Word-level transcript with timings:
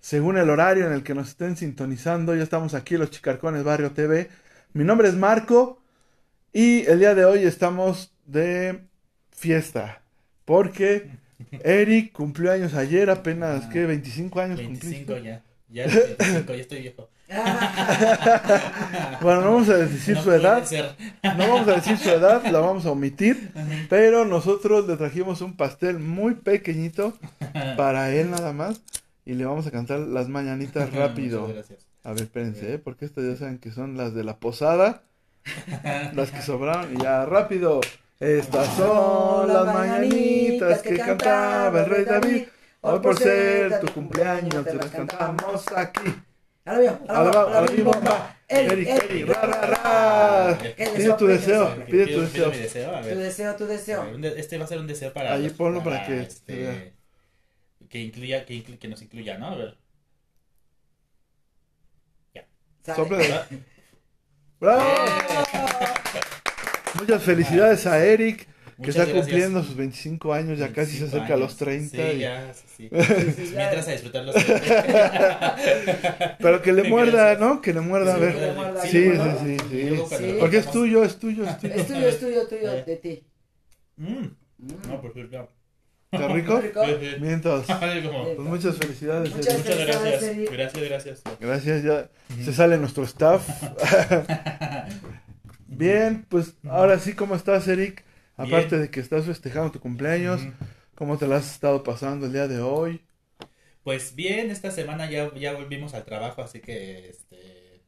según 0.00 0.38
el 0.38 0.50
horario 0.50 0.86
en 0.86 0.92
el 0.92 1.02
que 1.02 1.14
nos 1.14 1.28
estén 1.28 1.56
sintonizando. 1.56 2.34
Ya 2.34 2.42
estamos 2.42 2.74
aquí, 2.74 2.96
los 2.96 3.10
Chicarcones 3.10 3.64
Barrio 3.64 3.92
TV. 3.92 4.28
Mi 4.72 4.84
nombre 4.84 5.08
es 5.08 5.14
Marco 5.14 5.82
y 6.52 6.86
el 6.86 6.98
día 6.98 7.14
de 7.14 7.24
hoy 7.24 7.44
estamos 7.44 8.12
de 8.26 8.80
fiesta 9.30 10.02
porque 10.44 11.10
Eric 11.64 12.12
cumplió 12.12 12.52
años 12.52 12.74
ayer, 12.74 13.10
apenas, 13.10 13.66
¿qué? 13.66 13.86
25 13.86 14.40
años 14.40 14.58
25 14.58 15.12
cumpliste? 15.12 15.22
ya. 15.28 15.42
Ya, 15.68 15.86
25, 15.86 16.54
ya 16.54 16.60
estoy 16.60 16.80
viejo. 16.82 17.08
Bueno, 19.20 19.42
no 19.42 19.52
vamos 19.52 19.68
a 19.68 19.76
decir 19.76 20.16
No 20.16 20.22
su 20.22 20.32
edad, 20.32 20.64
ser. 20.64 20.96
no 21.22 21.48
vamos 21.48 21.68
a 21.68 21.74
decir 21.76 21.96
su 21.96 22.10
edad, 22.10 22.44
la 22.46 22.58
vamos 22.58 22.86
a 22.86 22.90
omitir, 22.90 23.52
pero 23.88 24.24
nosotros 24.24 24.88
le 24.88 24.96
trajimos 24.96 25.40
un 25.40 25.56
pastel 25.56 26.00
muy 26.00 26.34
pequeñito 26.34 27.16
para 27.76 28.10
él 28.12 28.30
nada 28.32 28.52
más 28.52 28.80
y 29.30 29.34
le 29.34 29.44
vamos 29.44 29.64
a 29.68 29.70
cantar 29.70 30.00
las 30.00 30.28
mañanitas 30.28 30.92
rápido. 30.94 31.42
Muchas 31.42 31.54
gracias. 31.54 31.86
A 32.02 32.12
ver, 32.12 32.22
espérense, 32.22 32.74
¿eh? 32.74 32.78
porque 32.78 33.04
estas 33.04 33.24
ya 33.24 33.36
saben 33.36 33.58
que 33.58 33.70
son 33.70 33.96
las 33.96 34.12
de 34.12 34.24
la 34.24 34.40
posada, 34.40 35.04
las 36.14 36.32
que 36.32 36.42
sobraron, 36.42 36.96
y 36.96 37.00
ya 37.00 37.24
rápido. 37.26 37.80
Estas 38.18 38.66
son 38.74 39.46
las 39.46 39.66
mañanitas 39.66 40.82
que 40.82 40.98
cantaba 40.98 41.80
el 41.80 41.86
rey 41.86 42.04
David. 42.04 42.42
Hoy 42.80 42.98
por 42.98 43.16
ser 43.16 43.78
tu 43.78 43.92
cumpleaños 43.92 44.64
te 44.64 44.74
las 44.74 44.86
cantamos 44.86 45.64
aquí. 45.76 46.12
A 46.64 46.78
la 46.78 47.62
bomba. 47.84 48.36
Eric, 48.48 48.88
Eric, 48.88 49.28
ra, 49.28 49.42
ra, 49.42 49.66
ra. 49.66 50.58
¿Qué 50.58 50.90
Pide 50.96 51.12
tu 51.14 51.26
deseo, 51.26 51.84
pide 51.86 52.06
tu 52.08 52.20
deseo. 52.22 52.50
Tu 52.50 53.16
deseo, 53.16 53.56
tu 53.56 53.66
deseo. 53.66 54.04
Este 54.36 54.58
va 54.58 54.64
a 54.64 54.66
ser 54.66 54.78
un 54.78 54.88
deseo 54.88 55.12
para. 55.12 55.34
Ahí 55.34 55.50
ponlo 55.50 55.84
para 55.84 56.04
que 56.04 56.22
este. 56.22 56.94
Que 57.90 57.98
incluya, 58.00 58.46
que, 58.46 58.54
inclu- 58.54 58.78
que 58.78 58.88
nos 58.88 59.02
incluya, 59.02 59.36
¿no? 59.36 59.48
A 59.48 59.56
ver. 59.56 59.76
Sale. 62.82 62.96
Sopla 62.96 63.18
de- 63.18 63.34
¡Bravo! 64.58 64.82
Muchas 66.98 67.22
felicidades 67.22 67.86
a 67.86 68.02
Eric, 68.04 68.46
que 68.46 68.48
Muchas 68.78 68.96
está 68.96 69.04
gracias. 69.04 69.26
cumpliendo 69.26 69.62
sus 69.62 69.76
25 69.76 70.32
años, 70.32 70.58
ya 70.58 70.72
casi 70.72 70.92
se 70.92 71.00
25 71.04 71.16
acerca 71.18 71.34
a 71.34 71.36
los 71.36 71.50
años. 71.50 71.58
30. 71.58 71.96
Sí, 71.96 72.02
y- 72.02 72.18
ya, 72.20 72.54
sí, 72.54 72.64
sí. 72.76 72.88
Ya. 72.90 72.98
Mientras 73.56 73.86
a 73.88 73.92
disfrutar 73.92 74.24
los. 74.24 74.34
Pero 76.38 76.62
que 76.62 76.72
le 76.72 76.84
muerda. 76.84 77.34
¿no? 77.36 77.60
Que 77.60 77.74
le 77.74 77.80
muerda, 77.80 78.14
a 78.14 78.18
ver. 78.18 78.34
Sí, 78.82 79.12
Sí, 79.12 79.18
sí, 79.44 79.56
sí. 80.18 80.36
Porque 80.40 80.56
es 80.58 80.70
tuyo, 80.70 81.04
es 81.04 81.18
tuyo, 81.18 81.44
es 81.44 81.58
tuyo. 81.58 81.74
Es 81.74 81.86
tuyo, 81.86 82.08
es 82.08 82.18
tuyo, 82.20 82.48
tuyo, 82.48 82.72
de 82.84 82.96
ti. 82.96 83.22
Mm, 83.96 84.26
Mm. 84.62 84.74
No, 84.88 85.00
por 85.00 85.12
favor, 85.14 85.30
ya. 85.30 85.48
¿Está 86.12 86.28
rico? 86.28 86.60
Rico. 86.60 86.80
Como- 88.10 88.24
Pues 88.34 88.38
muchas 88.38 88.76
felicidades. 88.76 89.34
Muchas 89.34 89.54
Eric. 89.54 89.64
Muchas 89.66 90.02
gracias. 90.02 90.50
Gracias, 90.50 90.84
gracias. 90.88 91.22
Gracias, 91.40 91.82
ya 91.84 92.10
se 92.44 92.52
sale 92.52 92.78
nuestro 92.78 93.04
staff. 93.04 93.46
Bien, 95.66 96.26
pues 96.28 96.54
ahora 96.68 96.98
sí, 96.98 97.14
¿cómo 97.14 97.34
estás, 97.36 97.66
Eric? 97.68 98.04
Bien. 98.36 98.48
Aparte 98.54 98.78
de 98.78 98.90
que 98.90 99.00
estás 99.00 99.24
festejando 99.26 99.70
tu 99.70 99.80
cumpleaños. 99.80 100.40
¿cómo 100.94 101.16
te 101.16 101.26
la 101.26 101.36
has 101.36 101.50
estado 101.50 101.82
pasando 101.82 102.26
el 102.26 102.32
día 102.32 102.46
de 102.48 102.60
hoy? 102.60 103.00
Pues 103.82 104.14
bien, 104.14 104.50
esta 104.50 104.70
semana 104.70 105.10
ya, 105.10 105.32
ya 105.34 105.54
volvimos 105.54 105.94
al 105.94 106.04
trabajo, 106.04 106.42
así 106.42 106.60
que 106.60 107.08
este 107.08 107.80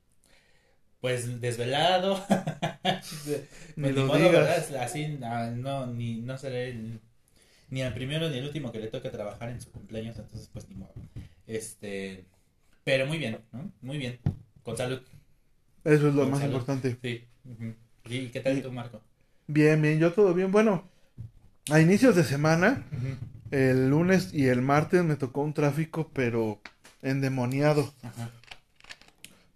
pues 1.01 1.41
desvelado. 1.41 2.25
Ni 3.77 3.83
Pues 3.83 3.95
lo 3.97 4.07
modo, 4.07 4.19
digas. 4.19 4.71
Así 4.73 5.19
ah, 5.25 5.51
no 5.55 5.87
ni 5.87 6.21
no 6.23 6.39
seré 6.39 6.71
el- 6.71 7.01
ni 7.73 7.81
el 7.81 7.93
primero 7.95 8.29
ni 8.29 8.37
el 8.39 8.45
último 8.45 8.71
que 8.71 8.79
le 8.79 8.89
toque 8.89 9.09
trabajar 9.09 9.49
en 9.49 9.61
su 9.61 9.71
cumpleaños, 9.73 10.19
entonces 10.19 10.49
pues 10.53 10.69
ni 10.69 10.75
modo. 10.77 10.93
Este, 11.47 12.27
pero 12.85 13.07
muy 13.07 13.17
bien, 13.19 13.39
¿no? 13.51 13.73
Muy 13.81 13.97
bien. 13.99 14.19
Con 14.63 14.77
salud. 14.77 15.01
Eso 15.83 16.09
es 16.09 16.15
lo 16.15 16.23
Con 16.23 16.31
más 16.33 16.41
salud. 16.41 16.53
importante. 16.53 16.97
Sí. 17.03 17.25
¿Y 18.09 18.27
qué 18.29 18.41
tal 18.41 18.59
Y- 18.59 18.63
tú, 18.63 18.71
Marco? 18.71 19.01
Bien, 19.47 19.81
bien, 19.81 19.99
yo 19.99 20.13
todo 20.13 20.35
bien. 20.35 20.53
Bueno, 20.53 20.87
a 21.71 21.81
inicios 21.81 22.15
de 22.15 22.25
semana, 22.25 22.85
el 23.51 23.89
lunes 23.89 24.33
y 24.35 24.47
el 24.47 24.61
martes 24.63 25.03
me 25.03 25.17
tocó 25.17 25.41
un 25.43 25.55
tráfico, 25.55 26.11
pero 26.13 26.61
endemoniado. 27.01 27.93
Ajá. 28.03 28.31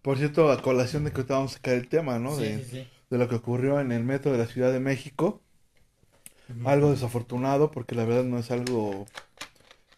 Por 0.02 0.16
cierto, 0.18 0.50
a 0.50 0.62
colación 0.62 1.04
de 1.04 1.10
que 1.10 1.16
ahorita 1.18 1.34
vamos 1.34 1.52
a 1.52 1.54
sacar 1.56 1.74
el 1.74 1.88
tema, 1.88 2.18
¿no? 2.18 2.36
Sí, 2.36 2.44
de, 2.44 2.64
sí, 2.64 2.70
sí. 2.70 2.88
de 3.10 3.18
lo 3.18 3.28
que 3.28 3.34
ocurrió 3.36 3.78
en 3.80 3.92
el 3.92 4.04
metro 4.04 4.32
de 4.32 4.38
la 4.38 4.46
Ciudad 4.46 4.72
de 4.72 4.80
México. 4.80 5.42
Algo 6.64 6.90
desafortunado, 6.90 7.70
porque 7.70 7.94
la 7.94 8.04
verdad 8.04 8.24
no 8.24 8.38
es 8.38 8.50
algo 8.50 9.06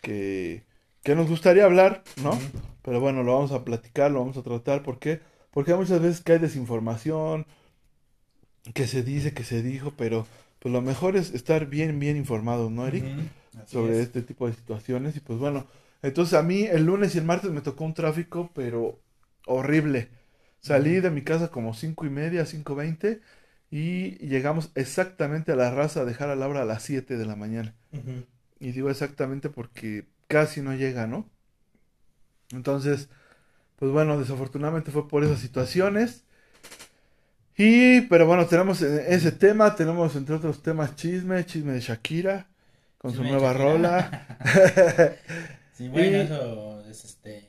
que, 0.01 0.65
que 1.03 1.15
nos 1.15 1.29
gustaría 1.29 1.65
hablar, 1.65 2.03
¿no? 2.23 2.39
Pero 2.83 3.01
bueno, 3.01 3.23
lo 3.23 3.35
vamos 3.35 3.53
a 3.53 3.65
platicar, 3.65 4.11
lo 4.11 4.21
vamos 4.21 4.37
a 4.37 4.43
tratar. 4.43 4.83
¿Por 4.83 4.99
qué? 4.99 5.21
Porque 5.51 5.73
hay 5.73 5.79
muchas 5.79 6.01
veces 6.01 6.23
que 6.23 6.33
hay 6.33 6.39
desinformación, 6.39 7.47
que 8.75 8.87
se 8.87 9.03
dice, 9.03 9.35
que 9.35 9.45
se 9.45 9.63
dijo, 9.63 9.93
pero 9.97 10.27
pues 10.59 10.73
lo 10.73 10.81
mejor 10.83 11.17
es 11.17 11.35
estar 11.35 11.67
bien, 11.67 11.99
bien 12.01 12.17
informados, 12.17 12.71
¿no, 12.71 12.87
Eric? 12.87 13.05
Sobre 13.67 13.95
es. 13.95 14.07
este 14.07 14.23
tipo 14.23 14.47
de 14.47 14.55
situaciones. 14.55 15.17
Y 15.17 15.21
pues 15.21 15.39
bueno, 15.39 15.67
entonces 16.03 16.35
a 16.35 16.43
mí 16.43 16.63
el 16.63 16.85
lunes 16.85 17.15
y 17.15 17.19
el 17.19 17.25
martes 17.25 17.51
me 17.51 17.61
tocó 17.61 17.85
un 17.85 17.95
tráfico, 17.95 18.51
pero 18.55 18.99
horrible. 19.47 20.09
Salí 20.61 21.01
de 21.01 21.11
mi 21.11 21.23
casa 21.23 21.49
como 21.49 21.75
cinco 21.75 22.07
y 22.07 22.11
media, 22.11 22.45
cinco 22.45 22.75
veinte, 22.75 23.21
y 23.71 24.13
llegamos 24.27 24.71
exactamente 24.75 25.53
a 25.53 25.57
la 25.57 25.71
raza 25.71 26.01
a 26.01 26.05
dejar 26.05 26.31
a 26.31 26.37
Laura 26.37 26.63
a 26.63 26.65
las 26.65 26.83
7 26.83 27.17
de 27.17 27.27
la 27.27 27.37
mañana. 27.37 27.75
Y 28.61 28.73
digo 28.73 28.91
exactamente 28.91 29.51
porque 29.51 30.07
casi 30.27 30.61
no 30.63 30.75
llega, 30.75 31.07
¿no? 31.07 31.29
Entonces, 32.53 33.09
pues 33.77 33.93
bueno, 33.93 34.19
desafortunadamente 34.19 34.91
fue 34.91 35.07
por 35.09 35.23
esas 35.25 35.39
situaciones. 35.41 36.25
Y, 37.57 38.03
pero 38.03 38.27
bueno, 38.27 38.47
tenemos 38.47 38.81
eh, 38.83 39.07
ese 39.09 39.33
tema, 39.33 39.75
tenemos 39.75 40.15
entre 40.17 40.37
otros 40.37 40.63
temas 40.63 40.95
chisme, 40.97 41.45
chisme 41.45 41.73
de 41.73 41.81
Shakira, 41.81 42.47
con 42.99 43.11
su 43.11 43.19
Chisme 43.19 43.33
nueva 43.33 43.53
Shakira. 43.53 43.73
rola. 43.73 45.17
Sí, 45.77 45.89
bueno, 45.89 46.07
Y- 46.17 46.21
eso 46.21 46.85
es 46.89 47.05
este. 47.05 47.48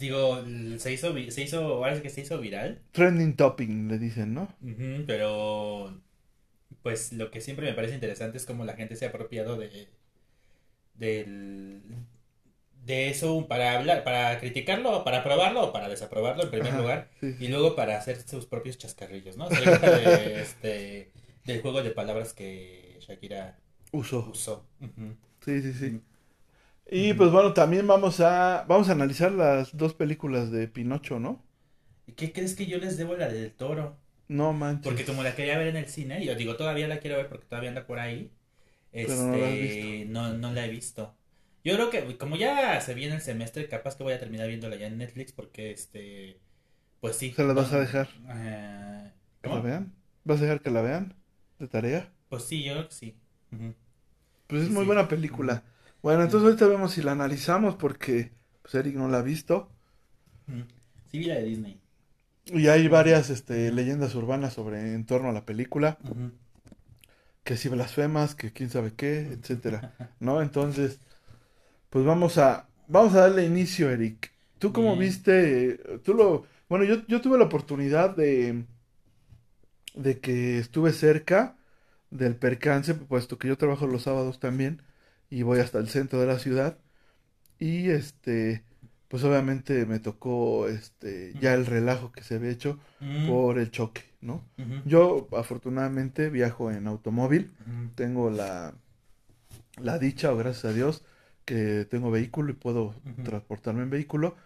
Digo, 0.00 0.42
se 0.78 0.92
hizo, 0.92 1.14
se 1.30 1.42
hizo, 1.42 1.58
ahora 1.62 1.94
sí 1.96 2.02
que 2.02 2.10
se 2.10 2.22
hizo 2.22 2.40
viral, 2.40 2.82
Trending 2.92 3.34
topping, 3.34 3.88
le 3.88 3.98
dicen, 3.98 4.32
¿no? 4.32 4.46
Ujú, 4.62 5.04
pero 5.06 6.00
pues 6.82 7.12
lo 7.14 7.30
que 7.30 7.40
siempre 7.42 7.66
me 7.68 7.74
parece 7.74 7.94
interesante 7.94 8.38
es 8.38 8.46
cómo 8.46 8.64
la 8.64 8.76
gente 8.76 8.96
se 8.96 9.06
ha 9.06 9.10
apropiado 9.10 9.56
de 9.58 9.88
del 10.94 11.82
de 12.84 13.10
eso 13.10 13.46
para 13.48 13.74
hablar, 13.78 14.04
para 14.04 14.38
criticarlo, 14.40 15.04
para 15.04 15.18
aprobarlo 15.18 15.64
o 15.64 15.72
para 15.72 15.88
desaprobarlo 15.88 16.44
en 16.44 16.50
primer 16.50 16.72
Ajá, 16.72 16.76
lugar 16.76 17.10
sí, 17.20 17.36
y 17.38 17.48
luego 17.48 17.76
para 17.76 17.98
hacer 17.98 18.20
sus 18.26 18.46
propios 18.46 18.78
chascarrillos, 18.78 19.36
¿no? 19.36 19.50
Se 19.50 19.60
de, 19.66 20.40
este, 20.40 21.12
del 21.44 21.60
juego 21.62 21.82
de 21.82 21.90
palabras 21.90 22.32
que 22.32 22.96
Shakira 23.00 23.58
usó. 23.92 24.64
Ujú. 24.80 25.16
Sí, 25.44 25.62
sí, 25.62 25.72
sí. 25.74 26.00
Y 26.90 27.14
pues 27.14 27.30
bueno, 27.30 27.54
también 27.54 27.86
vamos 27.86 28.20
a, 28.20 28.64
vamos 28.68 28.88
a 28.88 28.92
analizar 28.92 29.32
las 29.32 29.74
dos 29.76 29.94
películas 29.94 30.50
de 30.50 30.68
Pinocho, 30.68 31.18
¿no? 31.18 31.42
¿Y 32.06 32.12
qué 32.14 32.32
crees 32.32 32.54
que 32.56 32.66
yo 32.66 32.78
les 32.78 32.96
debo 32.96 33.16
la 33.16 33.28
del 33.28 33.54
toro? 33.54 33.98
No 34.28 34.54
manches. 34.54 34.82
Porque 34.82 35.04
como 35.06 35.22
la 35.22 35.34
quería 35.36 35.58
ver 35.58 35.68
en 35.68 35.76
el 35.76 35.88
cine, 35.88 36.24
yo 36.24 36.34
digo, 36.36 36.56
todavía 36.56 36.88
la 36.88 37.00
quiero 37.00 37.16
ver 37.18 37.28
porque 37.28 37.46
todavía 37.46 37.70
anda 37.70 37.86
por 37.86 37.98
ahí. 37.98 38.32
Este, 38.92 39.12
Pero 39.12 39.16
no 39.26 39.36
la 39.36 39.48
has 39.50 39.58
visto. 39.58 39.94
no, 40.08 40.34
no 40.34 40.52
la 40.54 40.66
he 40.66 40.70
visto. 40.70 41.16
Yo 41.64 41.74
creo 41.76 41.90
que 41.90 42.18
como 42.18 42.36
ya 42.36 42.80
se 42.82 42.94
viene 42.94 43.16
el 43.16 43.20
semestre, 43.22 43.68
capaz 43.68 43.96
que 43.96 44.04
voy 44.04 44.14
a 44.14 44.20
terminar 44.20 44.48
viéndola 44.48 44.76
ya 44.76 44.86
en 44.88 44.98
Netflix 44.98 45.32
porque 45.32 45.72
este 45.72 46.40
pues 47.00 47.16
sí. 47.16 47.36
¿Se 47.36 47.42
la 47.44 47.54
vas 47.54 47.72
a 47.72 47.80
dejar? 47.80 48.08
Eh, 48.28 49.12
¿Que 49.42 49.48
la 49.50 49.60
vean? 49.60 49.94
¿Vas 50.24 50.38
a 50.40 50.44
dejar 50.44 50.62
que 50.62 50.70
la 50.70 50.80
vean? 50.82 51.14
¿De 51.58 51.68
tarea? 51.68 52.10
Pues 52.28 52.44
sí, 52.44 52.62
yo 52.64 52.72
creo 52.74 52.88
que 52.88 52.94
sí. 52.94 53.20
Pues 54.46 54.64
es 54.64 54.68
Sí, 54.68 54.70
muy 54.70 54.84
sí. 54.84 54.84
buena 54.84 55.08
película. 55.08 55.62
Bueno, 56.02 56.22
entonces 56.22 56.46
ahorita 56.46 56.66
vemos 56.66 56.92
si 56.92 57.02
la 57.02 57.12
analizamos 57.12 57.76
porque 57.76 58.32
pues 58.62 58.74
Eric 58.74 58.96
no 58.96 59.08
la 59.08 59.18
ha 59.18 59.22
visto. 59.22 59.70
Ujú. 60.48 60.64
Sí 61.10 61.18
vi 61.18 61.24
la 61.26 61.36
de 61.36 61.44
Disney. 61.44 61.80
Y 62.44 62.68
hay 62.68 62.86
varias 62.88 63.30
este, 63.30 63.72
leyendas 63.72 64.14
urbanas 64.14 64.52
sobre 64.52 64.92
en 64.94 65.06
torno 65.06 65.30
a 65.30 65.32
la 65.32 65.46
película. 65.46 65.98
Que 67.44 67.56
si 67.56 67.68
blasfemas, 67.68 68.34
que 68.34 68.52
quién 68.52 68.70
sabe 68.70 68.94
qué, 68.94 69.20
etcétera. 69.32 69.86
¿No? 70.20 70.42
Entonces, 70.42 71.00
pues 71.90 72.04
vamos 72.04 72.38
a, 72.38 72.68
vamos 72.88 73.14
a 73.14 73.22
darle 73.22 73.46
inicio, 73.46 73.90
Eric. 73.90 74.32
¿Tú 74.58 74.72
cómo 74.72 74.96
Bien. 74.96 74.98
viste? 74.98 75.78
Tú 76.04 76.14
lo, 76.14 76.46
bueno, 76.68 76.84
yo, 76.86 77.06
yo 77.08 77.20
tuve 77.20 77.38
la 77.38 77.44
oportunidad 77.46 78.16
de, 78.16 78.64
de 79.94 80.20
que 80.20 80.58
estuve 80.58 80.92
cerca 80.92 81.56
del 82.10 82.36
percance, 82.36 82.94
puesto 82.94 83.38
que 83.38 83.48
yo 83.48 83.56
trabajo 83.58 83.86
los 83.86 84.02
sábados 84.02 84.40
también 84.40 84.82
y 85.30 85.42
voy 85.42 85.60
hasta 85.60 85.78
el 85.78 85.88
centro 85.88 86.20
de 86.20 86.26
la 86.26 86.38
ciudad. 86.38 86.78
Y 87.58 87.90
este, 87.90 88.64
pues 89.08 89.24
obviamente 89.24 89.86
me 89.86 90.00
tocó 90.00 90.68
este 90.68 91.34
ya 91.40 91.54
el 91.54 91.66
relajo 91.66 92.12
que 92.12 92.22
se 92.22 92.36
había 92.36 92.50
hecho 92.50 92.78
Mm, 93.00 93.26
por 93.26 93.58
el 93.58 93.70
choque, 93.70 94.02
¿no? 94.20 94.44
Yo 94.84 95.26
afortunadamente 95.36 96.28
viajo 96.30 96.70
en 96.70 96.86
automóvil, 96.86 97.50
ujú. 97.66 97.90
tengo 97.94 98.30
la, 98.30 98.74
la 99.78 99.98
dicha, 99.98 100.32
o 100.32 100.36
gracias 100.36 100.64
a 100.66 100.72
Dios, 100.72 101.04
que 101.44 101.86
tengo 101.90 102.10
vehículo 102.10 102.50
y 102.50 102.54
puedo 102.54 102.94
transportarme 103.24 103.82
en 103.82 103.90
vehículo, 103.90 104.36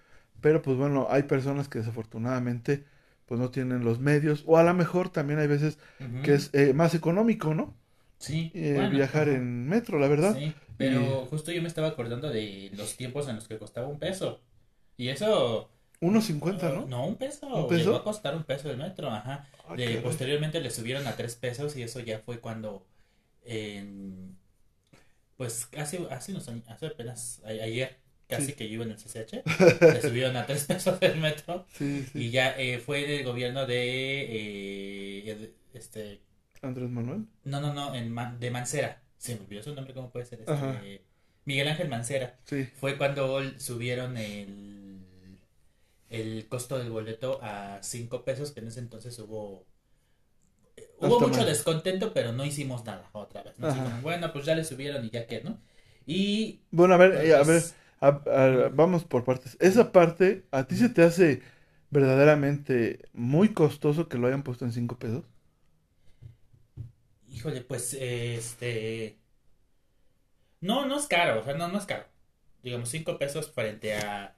pero 0.41 0.63
pues 0.63 0.77
bueno, 0.77 1.07
hay 1.11 1.25
personas 1.25 1.69
que 1.69 1.79
desafortunadamente 1.81 2.85
pues 3.27 3.41
no 3.41 3.51
tienen 3.51 3.85
los 3.85 4.01
medios, 4.01 4.45
o 4.47 4.59
a 4.59 4.63
lo 4.65 4.75
mejor 4.75 5.09
también 5.09 5.39
hay 5.39 5.47
veces 5.47 5.79
que 6.23 6.35
es 6.35 6.51
eh, 6.53 6.75
más 6.75 6.95
económico, 6.95 7.55
¿no? 7.55 7.75
Sí, 8.19 8.51
Eh, 8.55 8.73
bueno, 8.75 8.91
viajar 8.91 9.29
en 9.29 9.69
metro, 9.69 9.99
la 9.99 10.09
verdad. 10.09 10.35
Sí, 10.37 10.53
pero 10.79 11.27
justo 11.27 11.53
yo 11.53 11.61
me 11.63 11.69
estaba 11.69 11.89
acordando 11.89 12.31
de 12.31 12.71
los 12.75 12.97
tiempos 12.97 13.29
en 13.29 13.37
los 13.37 13.47
que 13.49 13.59
costaba 13.59 13.87
un 13.87 13.99
peso. 13.99 14.41
Y 14.97 15.09
eso... 15.09 15.71
1.50, 16.01 16.75
¿no? 16.75 16.87
No, 16.87 17.07
un 17.07 17.17
peso. 17.17 17.47
¿Un 17.47 17.69
peso? 17.69 17.85
Llegó 17.85 17.97
a 17.97 18.05
costar 18.05 18.35
un 18.37 18.45
peso 18.45 18.71
el 18.71 18.77
metro, 18.77 19.11
ajá. 19.11 19.49
Ah, 19.69 19.75
De- 19.77 19.99
posteriormente 19.99 20.61
le 20.61 20.71
subieron 20.71 21.07
a 21.07 21.17
tres 21.17 21.35
pesos 21.37 21.77
y 21.77 21.83
eso 21.83 22.01
ya 22.01 22.19
fue 22.21 22.41
cuando... 22.41 22.87
en- 23.45 24.37
pues 25.37 25.69
hace, 25.77 25.99
hace 26.11 26.33
unos 26.33 26.47
años, 26.49 26.65
hace 26.69 26.87
apenas 26.87 27.43
a- 27.45 27.49
ayer, 27.49 27.97
casi 28.29 28.47
Sí. 28.47 28.53
que 28.53 28.69
yo 28.69 28.75
iba 28.75 28.85
en 28.85 28.93
el 28.93 28.99
CCH, 28.99 29.43
le 29.95 30.01
subieron 30.03 30.37
a 30.37 30.47
tres 30.47 30.65
pesos 30.65 30.97
el 31.01 31.19
metro. 31.19 31.67
Sí, 31.77 32.05
sí. 32.13 32.19
Y 32.27 32.31
ya 32.31 32.57
eh, 32.59 32.79
fue 32.79 33.07
del 33.07 33.25
gobierno 33.25 33.67
de... 33.67 34.27
eh, 35.29 35.51
este 35.75 36.21
Andrés 36.65 36.91
Manuel. 36.91 37.27
No, 37.45 37.61
no, 37.61 37.73
no, 37.75 37.95
en 37.95 38.15
de 38.41 38.51
Mancera. 38.51 39.03
Se 39.19 39.35
me 39.37 39.43
olvidó 39.43 39.63
su 39.63 39.75
nombre, 39.75 39.95
¿cómo 39.95 40.11
puede 40.11 40.27
ser? 40.27 40.41
Este, 40.41 40.53
Ajá. 40.53 40.81
Miguel 41.45 41.69
Ángel 41.69 41.89
Mancera. 41.89 42.39
Sí. 42.45 42.69
Fue 42.75 42.97
cuando 42.99 43.41
subieron 43.59 44.17
el, 44.17 45.39
el 46.11 46.49
costo 46.49 46.79
del 46.79 46.91
boleto 46.91 47.41
a 47.43 47.83
5 47.83 48.25
pesos, 48.25 48.53
que 48.53 48.61
en 48.61 48.69
ese 48.69 48.81
entonces 48.81 49.19
hubo... 49.19 49.67
Hubo 50.99 51.07
Hasta 51.09 51.27
mucho 51.27 51.39
mal. 51.39 51.47
descontento, 51.47 52.13
pero 52.15 52.33
no 52.33 52.45
hicimos 52.45 52.85
nada 52.85 53.09
otra 53.13 53.43
vez. 53.43 53.59
¿no? 53.59 53.69
Como, 53.69 54.01
bueno, 54.03 54.33
pues 54.33 54.45
ya 54.45 54.55
le 54.55 54.65
subieron 54.65 55.05
y 55.05 55.11
ya 55.11 55.27
que, 55.27 55.41
¿no? 55.43 55.59
Y... 56.07 56.61
Bueno, 56.71 56.95
a 56.95 56.97
ver, 56.97 57.13
eh, 57.25 57.35
a 57.35 57.43
ver, 57.45 57.63
a- 58.01 58.09
a- 58.09 58.69
vamos 58.71 59.05
por 59.05 59.25
partes. 59.25 59.57
Esa 59.61 59.93
parte, 59.93 60.47
¿a 60.51 60.65
ti 60.67 60.77
se 60.77 60.89
te 60.89 61.03
hace 61.03 61.43
verdaderamente 61.91 63.01
muy 63.13 63.51
costoso 63.55 64.09
que 64.09 64.19
lo 64.19 64.27
hayan 64.27 64.43
puesto 64.43 64.65
en 64.65 64.73
5 64.73 64.99
pesos? 64.99 65.25
Híjole, 67.45 67.61
pues, 67.61 67.93
este... 67.95 69.19
No, 70.61 70.87
no 70.87 70.99
es 70.99 71.07
caro, 71.07 71.41
o 71.41 71.45
sea, 71.45 71.55
no, 71.55 71.69
no 71.69 71.79
es 71.79 71.85
caro. 71.85 72.07
Digamos, 72.63 72.89
5 72.89 73.19
pesos 73.19 73.51
frente 73.53 73.95
a... 73.95 74.37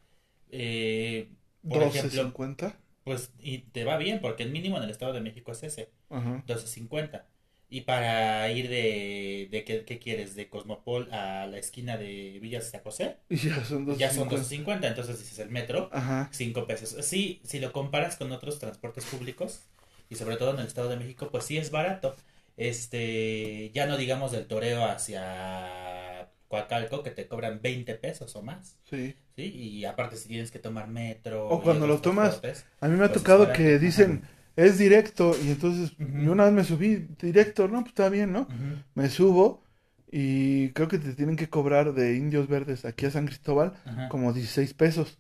eh, 0.51 1.29
por 1.69 1.83
ejemplo, 1.83 2.23
¿12.50? 2.23 2.75
pues, 3.05 3.33
y 3.41 3.59
te 3.59 3.85
va 3.85 3.97
bien, 3.99 4.21
porque 4.21 4.43
el 4.43 4.51
mínimo 4.51 4.77
en 4.79 4.85
el 4.85 4.91
Estado 4.91 5.13
de 5.13 5.21
México 5.21 5.53
es 5.53 5.63
ese, 5.63 5.91
Ajá. 6.11 6.43
12.50. 6.47 7.27
Y 7.69 7.83
para 7.83 8.51
ir 8.53 8.69
de, 8.69 9.49
de 9.51 9.65
¿qué, 9.65 9.85
qué 9.85 9.99
quieres? 9.99 10.37
De 10.37 10.49
Cosmopol 10.49 11.13
a 11.13 11.47
la 11.47 11.59
esquina 11.59 11.97
de 11.97 12.39
Villa 12.41 12.61
San 12.61 12.83
José, 12.83 13.17
ya 13.31 13.65
son 13.65 13.87
12.50. 13.87 13.97
ya 13.99 14.11
son 14.13 14.29
12.50, 14.31 14.89
entonces 14.89 15.19
dices 15.19 15.39
el 15.41 15.51
metro, 15.51 15.91
Ajá. 15.93 16.29
5 16.33 16.67
pesos. 16.67 16.97
Sí, 17.05 17.41
si 17.45 17.61
lo 17.61 17.73
comparas 17.73 18.17
con 18.17 18.33
otros 18.33 18.59
transportes 18.59 19.05
públicos, 19.07 19.63
y 20.09 20.17
sobre 20.17 20.37
todo 20.37 20.55
en 20.55 20.61
el 20.61 20.67
Estado 20.67 20.89
de 20.89 20.97
México, 20.97 21.29
pues 21.31 21.45
sí 21.45 21.59
es 21.59 21.71
barato. 21.71 22.17
Este, 22.57 23.71
ya 23.75 23.87
no 23.87 23.97
digamos 23.97 24.33
del 24.33 24.47
toreo 24.47 24.85
hacia 24.85 26.29
Coacalco, 26.49 27.03
que 27.03 27.11
te 27.11 27.27
cobran 27.27 27.61
20 27.63 27.95
pesos 27.97 28.35
o 28.37 28.43
más, 28.43 28.79
Sí. 28.89 29.15
¿sí? 29.37 29.43
Y 29.45 29.85
aparte 29.85 30.17
si 30.17 30.29
tienes 30.29 30.51
que 30.51 30.59
tomar 30.59 30.89
metro. 30.89 31.49
O 31.49 31.63
cuando 31.63 31.87
lo 31.87 32.01
tomas, 32.01 32.41
A 32.81 32.89
mí 32.89 32.97
me 32.97 33.05
ha 33.05 33.13
tocado 33.13 33.53
que 33.53 33.79
dicen, 33.79 34.23
es 34.57 34.79
directo, 34.79 35.37
y 35.45 35.51
entonces 35.51 35.93
yo 35.99 36.33
una 36.33 36.45
vez 36.45 36.53
me 36.53 36.65
subí 36.65 37.07
directo, 37.21 37.69
no, 37.69 37.81
pues 37.81 37.89
está 37.89 38.09
bien, 38.09 38.33
¿no? 38.33 38.49
Me 38.95 39.09
subo 39.11 39.63
y 40.11 40.71
creo 40.71 40.89
que 40.89 40.99
te 40.99 41.13
tienen 41.15 41.37
que 41.37 41.51
cobrar 41.51 41.93
de 41.93 42.17
Indios 42.17 42.49
Verdes 42.49 42.85
aquí 42.85 43.07
a 43.07 43.11
San 43.11 43.27
Cristóbal 43.27 43.75
Ajá. 43.85 44.09
como 44.09 44.33
16 44.33 44.73
pesos. 44.73 45.19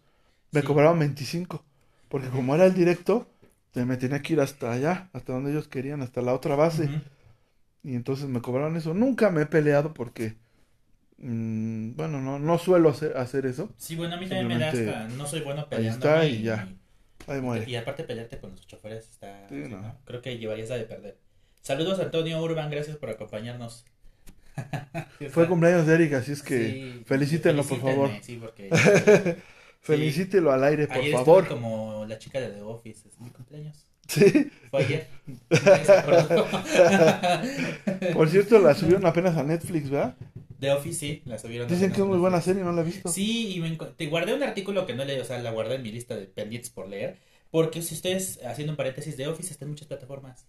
Me 0.53 0.61
Sí. 0.61 0.67
cobraban 0.67 0.99
25, 1.00 1.65
porque 2.09 2.29
como 2.29 2.55
era 2.55 2.65
el 2.67 2.73
directo, 2.75 3.29
me 3.75 3.97
tenía 3.99 4.23
que 4.23 4.33
ir 4.35 4.41
hasta 4.41 4.73
allá, 4.73 5.11
hasta 5.12 5.35
donde 5.35 5.50
ellos 5.50 5.69
querían, 5.69 6.00
hasta 6.00 6.23
la 6.23 6.33
otra 6.33 6.55
base. 6.56 6.88
Y 7.87 7.94
entonces 7.94 8.27
me 8.27 8.43
cobraron 8.43 8.77
eso. 8.77 8.94
Nunca 8.94 9.31
me 9.31 9.43
he 9.43 9.47
peleado 9.47 9.94
porque, 9.94 10.35
mm, 11.19 11.94
bueno, 11.94 12.21
no, 12.21 12.41
no 12.41 12.59
suelo 12.59 12.88
hacer, 12.88 13.17
hacer 13.17 13.47
eso. 13.47 13.73
Sí, 13.77 13.94
bueno, 13.94 14.17
a 14.17 14.19
mí 14.19 14.29
también 14.29 14.49
me 14.49 14.59
da 14.59 14.71
hasta, 14.71 15.09
no 15.17 15.25
soy 15.25 15.43
bueno 15.43 15.61
ahí 15.61 15.67
peleando. 15.71 16.05
está 16.05 16.27
y 16.27 16.43
ya. 16.43 16.69
Ahí 17.29 17.41
muere. 17.41 17.71
Y 17.71 17.77
aparte 17.77 18.03
pelearte 18.03 18.41
con 18.41 18.50
los 18.50 18.67
choferes 18.67 19.09
está... 19.09 19.49
Sí, 19.49 19.55
no. 19.71 19.81
¿no? 19.81 19.97
Creo 20.05 20.21
que 20.21 20.37
llevarías 20.37 20.69
la 20.69 20.79
de 20.79 20.85
perder. 20.85 21.17
Saludos 21.62 22.00
Antonio 22.00 22.43
Urban, 22.43 22.71
gracias 22.71 22.97
por 22.97 23.09
acompañarnos. 23.09 23.85
Sí, 25.19 25.29
Fue 25.29 25.47
cumpleaños 25.47 25.87
de 25.87 25.94
Eric, 25.94 26.15
así 26.15 26.33
es 26.33 26.43
que 26.43 26.71
Sí, 26.71 27.03
felicítenlo, 27.06 27.62
por 27.62 27.81
favor. 27.81 28.11
Sí, 28.23 28.37
porque 28.41 28.71
Felicítelo 29.81 30.50
al 30.50 30.65
aire, 30.65 30.88
por 30.88 30.97
ayer 30.97 31.12
favor. 31.12 31.44
estuve 31.44 31.61
como 31.61 32.05
la 32.09 32.19
chica 32.19 32.41
de 32.41 32.49
The 32.49 32.62
Office, 32.62 33.06
es 33.09 33.21
mi 33.21 33.31
cumpleaños. 33.31 33.86
Sí. 34.06 34.50
Fue 34.70 34.85
ayer. 34.85 35.06
Por 38.14 38.29
cierto, 38.29 38.58
la 38.58 38.75
subieron 38.75 39.06
apenas 39.06 39.37
a 39.37 39.43
Netflix, 39.43 39.91
¿verdad? 39.91 40.17
The 40.61 40.70
Office 40.70 40.99
sí, 40.99 41.23
la 41.26 41.38
subieron. 41.38 41.69
Dicen 41.69 41.93
que 41.93 42.00
es 42.00 42.06
muy 42.06 42.19
buena 42.19 42.41
serie, 42.41 42.62
no 42.62 42.73
la 42.73 42.82
he 42.82 42.85
visto. 42.85 43.08
Sí, 43.08 43.56
y 43.56 43.61
me 43.61 43.76
te 43.76 44.06
guardé 44.06 44.35
un 44.35 44.43
artículo 44.43 44.87
que 44.87 44.94
no 44.94 45.05
leí, 45.05 45.19
o 45.19 45.25
sea, 45.25 45.38
la 45.38 45.50
guardé 45.50 45.76
en 45.76 45.82
mi 45.82 45.93
lista 45.93 46.17
de 46.17 46.26
pendientes 46.26 46.70
por 46.70 46.88
leer. 46.88 47.19
Porque 47.50 47.82
si 47.82 47.94
ustedes, 47.94 48.41
haciendo 48.44 48.73
un 48.73 48.76
paréntesis, 48.76 49.17
de 49.17 49.29
Office 49.29 49.53
está 49.53 49.64
en 49.64 49.70
muchas 49.70 49.88
plataformas. 49.88 50.47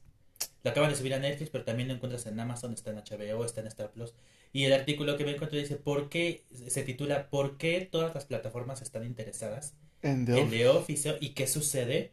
Lo 0.63 0.71
acaban 0.71 0.89
de 0.89 0.95
subir 0.95 1.13
a 1.13 1.19
Netflix, 1.19 1.50
pero 1.50 1.63
también 1.63 1.88
lo 1.88 1.95
encuentras 1.95 2.25
en 2.25 2.39
Amazon, 2.39 2.74
está 2.74 2.91
en 2.91 2.98
HBO, 2.98 3.46
está 3.46 3.62
en 3.62 3.67
Star 3.67 3.91
Plus. 3.91 4.13
Y 4.53 4.65
el 4.65 4.74
artículo 4.74 5.17
que 5.17 5.25
me 5.25 5.32
encontré 5.32 5.60
dice, 5.60 5.75
¿por 5.75 6.10
qué? 6.10 6.43
Se 6.67 6.84
titula, 6.84 7.29
¿por 7.29 7.58
qué 7.58 7.88
todas 7.89 8.13
las 8.13 8.25
plataformas 8.25 8.82
están 8.82 9.05
interesadas 9.05 9.75
En 10.01 10.25
The 10.25 10.34
en 10.34 10.38
Office. 10.39 10.58
The 10.58 10.67
Office 10.70 11.17
y 11.22 11.29
qué 11.29 11.48
sucede 11.48 12.12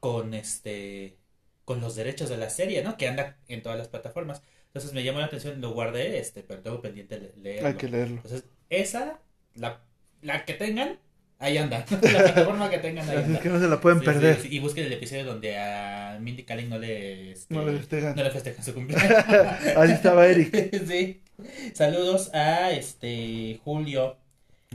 con 0.00 0.34
este 0.34 1.18
con 1.64 1.80
los 1.80 1.96
derechos 1.96 2.28
de 2.28 2.36
la 2.36 2.48
serie, 2.50 2.82
¿no? 2.84 2.96
Que 2.96 3.08
anda 3.08 3.38
en 3.48 3.62
todas 3.62 3.76
las 3.78 3.88
plataformas. 3.88 4.42
Entonces 4.68 4.92
me 4.92 5.02
llamó 5.02 5.18
la 5.20 5.26
atención, 5.26 5.60
lo 5.60 5.72
guardé, 5.72 6.18
este, 6.18 6.42
pero 6.42 6.60
tengo 6.62 6.80
pendiente 6.80 7.18
le- 7.18 7.32
leerlo. 7.42 7.68
Hay 7.68 7.74
que 7.74 7.88
leerlo. 7.88 8.16
Entonces, 8.16 8.44
esa, 8.70 9.18
la, 9.54 9.80
la 10.22 10.44
que 10.44 10.54
tengan, 10.54 10.98
ahí 11.38 11.58
anda. 11.58 11.84
la 11.90 11.98
plataforma 11.98 12.70
que 12.70 12.78
tengan, 12.78 13.08
ahí 13.10 13.16
anda. 13.24 13.40
que 13.40 13.48
no 13.48 13.58
se 13.58 13.66
la 13.68 13.80
pueden 13.80 13.98
Sí, 14.00 14.04
sí, 14.04 14.12
perder. 14.12 14.40
sí, 14.42 14.48
Y 14.52 14.58
busquen 14.60 14.84
el 14.86 14.92
episodio 14.92 15.24
donde 15.24 15.56
a 15.58 16.18
Mindy 16.20 16.44
Kaling 16.44 16.68
no 16.68 16.78
le, 16.78 17.32
este, 17.32 17.52
No 17.54 17.64
le 17.64 17.78
festejan. 17.78 18.14
no 18.14 18.22
le 18.22 18.30
festejan 18.30 18.64
su 18.64 18.74
cumpleaños. 18.74 19.24
Ahí 19.76 19.90
estaba 19.90 20.26
Eric. 20.28 20.54
sí. 20.86 21.22
Saludos 21.74 22.32
a 22.34 22.70
este 22.70 23.60
Julio 23.64 24.16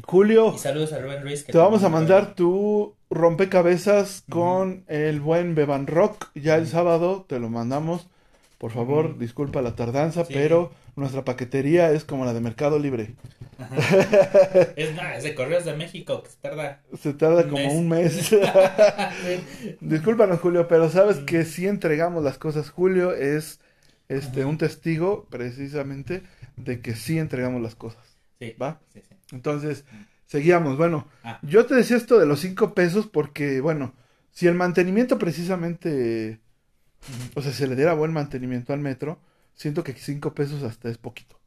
Julio, 0.05 0.53
y 0.55 0.59
saludos 0.59 0.93
a 0.93 0.99
Rubén 0.99 1.21
Ruiz. 1.21 1.43
que 1.43 1.51
te 1.51 1.57
vamos 1.57 1.83
a 1.83 1.89
mandar 1.89 2.33
tu 2.33 2.95
rompecabezas 3.09 4.23
con 4.29 4.83
el 4.87 5.19
buen 5.19 5.53
Beban 5.53 5.85
Rock. 5.87 6.29
Ya 6.35 6.55
el 6.55 6.67
sábado 6.67 7.25
te 7.27 7.39
lo 7.39 7.49
mandamos. 7.49 8.07
Por 8.57 8.71
favor, 8.71 9.17
disculpa 9.17 9.61
la 9.61 9.75
tardanza, 9.75 10.23
Sí. 10.25 10.33
pero 10.33 10.71
nuestra 10.95 11.25
paquetería 11.25 11.91
es 11.91 12.05
como 12.05 12.25
la 12.25 12.33
de 12.33 12.41
Mercado 12.41 12.77
Libre. 12.79 13.15
Ajá. 13.57 13.75
Es 14.75 14.95
nada, 14.95 15.17
es 15.17 15.23
de 15.23 15.35
Correos 15.35 15.65
de 15.65 15.75
México, 15.75 16.21
que 16.23 16.29
se 16.29 16.37
tarda. 16.37 16.81
Se 16.99 17.13
tarda 17.13 17.43
Un 17.43 17.49
como 17.49 17.63
mes. 17.63 17.73
un 17.73 17.89
mes. 17.89 18.31
Discúlpanos, 19.81 20.39
Julio, 20.39 20.67
pero 20.67 20.89
sabes 20.89 21.17
que 21.17 21.43
si 21.45 21.67
entregamos 21.67 22.23
las 22.23 22.37
cosas. 22.37 22.69
Julio 22.69 23.13
es 23.13 23.59
este 24.09 24.45
un 24.45 24.57
testigo 24.57 25.27
precisamente 25.29 26.23
de 26.55 26.81
que 26.81 26.95
sí 26.95 27.17
entregamos 27.17 27.61
las 27.61 27.75
cosas. 27.75 28.01
Sí, 28.39 28.55
¿Va? 28.61 28.79
sí, 28.93 29.01
sí. 29.07 29.15
Entonces, 29.31 29.85
seguíamos. 30.27 30.77
Bueno, 30.77 31.07
Ah. 31.23 31.39
yo 31.41 31.65
te 31.65 31.75
decía 31.75 31.97
esto 31.97 32.19
de 32.19 32.25
los 32.25 32.39
cinco 32.39 32.73
pesos 32.73 33.07
porque, 33.07 33.61
bueno, 33.61 33.93
si 34.31 34.47
el 34.47 34.55
mantenimiento 34.55 35.17
precisamente, 35.17 36.39
o 37.35 37.41
sea, 37.41 37.51
se 37.51 37.67
le 37.67 37.75
diera 37.75 37.93
buen 37.93 38.13
mantenimiento 38.13 38.73
al 38.73 38.79
metro, 38.79 39.19
siento 39.55 39.83
que 39.83 39.93
cinco 39.93 40.33
pesos 40.33 40.63
hasta 40.63 40.89
es 40.89 40.97
poquito. 40.97 41.39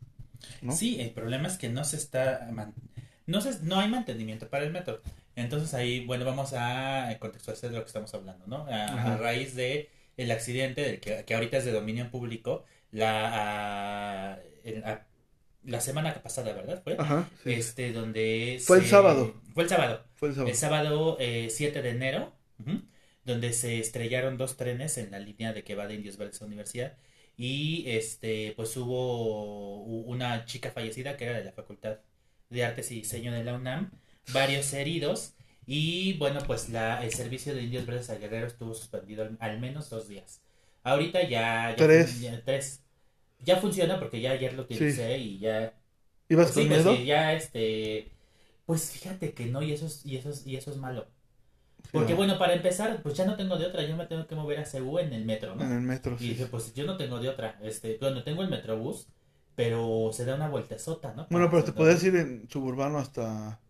¿no? 0.61 0.73
Sí, 0.73 1.01
el 1.01 1.11
problema 1.11 1.49
es 1.49 1.57
que 1.57 1.69
no 1.71 1.85
se 1.85 1.97
está 1.97 2.51
no 3.27 3.41
se, 3.41 3.63
no 3.63 3.79
hay 3.81 3.89
mantenimiento 3.89 4.49
para 4.49 4.65
el 4.65 4.73
metro. 4.73 5.01
Entonces 5.37 5.73
ahí, 5.75 6.05
bueno, 6.05 6.25
vamos 6.27 6.53
a 6.55 7.17
contextualizar 7.19 7.71
de 7.71 7.77
lo 7.77 7.83
que 7.83 7.89
estamos 7.89 8.13
hablando, 8.15 8.47
¿no? 8.47 8.67
A, 8.69 9.17
raíz 9.17 9.55
de 9.55 9.89
el 10.19 10.31
accidente 10.31 10.83
del 10.83 11.01
que, 11.01 11.25
que 11.25 11.35
ahorita 11.35 11.57
es 11.57 11.65
de 11.65 11.73
dominio 11.73 12.11
público, 12.11 12.65
la 12.93 14.33
a- 14.35 14.39
el- 14.63 14.85
a- 14.85 15.07
la 15.65 15.81
semana 15.81 16.15
pasada, 16.23 16.53
¿verdad? 16.53 16.83
Fue. 16.83 16.97
Ajá, 16.99 17.29
sí. 17.43 17.53
Este, 17.53 17.93
donde... 17.93 18.61
Fue 18.65 18.79
el 18.79 18.85
sábado. 18.87 19.35
Fue 19.55 19.63
el 19.65 19.69
sábado. 19.69 20.05
Fue 20.15 20.29
el 20.29 20.35
sábado. 20.35 20.51
El 20.51 20.57
sábado 20.57 21.17
eh, 21.21 21.49
7 21.51 21.83
de 21.83 21.91
enero, 21.91 22.33
ujú, 22.59 22.83
donde 23.25 23.53
se 23.53 23.79
estrellaron 23.79 24.37
dos 24.37 24.57
trenes 24.57 24.99
en 24.99 25.11
la 25.11 25.19
línea 25.19 25.53
de 25.53 25.65
que 25.65 25.75
va 25.75 25.87
de 25.87 25.95
Indios 25.95 26.17
Verdes 26.19 26.41
a 26.43 26.45
Universidad. 26.45 26.97
Y 27.37 27.85
este, 27.89 28.53
pues 28.57 28.77
hubo 28.77 29.83
una 29.83 30.45
chica 30.45 30.71
fallecida 30.71 31.17
que 31.17 31.25
era 31.25 31.39
de 31.39 31.45
la 31.45 31.53
Facultad 31.53 31.99
de 32.51 32.65
Artes 32.65 32.91
y 32.93 32.97
Diseño 32.97 33.33
de 33.33 33.43
la 33.43 33.55
UNAM, 33.55 33.91
varios 34.33 34.73
heridos. 34.73 35.35
Y 35.67 36.13
bueno, 36.19 36.41
pues 36.47 36.69
la, 36.69 37.03
el 37.05 37.13
servicio 37.13 37.55
de 37.55 37.63
Indios 37.63 37.87
Verdes 37.87 38.11
a 38.11 38.17
Guerrero 38.19 38.47
estuvo 38.47 38.75
suspendido 38.75 39.25
al, 39.25 39.37
al 39.41 39.59
menos 39.59 39.89
dos 39.91 40.07
días. 40.09 40.43
Ahorita 40.83 41.23
ya, 41.23 41.71
ya 41.71 41.77
Tres. 41.77 42.21
ya- 42.21 42.43
tres. 42.45 42.84
Ya 43.45 43.57
funciona 43.59 43.99
porque 43.99 44.21
ya 44.21 44.33
ayer 44.33 44.55
lo 44.55 44.63
utilicé 44.63 45.19
y 45.19 45.39
ya 45.39 45.75
¿Ibas 46.29 46.53
Sí, 46.53 46.53
con 46.53 46.69
pues 46.69 46.83
miedo? 46.83 46.85
sí, 46.85 47.07
ya 47.07 47.33
este, 47.35 48.13
pues 48.67 48.91
fíjate 48.93 49.35
que 49.35 49.47
no, 49.47 49.63
y 49.63 49.73
eso 49.73 49.87
es, 49.87 50.05
y 50.07 50.17
eso 50.19 50.31
es, 50.31 50.47
y 50.47 50.57
eso 50.57 50.71
es 50.73 50.77
malo. 50.79 51.09
Porque 51.93 52.15
Sí, 52.15 52.15
bueno, 52.15 52.39
para 52.39 52.55
empezar, 52.55 53.03
pues 53.03 53.17
ya 53.17 53.25
no 53.27 53.37
tengo 53.37 53.57
de 53.59 53.67
otra, 53.67 53.83
yo 53.85 53.97
me 53.97 54.07
tengo 54.07 54.27
que 54.27 54.35
mover 54.35 54.59
a 54.61 54.65
CU 54.67 54.99
en 54.99 55.13
el 55.13 55.25
metro, 55.25 55.55
En 55.59 55.73
¿no? 55.73 55.73
el 55.73 55.81
metro, 55.81 56.17
Y 56.19 56.29
sí. 56.29 56.31
dije, 56.31 56.47
pues 56.47 56.75
yo 56.75 56.85
no 56.87 56.97
tengo 56.97 57.21
de 57.21 57.29
otra, 57.31 57.59
este, 57.63 57.99
bueno, 58.01 58.25
tengo 58.25 58.43
el 58.43 58.51
metrobús, 58.51 59.09
pero 59.55 60.11
se 60.13 60.25
da 60.25 60.35
una 60.37 60.49
vueltezota, 60.49 61.15
¿no? 61.15 61.29
Bueno, 61.29 61.51
pero 61.51 61.65
te 61.65 61.73
podías 61.73 62.03
ir 62.05 62.17
en 62.17 62.49
suburbano 62.49 62.99
hasta 62.99 63.61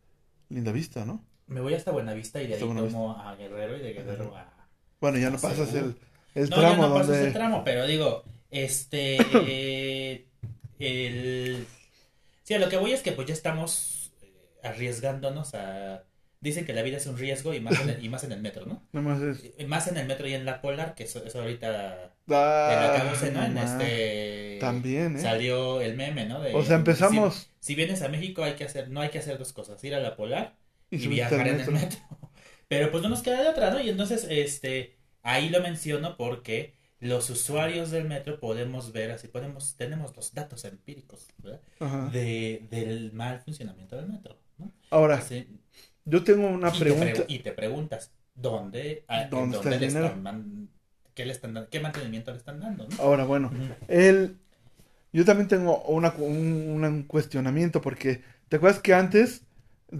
Lindavista, 0.50 1.04
¿no? 1.06 1.24
Me 1.46 1.60
voy 1.60 1.74
hasta 1.74 1.90
Buenavista 1.90 2.42
y 2.42 2.46
de 2.46 2.54
ahí 2.54 2.60
Hasta 2.60 2.64
Buenavista. 2.66 2.98
tomo 2.98 3.12
a 3.20 3.34
Guerrero 3.36 3.76
y 3.76 3.80
de 3.80 3.92
Guerrero 3.92 4.36
a... 4.36 4.68
Bueno, 5.00 5.18
ya 5.18 5.30
no 5.30 5.40
Ah, 5.40 5.40
pasas 5.40 5.72
el, 5.74 5.96
el 6.34 6.50
no, 6.50 6.64
ya 6.64 6.76
tramo 6.76 6.78
no 6.78 6.92
pasas 6.92 7.20
donde... 7.20 7.22
el 7.22 7.32
tramo, 7.32 7.64
pero 7.64 7.86
digo, 7.86 8.24
este, 8.54 9.16
el... 10.78 11.66
Sí, 12.44 12.54
a 12.54 12.58
lo 12.58 12.68
que 12.68 12.76
voy 12.76 12.92
es 12.92 13.02
que 13.02 13.12
pues 13.12 13.26
ya 13.28 13.34
estamos 13.34 14.12
eh, 14.22 14.32
arriesgándonos 14.62 15.54
a... 15.54 16.04
Dicen 16.40 16.66
que 16.66 16.74
la 16.74 16.82
vida 16.82 16.98
es 16.98 17.06
un 17.06 17.16
riesgo 17.16 17.54
y 17.54 17.60
más 17.60 17.80
en 17.80 17.88
el, 17.88 18.04
y 18.04 18.08
más 18.10 18.22
en 18.24 18.32
el 18.32 18.42
metro, 18.42 18.66
¿no? 18.66 18.86
Nomás 18.92 19.22
es... 19.22 19.44
Eh, 19.56 19.66
Más 19.66 19.88
en 19.88 19.96
el 19.96 20.06
metro 20.06 20.28
y 20.28 20.34
en 20.34 20.44
la 20.44 20.60
Polar, 20.60 20.94
que 20.94 21.04
eso, 21.04 21.24
eso 21.24 21.40
ahorita 21.40 22.12
Ah, 22.28 22.70
en 22.74 22.80
la 22.80 22.94
acabose, 22.94 23.30
¿no? 23.32 23.42
En 23.44 23.54
no 23.54 23.60
más. 23.62 23.80
este... 23.80 24.58
También, 24.60 25.16
¿eh? 25.16 25.20
Salió 25.20 25.80
el 25.80 25.96
meme, 25.96 26.26
¿no? 26.26 26.40
De- 26.42 26.54
O 26.54 26.62
sea, 26.62 26.76
empezamos 26.76 27.48
Si, 27.60 27.68
si 27.68 27.74
vienes 27.74 28.02
a 28.02 28.08
México 28.10 28.44
hay 28.44 28.54
que 28.56 28.64
hacer, 28.64 28.90
no 28.90 29.00
hay 29.00 29.08
que 29.08 29.18
hacer 29.20 29.38
dos 29.38 29.54
cosas, 29.54 29.82
ir 29.84 29.94
a 29.94 30.00
la 30.00 30.16
Polar 30.16 30.54
y, 30.90 31.02
y, 31.02 31.08
viajar 31.08 31.48
en 31.48 31.60
el 31.60 31.70
metro. 31.70 31.72
metro. 31.72 31.98
Pero 32.68 32.90
pues 32.90 33.02
no 33.02 33.08
nos 33.08 33.22
queda 33.22 33.42
de 33.42 33.48
otra, 33.48 33.70
¿no? 33.70 33.80
Y 33.80 33.88
entonces, 33.88 34.26
este, 34.28 34.96
ahí 35.22 35.48
lo 35.48 35.60
menciono 35.62 36.16
porque 36.18 36.74
los 37.04 37.30
usuarios 37.30 37.90
del 37.90 38.06
metro 38.08 38.40
podemos 38.40 38.92
ver, 38.92 39.10
así 39.12 39.28
podemos, 39.28 39.76
tenemos 39.76 40.16
los 40.16 40.32
datos 40.34 40.64
empíricos. 40.64 41.26
De, 42.12 42.66
del 42.70 43.12
mal 43.12 43.40
funcionamiento 43.40 43.96
del 43.96 44.08
metro, 44.08 44.38
¿no? 44.58 44.72
Ahora, 44.90 45.16
Así, 45.16 45.46
yo 46.04 46.24
tengo 46.24 46.48
una 46.48 46.68
y, 46.68 46.72
te 46.72 46.78
pregunta. 46.80 47.12
pre- 47.12 47.24
y 47.28 47.38
te 47.40 47.52
preguntas, 47.52 48.10
¿dónde, 48.34 49.04
a- 49.08 49.24
¿Dónde 49.24 49.56
está 49.56 49.70
dónde 49.70 49.86
el 49.86 49.92
le 49.92 49.98
están 50.04 50.22
man- 50.22 50.68
qué 51.14 51.24
le 51.26 51.32
están 51.32 51.54
dando- 51.54 51.70
qué 51.70 51.80
mantenimiento 51.80 52.30
le 52.32 52.38
están 52.38 52.60
dando, 52.60 52.88
¿no? 52.88 52.96
Ahora, 53.02 53.24
bueno, 53.24 53.50
el... 53.88 54.36
Yo 55.12 55.24
también 55.24 55.46
tengo 55.48 55.80
una, 55.84 56.12
un, 56.18 56.82
un 56.84 57.02
cuestionamiento 57.04 57.80
porque, 57.80 58.22
¿te 58.48 58.56
acuerdas 58.56 58.80
que 58.82 58.94
antes, 58.94 59.42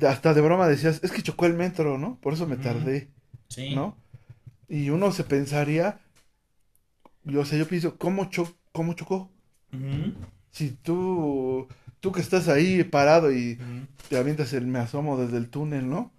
hasta 0.03 0.35
de 0.35 0.41
broma 0.41 0.67
decías, 0.67 1.01
es 1.05 1.13
que 1.13 1.23
chocó 1.23 1.47
el 1.47 1.55
metro, 1.55 1.99
¿no? 1.99 2.19
Por 2.21 2.33
eso 2.33 2.47
me 2.49 2.57
tardé, 2.57 3.11
Sí. 3.49 3.75
¿no? 3.77 3.97
Y 4.69 4.91
uno 4.91 5.13
se 5.13 5.23
pensaría, 5.23 6.01
yo 7.25 7.45
sé, 7.45 7.59
yo 7.59 7.67
pienso, 7.69 7.97
¿cómo, 7.99 8.31
cho 8.31 8.49
cómo 8.73 8.95
chocó? 8.95 9.31
Si 10.53 10.71
tú, 10.71 11.67
tú 12.01 12.13
que 12.13 12.21
estás 12.21 12.49
ahí 12.49 12.85
parado 12.85 13.33
y 13.33 13.59
te 14.09 14.17
avientas 14.17 14.53
el 14.53 14.67
me 14.67 14.79
asomo 14.79 15.17
desde 15.19 15.37
el 15.39 15.49
túnel, 15.51 15.89
¿no? 15.89 16.13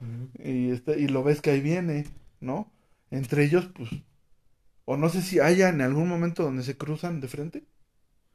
Y, 0.44 0.72
está- 0.72 0.98
y 0.98 1.08
lo 1.08 1.24
ves 1.24 1.42
que 1.42 1.52
ahí 1.52 1.62
viene, 1.62 2.06
¿no? 2.42 2.72
Entre 3.12 3.46
ellos, 3.46 3.70
pues, 3.74 3.90
o 4.86 4.98
no 4.98 5.10
sé 5.10 5.22
si 5.22 5.40
haya 5.40 5.70
en 5.70 5.82
algún 5.82 6.08
momento 6.08 6.44
donde 6.44 6.64
se 6.64 6.78
cruzan 6.78 7.22
de 7.22 7.28
frente, 7.28 7.64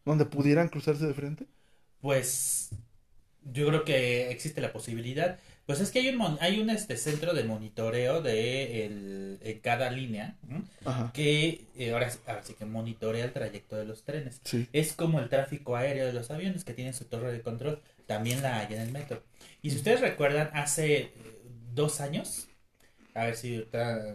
donde 0.04 0.26
pudieran 0.26 0.68
cruzarse 0.68 1.06
de 1.06 1.14
frente. 1.14 1.46
Pues 2.00 2.70
yo 3.52 3.66
creo 3.68 3.84
que 3.84 4.30
existe 4.30 4.60
la 4.60 4.72
posibilidad. 4.72 5.38
Pues 5.70 5.78
es 5.78 5.92
que 5.92 6.00
hay 6.00 6.08
un 6.08 6.36
hay 6.40 6.58
un 6.58 6.68
este 6.68 6.96
centro 6.96 7.32
de 7.32 7.44
monitoreo 7.44 8.20
de 8.22 8.86
el, 8.86 9.38
en 9.40 9.60
cada 9.60 9.88
línea 9.88 10.36
que 11.14 11.64
eh, 11.76 11.92
ahora, 11.92 12.10
ahora 12.26 12.42
sí 12.42 12.54
que 12.54 12.64
monitorea 12.64 13.24
el 13.26 13.32
trayecto 13.32 13.76
de 13.76 13.84
los 13.84 14.02
trenes. 14.02 14.40
sí. 14.42 14.66
Es 14.72 14.94
como 14.94 15.20
el 15.20 15.28
tráfico 15.28 15.76
aéreo 15.76 16.06
de 16.06 16.12
los 16.12 16.28
aviones 16.32 16.64
que 16.64 16.74
tienen 16.74 16.92
su 16.92 17.04
torre 17.04 17.30
de 17.32 17.40
control. 17.42 17.80
También 18.08 18.42
la 18.42 18.58
hay 18.58 18.74
en 18.74 18.80
el 18.80 18.90
metro. 18.90 19.22
Y 19.62 19.70
si 19.70 19.76
ustedes 19.76 20.00
recuerdan, 20.00 20.50
hace 20.54 20.96
eh, 20.96 21.12
dos 21.72 22.00
años, 22.00 22.48
a 23.14 23.26
ver 23.26 23.36
si 23.36 23.64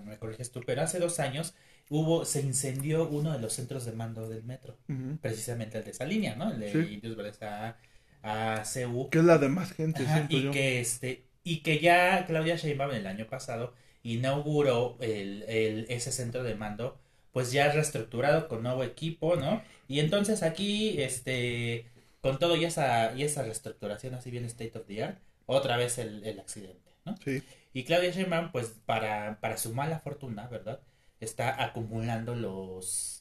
me 0.03 0.17
corriges 0.17 0.51
tú, 0.51 0.59
pero 0.65 0.81
hace 0.81 0.99
dos 0.99 1.21
años 1.21 1.53
hubo, 1.89 2.25
se 2.25 2.41
incendió 2.41 3.07
uno 3.07 3.31
de 3.31 3.39
los 3.39 3.53
centros 3.53 3.85
de 3.85 3.93
mando 3.93 4.27
del 4.27 4.43
metro. 4.43 4.75
Precisamente 5.21 5.77
el 5.77 5.85
de 5.85 5.91
esa 5.91 6.03
línea, 6.03 6.35
¿no? 6.35 6.51
El 6.51 6.59
de 6.59 6.71
Sí. 6.73 6.93
Indios 6.95 7.15
Verdes 7.15 7.41
a, 7.43 7.77
a 8.23 8.63
CU. 8.63 9.09
Que 9.09 9.19
es 9.19 9.23
la 9.23 9.37
de 9.37 9.47
más 9.47 9.71
gente, 9.71 10.03
Ajá, 10.03 10.15
siento 10.15 10.35
y 10.35 10.43
yo. 10.43 10.51
que 10.51 10.81
este 10.81 11.23
y 11.45 11.61
que 11.63 11.79
ya 11.79 12.25
Claudia 12.27 12.57
Sheinbaum 12.57 12.91
el 12.93 13.07
año 13.07 13.27
pasado 13.27 13.73
inauguró 14.03 14.97
el, 15.01 15.43
el- 15.47 15.85
ese 15.89 16.11
centro 16.11 16.43
de 16.43 16.55
mando 16.55 16.99
pues 17.31 17.51
ya 17.53 17.71
reestructurado 17.71 18.47
con 18.49 18.63
nuevo 18.63 18.83
equipo 18.83 19.35
no 19.37 19.63
y 19.87 19.99
entonces 20.01 20.43
aquí 20.43 21.01
este 21.01 21.87
con 22.21 22.39
todo 22.39 22.55
y 22.57 22.65
esa 22.65 23.13
y 23.15 23.23
esa 23.23 23.43
reestructuración 23.43 24.15
así 24.15 24.31
bien 24.31 24.45
state 24.45 24.77
of 24.77 24.85
the 24.87 25.03
art 25.03 25.19
otra 25.45 25.77
vez 25.77 25.97
el, 25.99 26.23
el 26.25 26.39
accidente 26.39 26.91
no 27.05 27.15
Sí, 27.23 27.43
y 27.73 27.83
Claudia 27.83 28.11
Sheinbaum 28.11 28.51
pues 28.51 28.73
para 28.85 29.39
para 29.41 29.57
su 29.57 29.73
mala 29.73 29.99
fortuna 29.99 30.47
verdad 30.47 30.81
está 31.19 31.63
acumulando 31.63 32.35
los 32.35 33.14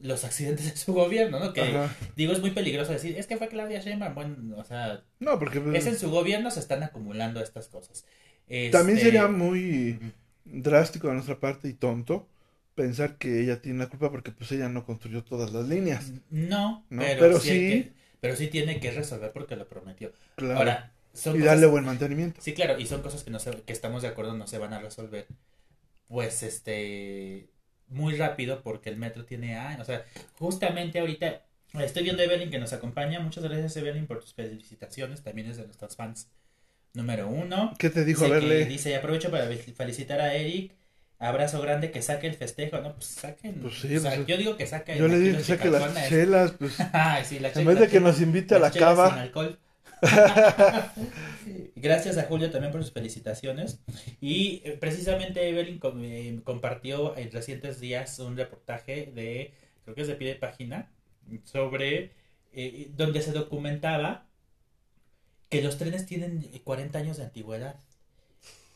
los 0.00 0.24
accidentes 0.24 0.70
de 0.70 0.76
su 0.76 0.92
gobierno 0.92 1.38
no 1.40 1.52
que 1.52 1.62
ajá. 1.62 1.94
digo 2.16 2.32
es 2.32 2.40
muy 2.40 2.50
peligroso 2.50 2.92
decir 2.92 3.16
es 3.18 3.26
que 3.26 3.36
fue 3.38 3.48
Claudia 3.48 3.80
Sheinbaum 3.80 4.14
bueno 4.14 4.56
o 4.58 4.64
sea 4.64 5.02
No, 5.20 5.38
porque 5.38 5.60
pues, 5.60 5.76
es 5.78 5.86
en 5.86 5.98
su 5.98 6.10
gobierno 6.10 6.50
se 6.50 6.60
están 6.60 6.82
acumulando 6.82 7.40
estas 7.40 7.68
cosas. 7.68 8.04
también 8.70 8.98
Este, 8.98 9.00
sería 9.10 9.26
muy 9.28 9.98
drástico 10.44 11.08
de 11.08 11.14
nuestra 11.14 11.40
parte 11.40 11.68
y 11.68 11.74
tonto 11.74 12.28
pensar 12.74 13.16
que 13.16 13.40
ella 13.40 13.62
tiene 13.62 13.78
la 13.78 13.88
culpa 13.88 14.10
porque 14.10 14.32
pues 14.32 14.52
ella 14.52 14.68
no 14.68 14.84
construyó 14.84 15.24
todas 15.24 15.50
las 15.52 15.66
líneas. 15.66 16.12
No, 16.30 16.84
No, 16.90 17.02
pero, 17.02 17.20
pero 17.20 17.40
sí, 17.40 17.48
sí. 17.48 17.54
que- 17.56 17.92
pero 18.20 18.36
sí 18.36 18.48
tiene 18.48 18.80
que 18.80 18.90
resolver 18.90 19.32
porque 19.32 19.56
lo 19.56 19.66
prometió. 19.66 20.12
Claro. 20.36 20.58
Ahora, 20.58 20.92
son 21.14 21.36
y 21.36 21.38
cosas- 21.38 21.54
darle 21.54 21.66
buen 21.68 21.84
mantenimiento. 21.86 22.40
Sí, 22.42 22.52
claro, 22.52 22.78
y 22.78 22.86
son 22.86 23.00
cosas 23.00 23.24
que 23.24 23.30
no 23.30 23.38
se- 23.38 23.62
que 23.62 23.72
estamos 23.72 24.02
de 24.02 24.08
acuerdo 24.08 24.34
no 24.36 24.46
se 24.46 24.58
van 24.58 24.74
a 24.74 24.78
resolver. 24.80 25.26
Pues 26.08 26.42
este 26.42 27.48
muy 27.88 28.16
rápido 28.16 28.62
porque 28.62 28.90
el 28.90 28.96
metro 28.96 29.24
tiene 29.24 29.56
años, 29.56 29.82
o 29.82 29.84
sea, 29.84 30.04
justamente 30.38 30.98
ahorita 30.98 31.42
estoy 31.80 32.04
viendo 32.04 32.22
a 32.22 32.24
Evelyn 32.26 32.50
que 32.50 32.58
nos 32.58 32.72
acompaña. 32.72 33.20
Muchas 33.20 33.44
gracias 33.44 33.76
Evelyn 33.76 34.06
por 34.06 34.20
tus 34.20 34.34
felicitaciones, 34.34 35.22
también 35.22 35.48
es 35.50 35.56
de 35.56 35.64
nuestros 35.64 35.96
fans 35.96 36.30
número 36.94 37.28
uno. 37.28 37.74
¿Qué 37.78 37.90
te 37.90 38.04
dijo? 38.04 38.24
A 38.24 38.28
verle. 38.28 38.64
dice, 38.64 38.96
aprovecho 38.96 39.30
para 39.30 39.46
felicitar 39.46 40.20
a 40.20 40.34
Eric. 40.34 40.72
Abrazo 41.18 41.62
grande, 41.62 41.90
que 41.90 42.02
saque 42.02 42.26
el 42.26 42.34
festejo, 42.34 42.78
¿no? 42.82 42.92
Pues 42.92 43.06
saquen. 43.06 43.54
Pues 43.62 43.80
sí, 43.80 43.96
o 43.96 44.00
sea, 44.00 44.14
pues, 44.16 44.26
yo 44.26 44.36
digo 44.36 44.56
que 44.58 44.66
saque. 44.66 44.98
Yo 44.98 45.08
le 45.08 45.18
digo 45.18 45.38
que 45.38 45.44
saque 45.44 45.70
las 45.70 46.08
chelas, 46.08 46.52
pues. 46.58 46.76
Ay, 46.92 47.24
sí, 47.24 47.38
la 47.38 47.50
En 47.54 47.64
vez 47.64 47.78
de 47.80 47.88
que 47.88 48.00
nos 48.00 48.20
invite 48.20 48.54
a 48.54 48.58
la 48.58 48.70
chelas 48.70 48.96
sin 48.96 49.04
cava. 49.04 49.22
alcohol. 49.22 49.58
Gracias 51.76 52.18
a 52.18 52.24
Julio 52.24 52.50
también 52.50 52.72
por 52.72 52.82
sus 52.82 52.92
felicitaciones. 52.92 53.80
Y 54.20 54.62
eh, 54.64 54.76
precisamente 54.78 55.48
Evelyn 55.48 55.80
eh, 56.02 56.40
compartió 56.44 57.16
en 57.16 57.30
recientes 57.30 57.80
días 57.80 58.18
un 58.18 58.36
reportaje 58.36 59.12
de, 59.14 59.52
creo 59.84 59.94
que 59.94 60.02
es 60.02 60.08
de 60.08 60.34
página, 60.34 60.90
sobre 61.44 62.10
eh, 62.52 62.90
donde 62.96 63.22
se 63.22 63.32
documentaba 63.32 64.26
que 65.48 65.62
los 65.62 65.78
trenes 65.78 66.06
tienen 66.06 66.42
40 66.64 66.98
años 66.98 67.16
de 67.16 67.24
antigüedad 67.24 67.76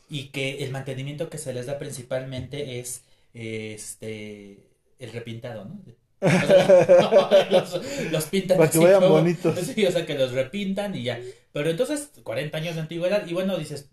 y 0.09 0.29
que 0.29 0.63
el 0.63 0.71
mantenimiento 0.71 1.29
que 1.29 1.37
se 1.37 1.53
les 1.53 1.65
da 1.65 1.77
principalmente 1.77 2.79
es 2.79 3.03
este 3.33 4.57
el 4.99 5.11
repintado, 5.11 5.65
¿no? 5.65 5.81
O 6.21 6.29
sea, 7.29 7.47
los, 7.49 7.81
los 8.11 8.25
pintan 8.25 8.57
Para 8.57 8.69
que 8.69 8.77
así 8.77 8.85
vayan 8.85 9.01
como- 9.01 9.15
bonitos. 9.15 9.57
Sí, 9.75 9.85
o 9.85 9.91
sea, 9.91 10.05
que 10.05 10.15
los 10.17 10.31
repintan 10.33 10.95
y 10.95 11.03
ya. 11.03 11.19
Pero 11.51 11.69
entonces, 11.69 12.11
40 12.23 12.57
años 12.57 12.75
de 12.75 12.81
antigüedad, 12.81 13.25
y 13.27 13.33
bueno, 13.33 13.57
dices, 13.57 13.89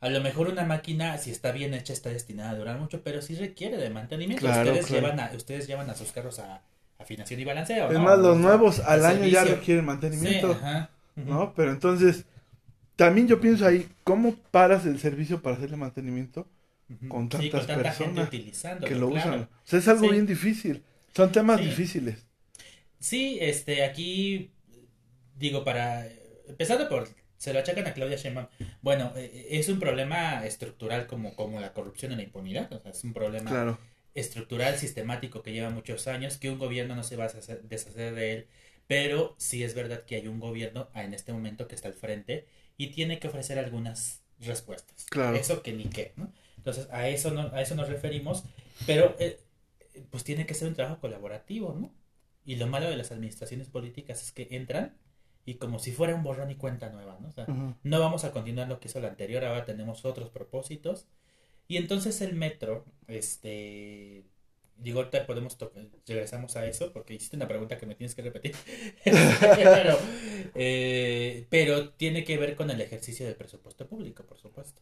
a 0.00 0.08
lo 0.10 0.20
mejor 0.20 0.48
una 0.48 0.64
máquina, 0.64 1.18
si 1.18 1.30
está 1.30 1.50
bien 1.52 1.74
hecha, 1.74 1.92
está 1.92 2.10
destinada 2.10 2.50
a 2.50 2.54
durar 2.56 2.78
mucho, 2.78 3.02
pero 3.02 3.20
sí 3.22 3.34
requiere 3.34 3.76
de 3.78 3.90
mantenimiento. 3.90 4.44
Claro, 4.46 4.70
ustedes, 4.70 4.86
claro. 4.86 5.02
Llevan 5.08 5.20
a, 5.20 5.32
ustedes 5.36 5.66
llevan 5.66 5.90
a 5.90 5.94
sus 5.94 6.12
carros 6.12 6.38
a 6.38 6.62
afinación 6.98 7.40
y 7.40 7.44
balanceo, 7.44 7.88
Es 7.88 7.94
¿no? 7.94 8.04
más, 8.04 8.18
los 8.18 8.28
O 8.28 8.32
sea, 8.34 8.42
nuevos 8.42 8.80
al 8.80 9.04
año 9.04 9.26
ya 9.26 9.44
requieren 9.44 9.82
Sí, 9.82 9.86
mantenimiento. 9.86 10.58
¿No? 11.16 11.52
Pero 11.54 11.70
entonces, 11.72 12.24
también 12.96 13.26
yo 13.28 13.40
pienso 13.40 13.66
ahí, 13.66 13.88
¿cómo 14.04 14.36
paras 14.50 14.86
el 14.86 14.98
servicio 15.00 15.42
para 15.42 15.56
hacerle 15.56 15.76
mantenimiento 15.76 16.46
con 17.08 17.24
Sí, 17.24 17.50
tantas 17.50 17.66
tanta 17.66 17.74
gente 17.74 17.82
personas 18.04 18.28
utilizándolo, 18.28 18.86
que 18.86 18.94
lo 18.94 19.10
claro. 19.10 19.30
usan? 19.30 19.42
O 19.42 19.48
sea, 19.64 19.78
es 19.78 19.88
algo 19.88 20.04
Sí. 20.04 20.10
bien 20.12 20.26
difícil. 20.26 20.82
Son 21.14 21.30
temas 21.32 21.60
Sí. 21.60 21.66
difíciles. 21.66 22.26
Sí, 22.98 23.38
este, 23.40 23.84
aquí 23.84 24.50
digo, 25.36 25.64
para, 25.64 26.06
empezando 26.48 26.88
por, 26.88 27.08
se 27.36 27.52
lo 27.52 27.58
achacan 27.58 27.86
a 27.86 27.92
Claudia 27.94 28.16
Sheinbaum, 28.16 28.46
bueno, 28.80 29.12
eh, 29.16 29.48
es 29.50 29.68
un 29.68 29.78
problema 29.78 30.46
estructural 30.46 31.06
como, 31.06 31.34
como 31.34 31.60
la 31.60 31.72
corrupción 31.72 32.12
y 32.12 32.16
la 32.16 32.22
impunidad, 32.22 32.72
o 32.72 32.80
sea, 32.80 32.92
es 32.92 33.04
un 33.04 33.12
problema 33.12 33.50
Claro. 33.50 33.78
estructural, 34.14 34.78
sistemático 34.78 35.42
que 35.42 35.52
lleva 35.52 35.70
muchos 35.70 36.06
años, 36.06 36.38
que 36.38 36.50
un 36.50 36.58
gobierno 36.58 36.94
no 36.96 37.02
se 37.02 37.16
va 37.16 37.24
a 37.24 37.28
deshacer, 37.28 37.62
deshacer 37.62 38.14
de 38.14 38.32
él, 38.32 38.46
pero 38.86 39.34
sí 39.38 39.62
es 39.62 39.74
verdad 39.74 40.04
que 40.04 40.16
hay 40.16 40.28
un 40.28 40.40
gobierno 40.40 40.88
en 40.94 41.14
este 41.14 41.32
momento 41.32 41.68
que 41.68 41.74
está 41.74 41.88
al 41.88 41.94
frente 41.94 42.46
y 42.76 42.88
tiene 42.88 43.18
que 43.18 43.28
ofrecer 43.28 43.58
algunas 43.58 44.22
respuestas. 44.40 45.06
Claro. 45.06 45.36
Eso 45.36 45.62
que 45.62 45.72
ni 45.72 45.84
qué, 45.84 46.12
¿no? 46.16 46.32
Entonces, 46.56 46.88
a 46.90 47.08
eso, 47.08 47.30
no, 47.30 47.50
a 47.52 47.60
eso 47.60 47.74
nos 47.74 47.88
referimos, 47.88 48.44
pero 48.86 49.14
eh, 49.18 49.38
pues 50.10 50.24
tiene 50.24 50.46
que 50.46 50.54
ser 50.54 50.68
un 50.68 50.74
trabajo 50.74 51.00
colaborativo, 51.00 51.74
¿no? 51.74 51.92
Y 52.44 52.56
lo 52.56 52.66
malo 52.66 52.88
de 52.88 52.96
las 52.96 53.10
administraciones 53.10 53.68
políticas 53.68 54.22
es 54.22 54.32
que 54.32 54.48
entran 54.50 54.96
y 55.46 55.54
como 55.54 55.78
si 55.78 55.92
fuera 55.92 56.14
un 56.14 56.22
borrón 56.22 56.50
y 56.50 56.56
cuenta 56.56 56.90
nueva, 56.90 57.18
¿no? 57.20 57.28
O 57.28 57.32
sea, 57.32 57.46
no 57.82 58.00
vamos 58.00 58.24
a 58.24 58.32
continuar 58.32 58.68
lo 58.68 58.80
que 58.80 58.88
hizo 58.88 59.00
la 59.00 59.08
anterior, 59.08 59.44
ahora 59.44 59.64
tenemos 59.64 60.04
otros 60.04 60.30
propósitos. 60.30 61.06
Y 61.68 61.76
entonces 61.76 62.20
el 62.20 62.34
metro, 62.34 62.84
este, 63.08 64.24
digo, 64.76 65.00
ahorita 65.00 65.26
podemos, 65.26 65.56
regresamos 66.06 66.56
a 66.56 66.66
eso, 66.66 66.92
porque 66.92 67.14
hiciste 67.14 67.36
una 67.36 67.48
pregunta 67.48 67.78
que 67.78 67.86
me 67.86 67.94
tienes 67.94 68.14
que 68.14 68.22
repetir. 68.22 68.54
pero, 69.04 69.98
eh, 70.54 71.46
pero 71.50 71.90
tiene 71.90 72.24
que 72.24 72.38
ver 72.38 72.56
con 72.56 72.70
el 72.70 72.80
ejercicio 72.80 73.26
del 73.26 73.36
presupuesto 73.36 73.86
público, 73.86 74.24
por 74.24 74.38
supuesto. 74.38 74.80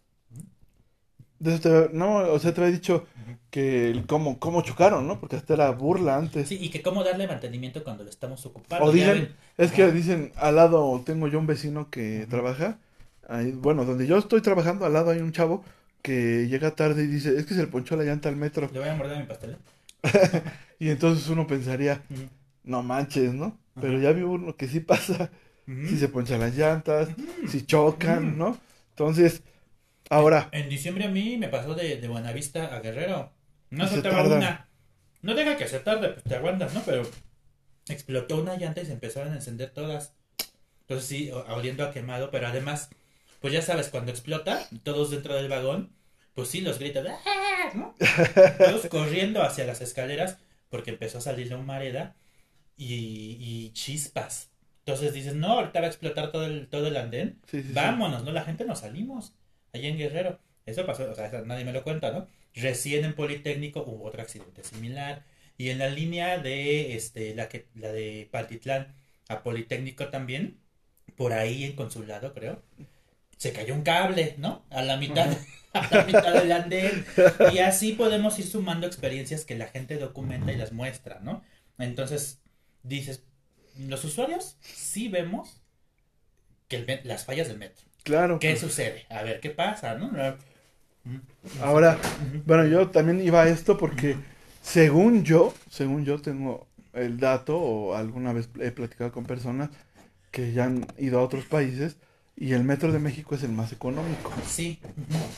No, 1.92 2.18
o 2.18 2.38
sea, 2.38 2.54
te 2.54 2.60
había 2.60 2.72
dicho 2.72 3.06
que 3.50 3.90
el 3.90 4.06
cómo, 4.06 4.38
cómo 4.38 4.62
chocaron, 4.62 5.06
¿no? 5.06 5.20
Porque 5.20 5.36
hasta 5.36 5.54
era 5.54 5.70
burla 5.70 6.16
antes. 6.16 6.48
Sí, 6.48 6.58
y 6.60 6.70
que 6.70 6.82
cómo 6.82 7.04
darle 7.04 7.26
mantenimiento 7.26 7.82
cuando 7.84 8.04
lo 8.04 8.10
estamos 8.10 8.44
ocupando. 8.46 8.86
O 8.86 8.92
dicen, 8.92 9.34
es 9.58 9.72
que 9.72 9.90
dicen, 9.92 10.32
al 10.36 10.56
lado 10.56 11.02
tengo 11.04 11.28
yo 11.28 11.38
un 11.38 11.46
vecino 11.46 11.90
que 11.90 12.26
trabaja, 12.30 12.78
ahí, 13.28 13.52
bueno, 13.52 13.84
donde 13.84 14.06
yo 14.06 14.16
estoy 14.18 14.40
trabajando, 14.40 14.86
al 14.86 14.92
lado 14.92 15.10
hay 15.10 15.18
un 15.18 15.32
chavo 15.32 15.64
que 16.00 16.48
llega 16.48 16.74
tarde 16.74 17.04
y 17.04 17.06
dice, 17.06 17.36
es 17.36 17.46
que 17.46 17.54
se 17.54 17.60
le 17.60 17.66
ponchó 17.66 17.96
la 17.96 18.04
llanta 18.04 18.28
al 18.28 18.36
metro. 18.36 18.70
Le 18.72 18.78
voy 18.78 18.88
a 18.88 18.94
morder 18.94 19.18
mi 19.18 19.26
pastel. 19.26 19.56
Y 20.78 20.90
entonces 20.90 21.28
uno 21.28 21.46
pensaría, 21.46 22.02
no 22.64 22.82
manches, 22.82 23.32
¿no? 23.32 23.56
Pero 23.80 24.00
ya 24.00 24.10
vi 24.10 24.22
uno 24.22 24.56
que 24.56 24.66
sí 24.66 24.80
pasa, 24.80 25.30
si 25.66 25.96
se 25.96 26.08
ponchan 26.08 26.40
las 26.40 26.56
llantas, 26.56 27.08
si 27.48 27.64
chocan. 27.64 28.36
¿no? 28.36 28.58
Entonces, 28.90 29.42
ahora, 30.12 30.48
En 30.52 30.68
diciembre 30.68 31.04
a 31.04 31.08
mí 31.08 31.36
me 31.36 31.48
pasó 31.48 31.74
de, 31.74 31.96
de 31.96 32.08
Buenavista 32.08 32.74
a 32.74 32.80
Guerrero. 32.80 33.32
No 33.70 33.86
se 33.86 33.94
soltaba 33.94 34.24
una. 34.24 34.68
No 35.22 35.34
tenga 35.34 35.56
que 35.56 35.68
ser 35.68 35.84
tarde, 35.84 36.10
pues 36.10 36.24
te 36.24 36.34
aguantas, 36.34 36.74
¿no? 36.74 36.82
Pero 36.84 37.02
explotó 37.88 38.36
una 38.38 38.56
llanta 38.56 38.80
y 38.82 38.86
se 38.86 38.92
empezaron 38.92 39.32
a 39.32 39.36
encender 39.36 39.70
todas. 39.70 40.14
Entonces 40.82 41.08
sí, 41.08 41.30
oliendo 41.48 41.84
a 41.84 41.92
quemado, 41.92 42.30
pero 42.30 42.48
además, 42.48 42.90
pues 43.40 43.52
ya 43.52 43.62
sabes, 43.62 43.88
cuando 43.88 44.10
explota, 44.10 44.68
todos 44.82 45.10
dentro 45.10 45.34
del 45.34 45.48
vagón, 45.48 45.92
pues 46.34 46.48
sí, 46.48 46.60
los 46.60 46.78
gritos, 46.78 47.06
¡ah! 47.06 47.70
¿no? 47.74 47.94
Todos 48.58 48.86
corriendo 48.86 49.42
hacia 49.42 49.64
las 49.64 49.80
escaleras 49.80 50.38
porque 50.68 50.90
empezó 50.90 51.18
a 51.18 51.20
salir 51.20 51.50
la 51.50 51.58
humareda 51.58 52.16
y, 52.76 53.36
y 53.38 53.72
chispas. 53.72 54.50
Entonces 54.80 55.12
dices, 55.14 55.34
no, 55.34 55.52
ahorita 55.52 55.80
va 55.80 55.86
a 55.86 55.90
explotar 55.90 56.32
todo 56.32 56.46
el, 56.46 56.68
todo 56.68 56.88
el 56.88 56.96
andén. 56.96 57.38
sí, 57.46 57.62
sí, 57.62 57.68
sí. 57.68 57.74
Vámonos, 57.74 58.24
¿no? 58.24 58.32
La 58.32 58.44
gente 58.44 58.64
nos 58.64 58.80
salimos. 58.80 59.34
Allá 59.72 59.88
en 59.88 59.98
Guerrero. 59.98 60.38
Eso 60.66 60.86
pasó, 60.86 61.10
o 61.10 61.14
sea, 61.14 61.30
nadie 61.44 61.64
me 61.64 61.72
lo 61.72 61.82
cuenta, 61.82 62.12
¿no? 62.12 62.28
Recién 62.54 63.04
en 63.04 63.14
Politécnico 63.14 63.82
hubo 63.82 64.04
otro 64.04 64.22
accidente 64.22 64.62
similar. 64.64 65.24
Y 65.58 65.70
en 65.70 65.78
la 65.78 65.88
línea 65.88 66.38
de 66.38 66.94
este, 66.94 67.34
la 67.34 67.48
que, 67.48 67.66
la 67.74 67.92
de 67.92 68.28
Paltitlán 68.30 68.94
a 69.28 69.42
Politécnico 69.42 70.08
también, 70.08 70.58
por 71.16 71.32
ahí 71.32 71.64
en 71.64 71.74
consulado, 71.74 72.34
creo, 72.34 72.62
se 73.38 73.52
cayó 73.52 73.74
un 73.74 73.82
cable, 73.82 74.34
¿no? 74.38 74.64
A 74.70 74.82
la 74.82 74.96
mitad, 74.96 75.36
a 75.72 75.94
la 75.94 76.04
mitad 76.04 76.32
del 76.34 76.52
andén. 76.52 77.04
Y 77.52 77.58
así 77.58 77.92
podemos 77.92 78.38
ir 78.38 78.46
sumando 78.46 78.86
experiencias 78.86 79.44
que 79.44 79.56
la 79.56 79.66
gente 79.66 79.96
documenta 79.96 80.52
y 80.52 80.56
las 80.56 80.72
muestra, 80.72 81.20
¿no? 81.20 81.42
Entonces, 81.78 82.40
dices, 82.82 83.24
los 83.78 84.04
usuarios 84.04 84.56
sí 84.60 85.08
vemos 85.08 85.60
que 86.68 86.76
el 86.76 87.00
las 87.04 87.24
fallas 87.24 87.48
del 87.48 87.58
metro. 87.58 87.91
Claro. 88.02 88.38
¿Qué 88.38 88.56
sucede? 88.56 89.06
A 89.10 89.22
ver, 89.22 89.40
¿qué 89.40 89.50
pasa? 89.50 89.94
¿no? 89.94 90.10
Ahora, 91.60 91.96
Ujú. 91.96 92.42
bueno, 92.46 92.66
yo 92.66 92.88
también 92.90 93.20
iba 93.20 93.42
a 93.42 93.48
esto 93.48 93.76
porque 93.76 94.16
según 94.62 95.24
yo, 95.24 95.52
según 95.70 96.04
yo 96.04 96.20
tengo 96.20 96.66
el 96.92 97.18
dato 97.18 97.58
o 97.58 97.94
alguna 97.94 98.32
vez 98.32 98.48
he 98.60 98.70
platicado 98.70 99.12
con 99.12 99.24
personas 99.24 99.70
que 100.30 100.52
ya 100.52 100.64
han 100.64 100.86
ido 100.98 101.18
a 101.18 101.22
otros 101.22 101.44
países 101.44 101.96
y 102.36 102.52
el 102.52 102.64
metro 102.64 102.92
de 102.92 102.98
México 102.98 103.34
es 103.34 103.42
el 103.42 103.52
más 103.52 103.72
económico. 103.72 104.32
Sí. 104.46 104.78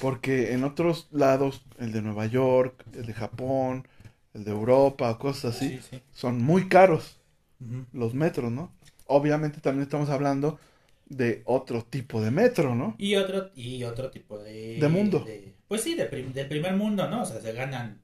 Porque 0.00 0.52
en 0.52 0.64
otros 0.64 1.08
lados, 1.10 1.64
el 1.78 1.92
de 1.92 2.02
Nueva 2.02 2.26
York, 2.26 2.84
el 2.94 3.06
de 3.06 3.14
Japón, 3.14 3.86
el 4.34 4.44
de 4.44 4.50
Europa, 4.50 5.18
cosas 5.18 5.56
así, 5.56 5.68
Sí, 5.70 5.80
sí. 5.90 6.02
son 6.12 6.42
muy 6.42 6.68
caros 6.68 7.18
los 7.92 8.14
metros, 8.14 8.52
¿no? 8.52 8.72
Obviamente 9.06 9.60
también 9.60 9.82
estamos 9.82 10.10
hablando 10.10 10.58
de 11.06 11.42
otro 11.46 11.84
tipo 11.84 12.20
de 12.20 12.30
metro, 12.30 12.74
¿no? 12.74 12.94
Y 12.98 13.16
otro, 13.16 13.50
y 13.54 13.84
otro 13.84 14.10
tipo 14.10 14.38
de... 14.38 14.78
De 14.80 14.88
mundo. 14.88 15.20
de- 15.20 15.54
pues 15.68 15.82
sí, 15.82 15.94
de 15.94 16.06
prim- 16.06 16.32
del 16.32 16.48
primer 16.48 16.74
mundo, 16.74 17.08
¿no? 17.08 17.22
O 17.22 17.24
sea, 17.26 17.40
se 17.40 17.52
ganan... 17.52 18.00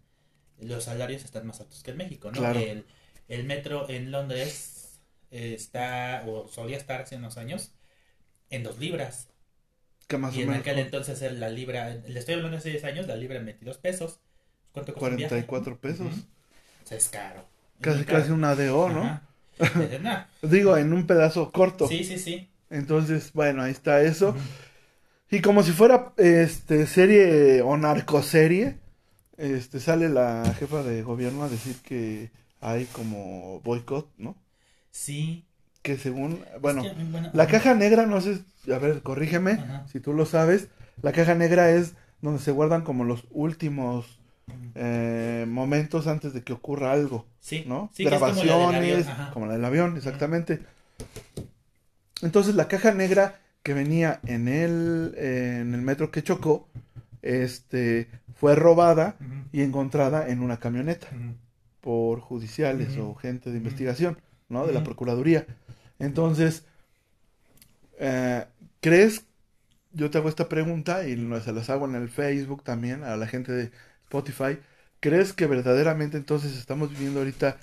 Los 0.60 0.84
salarios 0.84 1.24
están 1.24 1.46
más 1.46 1.60
altos 1.60 1.82
que 1.82 1.92
en 1.92 1.96
México, 1.96 2.30
¿no? 2.30 2.38
Claro. 2.38 2.58
El, 2.60 2.84
el 3.28 3.44
metro 3.44 3.88
en 3.88 4.10
Londres 4.10 5.00
está, 5.30 6.24
o 6.26 6.48
solía 6.48 6.76
estar 6.76 7.00
hace 7.00 7.16
unos 7.16 7.38
años, 7.38 7.72
en 8.50 8.62
dos 8.62 8.78
libras. 8.78 9.28
Que 10.06 10.18
más 10.18 10.34
y 10.34 10.40
o 10.40 10.42
en 10.42 10.48
menos 10.48 10.60
aquel 10.62 10.78
entonces 10.80 11.22
el- 11.22 11.40
la 11.40 11.48
libra, 11.48 11.94
le 11.94 12.18
estoy 12.18 12.34
hablando 12.34 12.56
de 12.56 12.58
hace 12.58 12.70
10 12.70 12.84
años, 12.84 13.06
la 13.06 13.16
libra 13.16 13.38
en 13.38 13.46
22 13.46 13.78
pesos. 13.78 14.20
¿Cuánto 14.72 14.92
cuesta 14.92 15.10
un 15.10 15.16
viaje? 15.16 15.46
44 15.46 15.78
pesos. 15.80 16.06
Ujú. 16.08 16.20
O 16.84 16.86
sea, 16.86 16.98
es 16.98 17.08
caro. 17.08 17.40
Es 17.78 17.84
Casi 17.84 18.04
caro. 18.04 18.18
casi 18.18 18.30
una 18.32 18.54
DO, 18.54 18.88
¿no? 18.90 19.20
Entonces, 19.58 20.00
no. 20.00 20.26
Digo, 20.42 20.76
en 20.76 20.92
un 20.92 21.06
pedazo 21.06 21.50
corto. 21.52 21.86
Sí, 21.88 22.04
sí, 22.04 22.18
sí. 22.18 22.48
Entonces, 22.70 23.32
bueno, 23.34 23.62
ahí 23.62 23.72
está 23.72 24.02
eso. 24.02 24.34
Y 25.30 25.40
como 25.40 25.62
si 25.62 25.72
fuera 25.72 26.12
este 26.16 26.86
serie 26.86 27.62
o 27.62 27.76
narcoserie, 27.76 28.78
este 29.36 29.80
sale 29.80 30.08
la 30.08 30.54
jefa 30.58 30.82
de 30.82 31.02
gobierno 31.02 31.44
a 31.44 31.48
decir 31.48 31.76
que 31.82 32.30
hay 32.60 32.84
como 32.86 33.60
boicot, 33.60 34.08
¿no? 34.18 34.36
Sí. 34.90 35.44
Que 35.82 35.96
según, 35.96 36.40
bueno, 36.60 36.84
Es 36.84 36.92
que, 36.92 37.04
bueno, 37.04 37.30
la 37.32 37.46
caja 37.46 37.74
negra, 37.74 38.06
no 38.06 38.20
sé, 38.20 38.40
a 38.72 38.78
ver, 38.78 39.02
corrígeme 39.02 39.58
si 39.90 40.00
tú 40.00 40.12
lo 40.12 40.26
sabes. 40.26 40.68
La 41.00 41.12
caja 41.12 41.34
negra 41.34 41.70
es 41.70 41.94
donde 42.20 42.40
se 42.42 42.50
guardan 42.50 42.82
como 42.82 43.04
los 43.04 43.24
últimos 43.30 44.18
eh, 44.74 45.46
momentos 45.48 46.06
antes 46.06 46.34
de 46.34 46.42
que 46.42 46.52
ocurra 46.52 46.92
algo, 46.92 47.24
Sí, 47.40 47.64
¿no? 47.66 47.88
sí, 47.94 48.04
que 48.04 48.14
es 48.14 48.20
como 48.20 48.34
la 48.34 48.34
del 48.34 48.50
avión, 48.50 48.72
Grabaciones, 48.72 49.32
como 49.32 49.46
la 49.46 49.52
del 49.54 49.64
avión, 49.64 49.96
exactamente. 49.96 50.60
Entonces 52.22 52.54
la 52.54 52.68
caja 52.68 52.92
negra 52.92 53.40
que 53.62 53.74
venía 53.74 54.20
en 54.26 54.48
el, 54.48 55.14
eh, 55.16 55.58
en 55.60 55.74
el 55.74 55.82
metro 55.82 56.10
que 56.10 56.22
chocó, 56.22 56.68
este, 57.22 58.08
fue 58.34 58.54
robada 58.54 59.16
y 59.52 59.62
encontrada 59.62 60.28
en 60.28 60.40
una 60.40 60.58
camioneta 60.58 61.08
por 61.80 62.20
judiciales 62.20 62.96
o 62.98 63.14
gente 63.14 63.50
de 63.50 63.58
investigación, 63.58 64.18
¿no? 64.48 64.66
De 64.66 64.72
la. 64.72 64.82
Procuraduría. 64.84 65.46
Entonces, 65.98 66.64
eh, 67.98 68.46
¿crees? 68.80 69.24
Yo 69.92 70.08
te 70.10 70.18
hago 70.18 70.28
esta 70.28 70.48
pregunta 70.48 71.06
y 71.06 71.16
se 71.42 71.52
las 71.52 71.68
hago 71.68 71.86
en 71.86 71.96
el 71.96 72.08
Facebook 72.08 72.62
también 72.62 73.02
a 73.02 73.16
la 73.16 73.26
gente 73.26 73.52
de 73.52 73.70
Spotify. 74.04 74.58
¿Crees 75.00 75.32
que 75.32 75.46
verdaderamente 75.46 76.16
entonces 76.16 76.56
estamos 76.56 76.90
viviendo 76.90 77.20
ahorita 77.20 77.58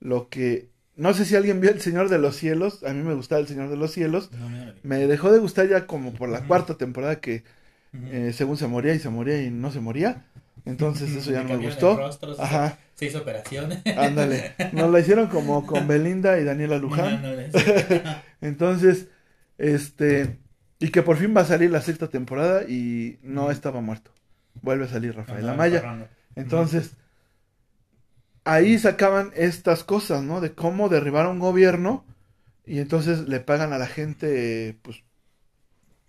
lo 0.00 0.28
que... 0.28 0.70
No 0.96 1.12
sé 1.14 1.24
si 1.26 1.36
alguien 1.36 1.60
vio 1.60 1.70
El 1.70 1.80
Señor 1.80 2.08
de 2.08 2.18
los 2.18 2.36
Cielos, 2.36 2.82
a 2.82 2.92
mí 2.92 3.02
me 3.02 3.14
gustaba 3.14 3.40
El 3.40 3.46
Señor 3.46 3.68
de 3.68 3.76
los 3.76 3.92
Cielos. 3.92 4.30
No, 4.32 4.48
no, 4.48 4.64
no. 4.66 4.72
Me 4.82 5.06
dejó 5.06 5.30
de 5.30 5.38
gustar 5.38 5.68
ya 5.68 5.86
como 5.86 6.12
por 6.14 6.28
la 6.28 6.40
cuarta 6.46 6.76
temporada 6.76 7.20
que 7.20 7.44
eh, 8.10 8.32
según 8.34 8.56
se 8.56 8.66
moría 8.66 8.94
y 8.94 8.98
se 8.98 9.08
moría 9.10 9.42
y 9.42 9.50
no 9.50 9.70
se 9.70 9.80
moría. 9.80 10.24
Entonces 10.64 11.10
eso 11.14 11.30
ya 11.30 11.42
no 11.42 11.50
me 11.50 11.56
gustó. 11.66 11.96
rostro, 11.96 12.34
se- 12.34 12.42
Ajá. 12.42 12.78
Se 12.94 13.06
hizo 13.06 13.18
operación. 13.18 13.70
Ándale, 13.96 14.54
nos 14.72 14.90
la 14.90 15.00
hicieron 15.00 15.26
como 15.28 15.66
con 15.66 15.86
Belinda 15.86 16.40
y 16.40 16.44
Daniela 16.44 16.78
Luján. 16.78 17.20
No, 17.22 17.28
no, 17.28 17.36
no, 17.36 18.16
Entonces, 18.40 19.08
este, 19.58 20.38
y 20.78 20.88
que 20.90 21.02
por 21.02 21.18
fin 21.18 21.34
va 21.36 21.42
a 21.42 21.44
salir 21.44 21.70
la 21.70 21.82
sexta 21.82 22.08
temporada 22.08 22.62
y 22.68 23.18
no 23.22 23.50
estaba 23.50 23.80
muerto. 23.82 24.12
Vuelve 24.62 24.86
a 24.86 24.88
salir 24.88 25.14
Rafael 25.14 25.46
Amaya. 25.48 26.08
Entonces, 26.34 26.92
ahí 28.46 28.78
sacaban 28.78 29.32
estas 29.36 29.84
cosas, 29.84 30.22
¿no? 30.22 30.40
De 30.40 30.54
cómo 30.54 30.88
derribar 30.88 31.26
a 31.26 31.30
un 31.30 31.40
gobierno 31.40 32.04
y 32.66 32.80
entonces 32.80 33.28
le 33.28 33.40
pagan 33.40 33.72
a 33.72 33.78
la 33.78 33.86
gente, 33.88 34.78
pues, 34.82 35.04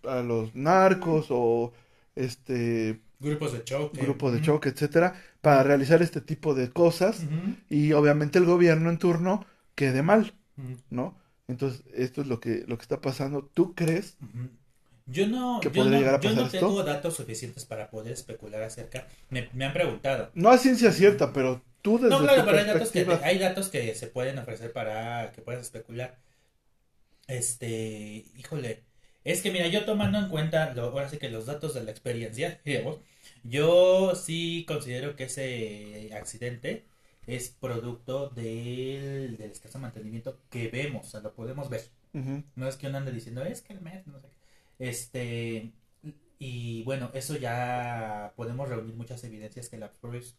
a 0.04 0.22
los 0.22 0.56
narcos 0.56 1.28
o 1.30 1.74
este 2.16 3.02
Grupos 3.20 3.54
de 3.54 3.64
choque. 3.64 4.02
grupos 4.02 4.34
de 4.34 4.42
choque, 4.42 4.70
etcétera, 4.70 5.16
para 5.42 5.64
realizar 5.64 6.02
este 6.04 6.22
tipo 6.22 6.54
de 6.54 6.70
cosas 6.72 7.26
y 7.70 7.94
obviamente 7.94 8.38
el 8.38 8.46
gobierno 8.46 8.90
en 8.92 9.00
turno 9.00 9.46
quede 9.76 10.04
mal. 10.04 10.34
¿no? 10.90 11.18
Entonces, 11.48 11.84
esto 11.96 12.22
es 12.22 12.28
lo 12.28 12.40
que, 12.40 12.66
lo 12.68 12.78
que 12.78 12.84
está 12.84 13.02
pasando. 13.02 13.44
¿Tú 13.54 13.74
crees? 13.76 14.18
Yo 15.08 15.28
no, 15.28 15.62
¿Que 15.62 15.70
yo 15.72 15.84
no, 15.86 15.98
llegar 15.98 16.16
a 16.16 16.20
yo 16.20 16.30
no 16.32 16.44
esto? 16.44 16.58
tengo 16.60 16.84
datos 16.84 17.16
suficientes 17.16 17.66
para 17.66 17.90
poder 17.90 18.14
especular 18.14 18.62
acerca. 18.64 19.08
Me, 19.30 19.50
me 19.54 19.66
han 19.66 19.74
preguntado. 19.74 20.32
No 20.36 20.50
a 20.50 20.58
ciencia 20.58 20.92
cierta, 20.92 21.34
pero 21.34 21.62
tú 21.82 21.98
desde 22.00 22.10
No, 22.10 22.20
claro, 22.22 22.44
tu 22.44 22.46
pero 22.46 22.58
hay 22.60 22.66
datos, 22.66 22.92
que, 22.92 23.00
hay 23.24 23.38
datos 23.40 23.70
que 23.70 23.94
se 23.96 24.08
pueden 24.08 24.40
ofrecer 24.40 24.72
para 24.74 25.32
que 25.34 25.42
puedas 25.42 25.62
especular. 25.62 26.18
Este, 27.28 28.26
híjole, 28.38 28.84
es 29.24 29.42
que 29.42 29.52
mira, 29.52 29.68
yo 29.68 29.86
tomando 29.86 30.18
en 30.20 30.30
cuenta, 30.30 30.74
lo- 30.74 30.84
ahora 30.84 31.10
sí 31.10 31.18
que 31.18 31.30
los 31.30 31.46
datos 31.46 31.74
de 31.74 31.84
la 31.84 31.92
experiencia, 31.92 32.62
digamos, 32.66 33.00
yo 33.44 34.16
sí 34.16 34.66
considero 34.68 35.16
que 35.16 35.26
ese 35.26 36.10
accidente 36.14 36.86
es 37.26 37.50
producto 37.50 38.30
del, 38.30 39.36
del 39.38 39.52
escaso 39.52 39.80
mantenimiento 39.80 40.40
que 40.50 40.70
vemos, 40.70 41.08
o 41.08 41.10
sea, 41.10 41.20
lo 41.22 41.34
podemos 41.34 41.70
ver. 41.70 41.84
No 42.56 42.68
es 42.70 42.78
que 42.78 42.88
uno 42.88 42.98
ande 43.00 43.12
diciendo, 43.14 43.44
es 43.44 43.62
que 43.62 43.74
el 43.74 43.82
metro, 43.82 44.14
no 44.14 44.22
sé 44.22 44.30
qué. 44.30 44.37
Este, 44.80 45.74
y 46.40 46.84
bueno, 46.84 47.10
eso 47.14 47.36
ya 47.36 48.34
podemos 48.36 48.70
reunir 48.70 48.96
muchas 48.96 49.24
evidencias 49.24 49.70
que 49.70 49.78
la 49.78 49.92
propios- 49.94 50.36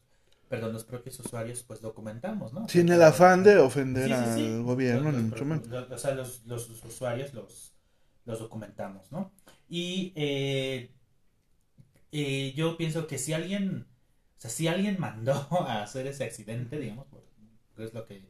perdón, 0.48 0.72
los 0.72 0.84
propios 0.84 1.18
usuarios 1.20 1.62
pues 1.62 1.80
documentamos, 1.80 2.52
¿no? 2.52 2.68
Sin 2.68 2.88
el 2.88 3.02
afán 3.02 3.42
de 3.42 3.58
ofender 3.58 4.10
Sí, 4.10 4.14
sí, 4.16 4.56
al 4.56 4.62
gobierno, 4.62 5.12
ni 5.12 5.22
mucho 5.22 5.44
menos. 5.44 5.68
los- 5.68 5.90
o 5.90 5.98
sea, 5.98 6.14
los, 6.14 6.44
los 6.46 6.70
usuarios 6.84 7.34
los, 7.34 7.74
los 8.24 8.38
documentamos, 8.38 9.10
¿no? 9.12 9.32
Y 9.68 10.12
eh, 10.16 10.90
eh, 12.12 12.52
yo 12.56 12.76
pienso 12.76 13.06
que 13.06 13.18
si 13.18 13.32
alguien, 13.32 13.86
o 14.38 14.40
sea, 14.40 14.50
si 14.50 14.68
alguien 14.68 14.96
mandó 14.98 15.32
a 15.66 15.82
hacer 15.82 16.06
ese 16.06 16.24
accidente, 16.24 16.78
digamos, 16.78 17.06
pues, 17.10 17.24
es 17.88 17.94
lo 17.94 18.06
que... 18.06 18.28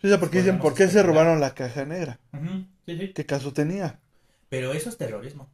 Sí, 0.00 0.08
porque 0.18 0.38
dicen, 0.38 0.58
¿por 0.60 0.74
qué 0.74 0.88
se 0.88 1.02
robaron 1.02 1.40
la 1.40 1.54
caja 1.54 1.84
negra? 1.84 2.18
¿Qué 3.14 3.24
caso 3.26 3.52
tenía? 3.52 4.00
Pero 4.52 4.74
eso 4.74 4.90
es 4.90 4.98
terrorismo. 4.98 5.50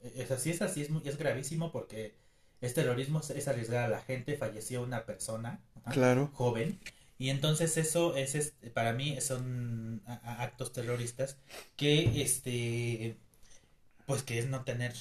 E, 0.00 0.22
Es 0.22 0.32
así, 0.32 0.50
es 0.50 0.60
así, 0.60 0.82
es, 0.82 0.90
muy- 0.90 1.02
es 1.06 1.16
gravísimo 1.16 1.70
porque 1.70 2.16
es 2.60 2.74
terrorismo, 2.74 3.20
es- 3.20 3.30
es 3.30 3.46
arriesgar 3.46 3.84
a 3.84 3.88
la 3.88 4.00
gente, 4.00 4.36
falleció 4.36 4.82
una 4.82 5.06
persona 5.06 5.60
Claro. 5.92 6.28
joven. 6.34 6.80
Y 7.16 7.30
entonces 7.30 7.76
eso 7.76 8.16
es, 8.16 8.34
es- 8.34 8.54
para 8.74 8.92
mí 8.92 9.20
son 9.20 10.02
actos 10.24 10.72
terroristas 10.72 11.38
que 11.76 12.20
este 12.22 13.16
pues 14.06 14.24
que 14.24 14.40
es 14.40 14.48
no 14.48 14.64
tener 14.64 14.94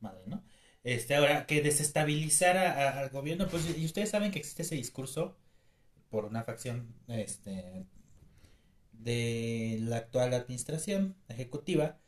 madre, 0.00 0.24
¿no? 0.26 0.42
Este 0.82 1.14
ahora 1.14 1.46
que 1.46 1.62
desestabilizar 1.62 2.56
a- 2.56 2.72
a- 2.72 2.98
al 3.02 3.10
gobierno, 3.10 3.46
pues 3.48 3.62
y 3.78 3.84
ustedes 3.84 4.10
saben 4.10 4.32
que 4.32 4.40
existe 4.40 4.62
ese 4.62 4.74
discurso 4.74 5.36
por 6.10 6.24
una 6.24 6.42
facción 6.42 6.92
este 7.06 7.86
de 8.92 9.78
la 9.82 9.98
actual 9.98 10.34
administración 10.34 11.14
ejecutiva 11.28 11.98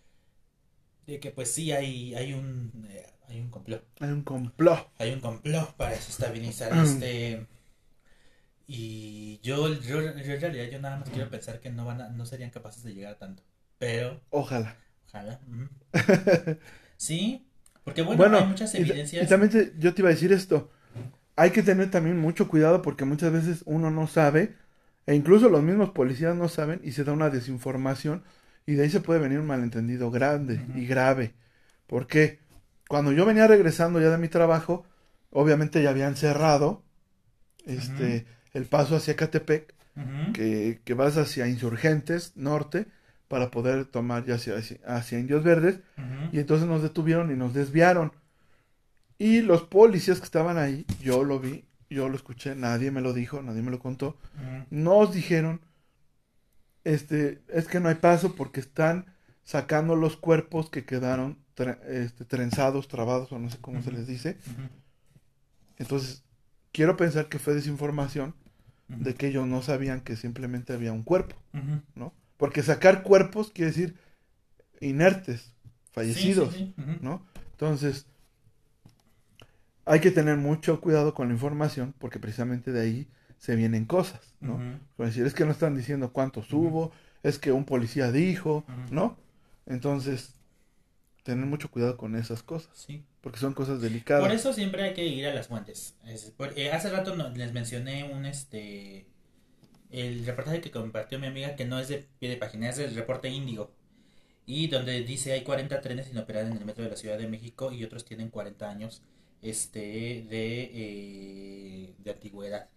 de 1.12 1.20
que 1.20 1.30
pues 1.30 1.50
sí 1.52 1.72
hay 1.72 2.14
hay 2.14 2.32
un 2.34 2.72
eh, 2.90 3.06
hay 3.28 3.40
un 3.40 3.50
complot 3.50 3.84
Hay 4.00 4.10
un 4.10 4.22
complot. 4.22 4.88
hay 4.98 5.12
un 5.12 5.20
complot 5.20 5.74
para 5.76 5.92
desestabilizar 5.92 6.72
este 6.74 7.46
y 8.66 9.40
yo, 9.42 9.68
yo, 9.74 10.00
yo 10.02 10.08
en 10.34 10.40
realidad 10.40 10.70
yo 10.70 10.80
nada 10.80 10.96
más 10.98 11.10
quiero 11.10 11.28
pensar 11.30 11.60
que 11.60 11.70
no 11.70 11.84
van 11.84 12.00
a, 12.00 12.08
no 12.10 12.24
serían 12.26 12.50
capaces 12.50 12.82
de 12.84 12.94
llegar 12.94 13.14
a 13.14 13.18
tanto 13.18 13.42
pero 13.78 14.20
Ojalá. 14.30 14.76
ojalá 15.08 15.40
sí 16.96 17.46
porque 17.84 18.02
bueno, 18.02 18.22
Bueno, 18.22 18.38
hay 18.38 18.46
muchas 18.46 18.74
y, 18.74 18.82
evidencias 18.82 19.24
y 19.24 19.26
también 19.26 19.50
te- 19.50 19.72
yo 19.78 19.94
te 19.94 20.02
iba 20.02 20.08
a 20.10 20.12
decir 20.12 20.32
esto. 20.32 20.70
Hay 21.36 21.50
que 21.52 21.62
tener 21.62 21.90
también 21.90 22.18
mucho 22.18 22.48
cuidado 22.48 22.82
porque 22.82 23.04
muchas 23.04 23.32
veces 23.32 23.62
uno 23.66 23.90
no 23.90 24.06
sabe, 24.08 24.56
e 25.06 25.14
incluso 25.16 25.48
los 25.48 25.62
mismos 25.62 25.90
policías 25.90 26.36
no 26.36 26.48
saben, 26.48 26.80
y 26.84 26.92
se 26.92 27.04
da 27.04 27.12
una 27.12 27.30
desinformación, 27.30 28.24
y 28.66 28.74
de 28.74 28.84
ahí 28.84 28.90
se 28.90 29.00
puede 29.00 29.20
venir 29.20 29.38
un 29.38 29.46
malentendido 29.46 30.10
grande 30.10 30.64
y 30.74 30.86
grave. 30.86 31.34
Porque 31.86 32.38
cuando 32.88 33.12
yo 33.12 33.26
venía 33.26 33.46
regresando 33.46 34.00
ya 34.00 34.10
de 34.10 34.18
mi 34.18 34.28
trabajo, 34.28 34.84
obviamente 35.30 35.82
ya 35.82 35.90
habían 35.90 36.16
cerrado 36.16 36.82
este, 37.66 38.26
el 38.52 38.64
paso 38.64 38.96
hacia 38.96 39.16
Catepec, 39.16 39.74
que, 40.32 40.80
que 40.84 40.94
vas 40.94 41.16
hacia 41.16 41.48
Insurgentes 41.48 42.32
Norte, 42.36 42.86
para 43.30 43.52
poder 43.52 43.84
tomar 43.84 44.24
ya 44.24 44.34
hacia, 44.34 44.56
hacia, 44.86 45.18
Indios 45.20 45.44
Verdes. 45.44 45.78
Y 46.32 46.40
entonces 46.40 46.66
nos 46.66 46.82
detuvieron 46.82 47.30
y 47.30 47.36
nos 47.36 47.54
desviaron. 47.54 48.10
Y 49.18 49.42
los 49.42 49.62
policías 49.62 50.18
que 50.18 50.24
estaban 50.24 50.58
ahí, 50.58 50.84
yo 51.00 51.22
lo 51.22 51.38
vi, 51.38 51.64
yo 51.88 52.08
lo 52.08 52.16
escuché, 52.16 52.56
nadie 52.56 52.90
me 52.90 53.00
lo 53.00 53.12
dijo, 53.12 53.40
nadie 53.40 53.62
me 53.62 53.70
lo 53.70 53.78
contó. 53.78 54.16
Nos 54.70 55.14
dijeron, 55.14 55.60
este, 56.84 57.42
es 57.48 57.66
que 57.66 57.80
no 57.80 57.88
hay 57.88 57.96
paso 57.96 58.34
porque 58.34 58.60
están 58.60 59.06
sacando 59.42 59.96
los 59.96 60.16
cuerpos 60.16 60.70
que 60.70 60.84
quedaron 60.84 61.38
este, 61.88 62.24
trenzados, 62.24 62.88
trabados 62.88 63.32
o 63.32 63.38
no 63.38 63.50
sé 63.50 63.58
cómo 63.60 63.82
se 63.82 63.92
les 63.92 64.06
dice. 64.06 64.38
Entonces, 65.76 66.24
quiero 66.72 66.96
pensar 66.96 67.28
que 67.28 67.38
fue 67.38 67.54
desinformación 67.54 68.34
de 68.88 69.14
que 69.14 69.28
ellos 69.28 69.46
no 69.46 69.62
sabían 69.62 70.00
que 70.00 70.16
simplemente 70.16 70.72
había 70.72 70.92
un 70.92 71.02
cuerpo. 71.02 71.36
¿no? 71.94 72.14
Porque 72.36 72.62
sacar 72.62 73.02
cuerpos 73.02 73.50
quiere 73.50 73.70
decir 73.70 73.96
inertes, 74.80 75.54
fallecidos. 75.92 76.54
Sí, 76.54 76.58
sí, 76.58 76.74
sí. 76.76 76.82
Ujú. 76.82 76.98
¿no? 77.02 77.26
Entonces, 77.52 78.06
hay 79.84 80.00
que 80.00 80.10
tener 80.10 80.36
mucho 80.36 80.80
cuidado 80.80 81.14
con 81.14 81.28
la 81.28 81.34
información 81.34 81.94
porque 81.98 82.18
precisamente 82.18 82.72
de 82.72 82.80
ahí 82.80 83.08
se 83.40 83.56
vienen 83.56 83.86
cosas, 83.86 84.20
¿no? 84.40 84.56
Ujú. 84.56 84.78
Por 84.98 85.06
decir, 85.06 85.24
es 85.26 85.32
que 85.34 85.46
no 85.46 85.50
están 85.50 85.74
diciendo 85.74 86.12
cuántos 86.12 86.52
hubo, 86.52 86.92
es 87.22 87.38
que 87.38 87.52
un 87.52 87.64
policía 87.64 88.12
dijo, 88.12 88.58
Ujú. 88.68 88.94
¿no? 88.94 89.16
Entonces, 89.66 90.34
tener 91.22 91.46
mucho 91.46 91.70
cuidado 91.70 91.96
con 91.96 92.16
esas 92.16 92.42
cosas, 92.42 92.70
Sí. 92.76 93.02
porque 93.22 93.38
son 93.38 93.54
cosas 93.54 93.80
delicadas. 93.80 94.22
Por 94.22 94.32
eso 94.32 94.52
siempre 94.52 94.82
hay 94.82 94.92
que 94.94 95.06
ir 95.06 95.26
a 95.26 95.34
las 95.34 95.48
fuentes. 95.48 95.96
Es- 96.06 96.32
por- 96.36 96.56
eh, 96.58 96.70
hace 96.70 96.90
rato 96.90 97.16
no- 97.16 97.30
les 97.30 97.52
mencioné 97.52 98.04
un 98.12 98.24
este 98.26 99.06
el 99.90 100.24
reportaje 100.24 100.60
que 100.60 100.70
compartió 100.70 101.18
mi 101.18 101.26
amiga 101.26 101.56
que 101.56 101.64
no 101.64 101.80
es 101.80 101.88
de 101.88 102.06
pie 102.20 102.28
de 102.28 102.36
página, 102.36 102.68
es 102.68 102.76
del 102.76 102.94
reporte 102.94 103.28
Índigo. 103.28 103.72
Y 104.46 104.68
donde 104.68 105.02
dice 105.02 105.32
hay 105.32 105.42
40 105.42 105.80
trenes 105.80 106.06
sin 106.08 106.18
operar 106.18 106.46
en 106.46 106.52
el 106.56 106.64
metro 106.64 106.84
de 106.84 106.90
la 106.90 106.96
Ciudad 106.96 107.18
de 107.18 107.26
México 107.26 107.72
y 107.72 107.82
otros 107.84 108.04
tienen 108.04 108.28
40 108.30 108.68
años 108.70 109.02
este 109.42 109.80
de, 110.30 110.70
eh, 110.72 111.94
de 111.98 112.10
antigüedad. 112.10 112.68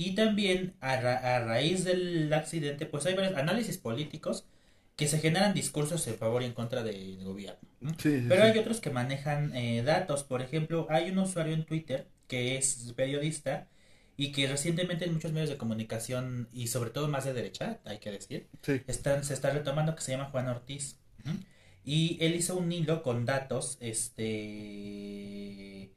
Y 0.00 0.14
también 0.14 0.74
a, 0.80 0.96
ra- 1.00 1.36
a 1.36 1.40
raíz 1.44 1.84
del 1.84 2.32
accidente, 2.32 2.86
pues 2.86 3.04
hay 3.06 3.14
varios 3.14 3.36
análisis 3.36 3.76
políticos 3.78 4.46
que 4.96 5.06
se 5.08 5.18
generan 5.18 5.52
discursos 5.54 6.06
en 6.06 6.14
favor 6.16 6.42
y 6.42 6.46
en 6.46 6.52
contra 6.54 6.82
de- 6.82 6.92
del 7.16 7.24
gobierno. 7.24 7.68
¿no? 7.80 7.90
Sí, 7.98 8.20
sí, 8.20 8.26
Pero 8.28 8.42
sí. 8.42 8.48
hay 8.50 8.58
otros 8.58 8.80
que 8.80 8.90
manejan 8.90 9.54
eh, 9.54 9.82
datos. 9.82 10.24
Por 10.24 10.40
ejemplo, 10.42 10.86
hay 10.90 11.10
un 11.10 11.18
usuario 11.18 11.52
en 11.54 11.64
Twitter 11.66 12.06
que 12.28 12.56
es 12.56 12.92
periodista 12.96 13.68
y 14.16 14.32
que 14.32 14.46
recientemente 14.46 15.04
en 15.06 15.12
muchos 15.14 15.32
medios 15.32 15.50
de 15.50 15.56
comunicación 15.58 16.48
y 16.52 16.68
sobre 16.68 16.90
todo 16.90 17.08
más 17.08 17.24
de 17.24 17.32
derecha, 17.34 17.80
hay 17.84 17.98
que 17.98 18.10
decir, 18.10 18.46
están, 18.86 19.24
se 19.24 19.34
está 19.34 19.50
retomando 19.50 19.94
que 19.96 20.02
se 20.02 20.12
llama 20.12 20.30
Juan 20.30 20.48
Ortiz. 20.48 20.96
Y 21.84 22.16
él 22.20 22.34
hizo 22.36 22.56
un 22.56 22.70
hilo 22.72 23.02
con 23.02 23.24
datos, 23.26 23.76
este, 23.80 25.90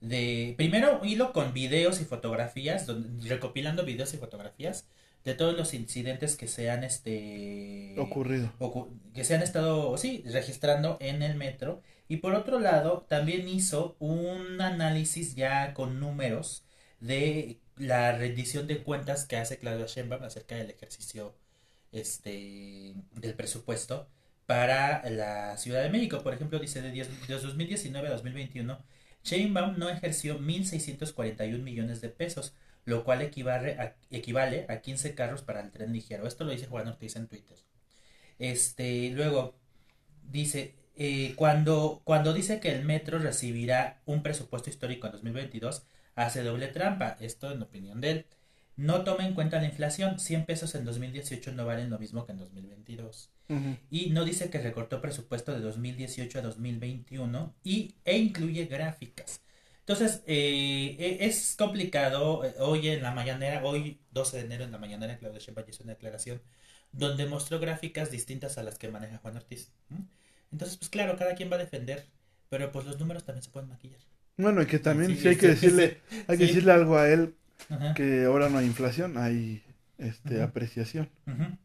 de, 0.00 0.54
primero 0.56 1.00
un 1.00 1.08
hilo 1.08 1.32
con 1.32 1.52
videos 1.52 2.00
y 2.00 2.04
fotografías, 2.04 2.86
donde, 2.86 3.28
recopilando 3.28 3.84
videos 3.84 4.14
y 4.14 4.18
fotografías 4.18 4.86
de 5.24 5.34
todos 5.34 5.56
los 5.56 5.74
incidentes 5.74 6.36
que 6.36 6.46
se 6.48 6.70
han, 6.70 6.84
este, 6.84 7.94
ocurrido. 7.98 8.52
ocu- 8.58 8.88
que 9.14 9.24
se 9.24 9.34
han 9.34 9.42
estado, 9.42 9.96
sí, 9.98 10.22
registrando 10.26 10.96
en 11.00 11.22
el 11.22 11.36
metro. 11.36 11.82
Y 12.08 12.18
por 12.18 12.34
otro 12.34 12.58
lado, 12.60 13.04
también 13.08 13.48
hizo 13.48 13.96
un 13.98 14.60
análisis 14.60 15.34
ya 15.34 15.74
con 15.74 16.00
números 16.00 16.64
de 17.00 17.60
la 17.76 18.12
rendición 18.16 18.66
de 18.66 18.82
cuentas 18.82 19.26
que 19.26 19.36
hace 19.36 19.58
Claudia 19.58 19.86
Sheinbaum 19.86 20.22
acerca 20.24 20.56
del 20.56 20.70
ejercicio 20.70 21.34
este 21.92 22.94
del 23.12 23.34
presupuesto 23.34 24.08
para 24.46 25.08
la 25.10 25.56
Ciudad 25.58 25.82
de 25.82 25.90
México. 25.90 26.22
Por 26.22 26.34
ejemplo, 26.34 26.58
dice 26.58 26.82
de, 26.82 26.90
10 26.90 27.28
de 27.28 27.34
2019 27.38 28.08
a 28.08 28.10
2021, 28.12 28.78
Sheinbaum 29.24 29.78
no 29.78 29.88
ejerció 29.88 30.38
1.641 30.38 31.62
millones 31.62 32.00
de 32.00 32.08
pesos, 32.08 32.54
lo 32.84 33.04
cual 33.04 33.22
equivale 33.22 33.72
a, 33.78 33.96
equivale 34.10 34.66
a 34.68 34.80
15 34.80 35.14
carros 35.14 35.42
para 35.42 35.60
el 35.60 35.70
tren 35.70 35.92
ligero. 35.92 36.26
Esto 36.26 36.44
lo 36.44 36.52
dice 36.52 36.66
Juan 36.66 36.88
Ortiz 36.88 37.16
en 37.16 37.28
Twitter. 37.28 37.58
Este, 38.38 39.10
luego 39.10 39.58
dice, 40.22 40.74
eh, 40.96 41.34
cuando, 41.36 42.02
cuando 42.04 42.32
dice 42.32 42.60
que 42.60 42.72
el 42.72 42.84
metro 42.84 43.18
recibirá 43.18 44.00
un 44.06 44.22
presupuesto 44.22 44.70
histórico 44.70 45.06
en 45.06 45.12
2022, 45.12 45.84
hace 46.14 46.42
doble 46.42 46.68
trampa. 46.68 47.16
Esto 47.20 47.52
en 47.52 47.62
opinión 47.62 48.00
de 48.00 48.10
él. 48.10 48.26
No 48.76 49.04
toma 49.04 49.26
en 49.26 49.34
cuenta 49.34 49.60
la 49.60 49.66
inflación. 49.66 50.18
100 50.18 50.46
pesos 50.46 50.74
en 50.74 50.84
2018 50.84 51.52
no 51.52 51.66
valen 51.66 51.90
lo 51.90 51.98
mismo 51.98 52.26
que 52.26 52.32
en 52.32 52.38
2022. 52.38 53.30
Y 53.90 54.10
no 54.10 54.24
dice 54.24 54.50
que 54.50 54.58
recortó 54.60 55.00
presupuesto 55.00 55.52
de 55.52 55.60
2018 55.60 56.38
a 56.38 56.42
2021 56.42 57.54
y, 57.64 57.94
e 58.04 58.18
incluye 58.18 58.66
gráficas 58.66 59.40
Entonces, 59.80 60.22
eh, 60.26 60.96
e- 60.98 61.26
es 61.26 61.54
complicado. 61.56 62.44
eh, 62.44 62.54
Hoy 62.58 62.88
en 62.88 63.02
la 63.02 63.12
mañanera, 63.12 63.64
hoy 63.64 64.00
12 64.10 64.36
de 64.38 64.44
enero 64.44 64.64
en 64.64 64.72
la 64.72 64.78
mañanera, 64.78 65.18
Claudia 65.18 65.40
Sheinbaum 65.40 65.68
hizo 65.68 65.82
una 65.84 65.94
declaración 65.94 66.42
donde 66.92 67.26
mostró 67.26 67.58
gráficas 67.60 68.10
distintas 68.10 68.58
a 68.58 68.62
las 68.62 68.78
que 68.78 68.88
maneja 68.88 69.18
Juan 69.18 69.36
Ortiz. 69.36 69.72
Entonces, 70.52 70.76
pues 70.78 70.90
claro, 70.90 71.16
cada 71.16 71.34
quien 71.34 71.50
va 71.50 71.56
a 71.56 71.58
defender, 71.58 72.06
pero 72.50 72.72
pues 72.72 72.86
los 72.86 72.98
números 72.98 73.24
también 73.24 73.42
se 73.42 73.50
pueden 73.50 73.68
maquillar. 73.68 74.00
Bueno, 74.36 74.62
y 74.62 74.66
que 74.66 74.78
también 74.78 75.16
Sí, 75.16 75.16
sí, 75.16 75.28
hay 75.28 75.36
que 75.36 75.48
sí, 75.56 75.56
decirle, 75.56 76.00
hay 76.28 76.38
que 76.38 76.44
sí. 76.44 76.46
decirle 76.46 76.72
algo 76.72 76.96
a 76.96 77.08
él 77.10 77.34
Ajá. 77.70 77.94
que 77.94 78.24
ahora 78.26 78.48
no 78.50 78.58
hay 78.58 78.66
inflación, 78.66 79.18
hay 79.18 79.62
este 79.98 80.42
apreciación. 80.42 81.10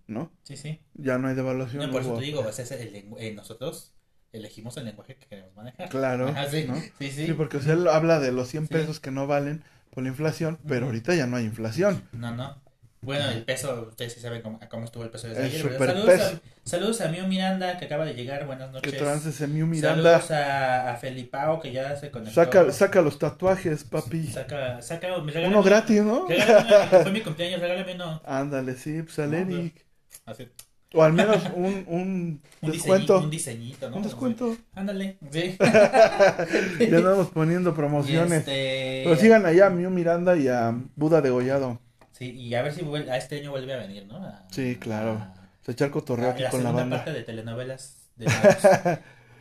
¿no? 0.08 0.32
Sí, 0.44 0.58
sí. 0.58 0.82
Ya 0.96 1.18
no 1.18 1.28
hay 1.28 1.36
devaluación. 1.36 1.86
No, 1.86 1.92
por 1.92 2.02
eso 2.02 2.16
te 2.16 2.26
digo, 2.26 2.48
es 2.48 2.72
el 2.72 2.96
eh, 3.18 3.34
nosotros 3.34 3.94
elegimos 4.32 4.76
el 4.78 4.86
lenguaje 4.86 5.16
que 5.16 5.28
queremos 5.28 5.56
manejar. 5.56 5.90
Claro, 5.90 6.28
Ajá, 6.30 6.50
sí, 6.50 6.66
¿no? 6.68 6.76
sí, 6.76 7.12
sí. 7.12 7.28
Sí, 7.28 7.34
porque 7.34 7.58
o 7.58 7.62
él 7.62 7.88
habla 7.88 8.20
de 8.20 8.32
los 8.32 8.48
100 8.50 8.68
Sí. 8.68 8.74
pesos 8.74 9.00
que 9.00 9.12
no 9.12 9.28
valen 9.28 9.64
por 9.92 10.04
la 10.04 10.10
inflación, 10.10 10.58
pero 10.68 10.88
ahorita 10.88 11.14
ya 11.14 11.28
no 11.28 11.38
hay 11.38 11.46
inflación. 11.46 12.04
No, 12.12 12.36
no. 12.36 12.63
Bueno, 13.04 13.30
el 13.30 13.44
peso, 13.44 13.88
ustedes 13.90 14.14
sí 14.14 14.20
saben 14.20 14.42
cómo, 14.42 14.60
cómo 14.70 14.86
estuvo 14.86 15.04
el 15.04 15.10
peso 15.10 15.28
desde 15.28 15.42
El 15.42 15.48
ayer. 15.48 15.62
Saludos 15.78 16.22
a, 16.22 16.42
saludos 16.64 17.02
a 17.02 17.08
Mio 17.10 17.28
Miranda, 17.28 17.78
que 17.78 17.86
acaba 17.86 18.06
de 18.06 18.14
llegar. 18.14 18.46
Buenas 18.46 18.70
Que 18.70 18.74
noches. 18.74 18.98
trance 18.98 19.30
ese 19.30 19.48
Miu 19.48 19.68
Miranda. 19.68 20.20
Saludos 20.20 20.32
a, 20.32 20.92
a 20.94 20.96
Felipao, 20.98 21.60
que 21.60 21.72
ya 21.72 21.96
se 21.96 22.12
conectó. 22.12 22.34
Saca, 22.36 22.72
saca 22.72 23.02
los 23.02 23.20
tatuajes, 23.20 23.84
papi. 23.84 24.28
Saca, 24.28 24.82
saca, 24.82 25.08
regálame- 25.18 25.48
Uno 25.48 25.64
gratis, 25.64 26.02
¿no? 26.02 26.28
Regálame, 26.28 26.90
que 26.90 26.98
fue 27.00 27.12
mi 27.12 27.22
cumpleaños, 27.22 27.60
regálame 27.60 27.96
uno. 27.96 28.22
Ándale, 28.26 28.76
sí, 28.76 29.02
pues 29.04 29.20
al 29.20 29.34
Eric. 29.34 29.86
Así, 30.26 30.48
O 30.94 31.04
al 31.04 31.12
menos 31.14 31.38
un, 31.56 31.84
un 31.88 32.42
un 32.62 32.72
descuento. 32.72 33.20
diseñito, 33.20 33.20
un 33.20 33.30
diseñito, 33.30 33.90
¿no? 33.90 33.98
Un 33.98 34.04
descuento. 34.04 34.58
Ándale, 34.74 35.18
sí. 35.32 35.58
Ya 36.80 36.98
andamos 36.98 37.30
poniendo 37.30 37.74
promociones. 37.74 38.40
Este, 38.40 39.02
Pero 39.04 39.16
sigan 39.18 39.46
allá 39.46 39.68
a 39.68 39.70
Miu 39.70 39.90
Miranda 39.90 40.38
y 40.38 40.48
a 40.48 40.74
Buda 40.96 41.22
Degollado. 41.22 41.80
Sí, 42.14 42.32
y 42.32 42.56
a 42.56 42.62
ver 42.62 42.74
si 42.74 42.82
vuel- 42.82 43.10
a 43.10 43.18
este 43.18 43.40
año 43.40 43.52
vuelve 43.52 43.74
a 43.74 43.78
venir, 43.78 44.06
¿no? 44.06 44.18
A- 44.18 44.48
Sí, 44.52 44.78
claro. 44.80 45.14
a- 45.14 45.36
echar 45.68 45.92
cotorreo 45.92 46.30
aquí 46.30 46.44
la 46.44 46.50
con 46.50 46.64
la 46.64 46.72
banda. 46.72 46.98
parte 46.98 47.12
de 47.14 47.24
telenovelas 47.24 48.10
de 48.16 48.26
magos 48.28 48.58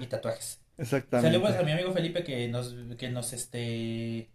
y 0.00 0.06
tatuajes. 0.06 0.58
Exactamente. 0.78 1.32
Saludos 1.38 1.56
a 1.56 1.62
mi 1.62 1.72
amigo 1.72 1.92
Felipe 1.92 2.24
que 2.24 2.48
nos, 2.48 2.74
que 2.98 3.08
nos 3.10 3.32
este 3.32 4.30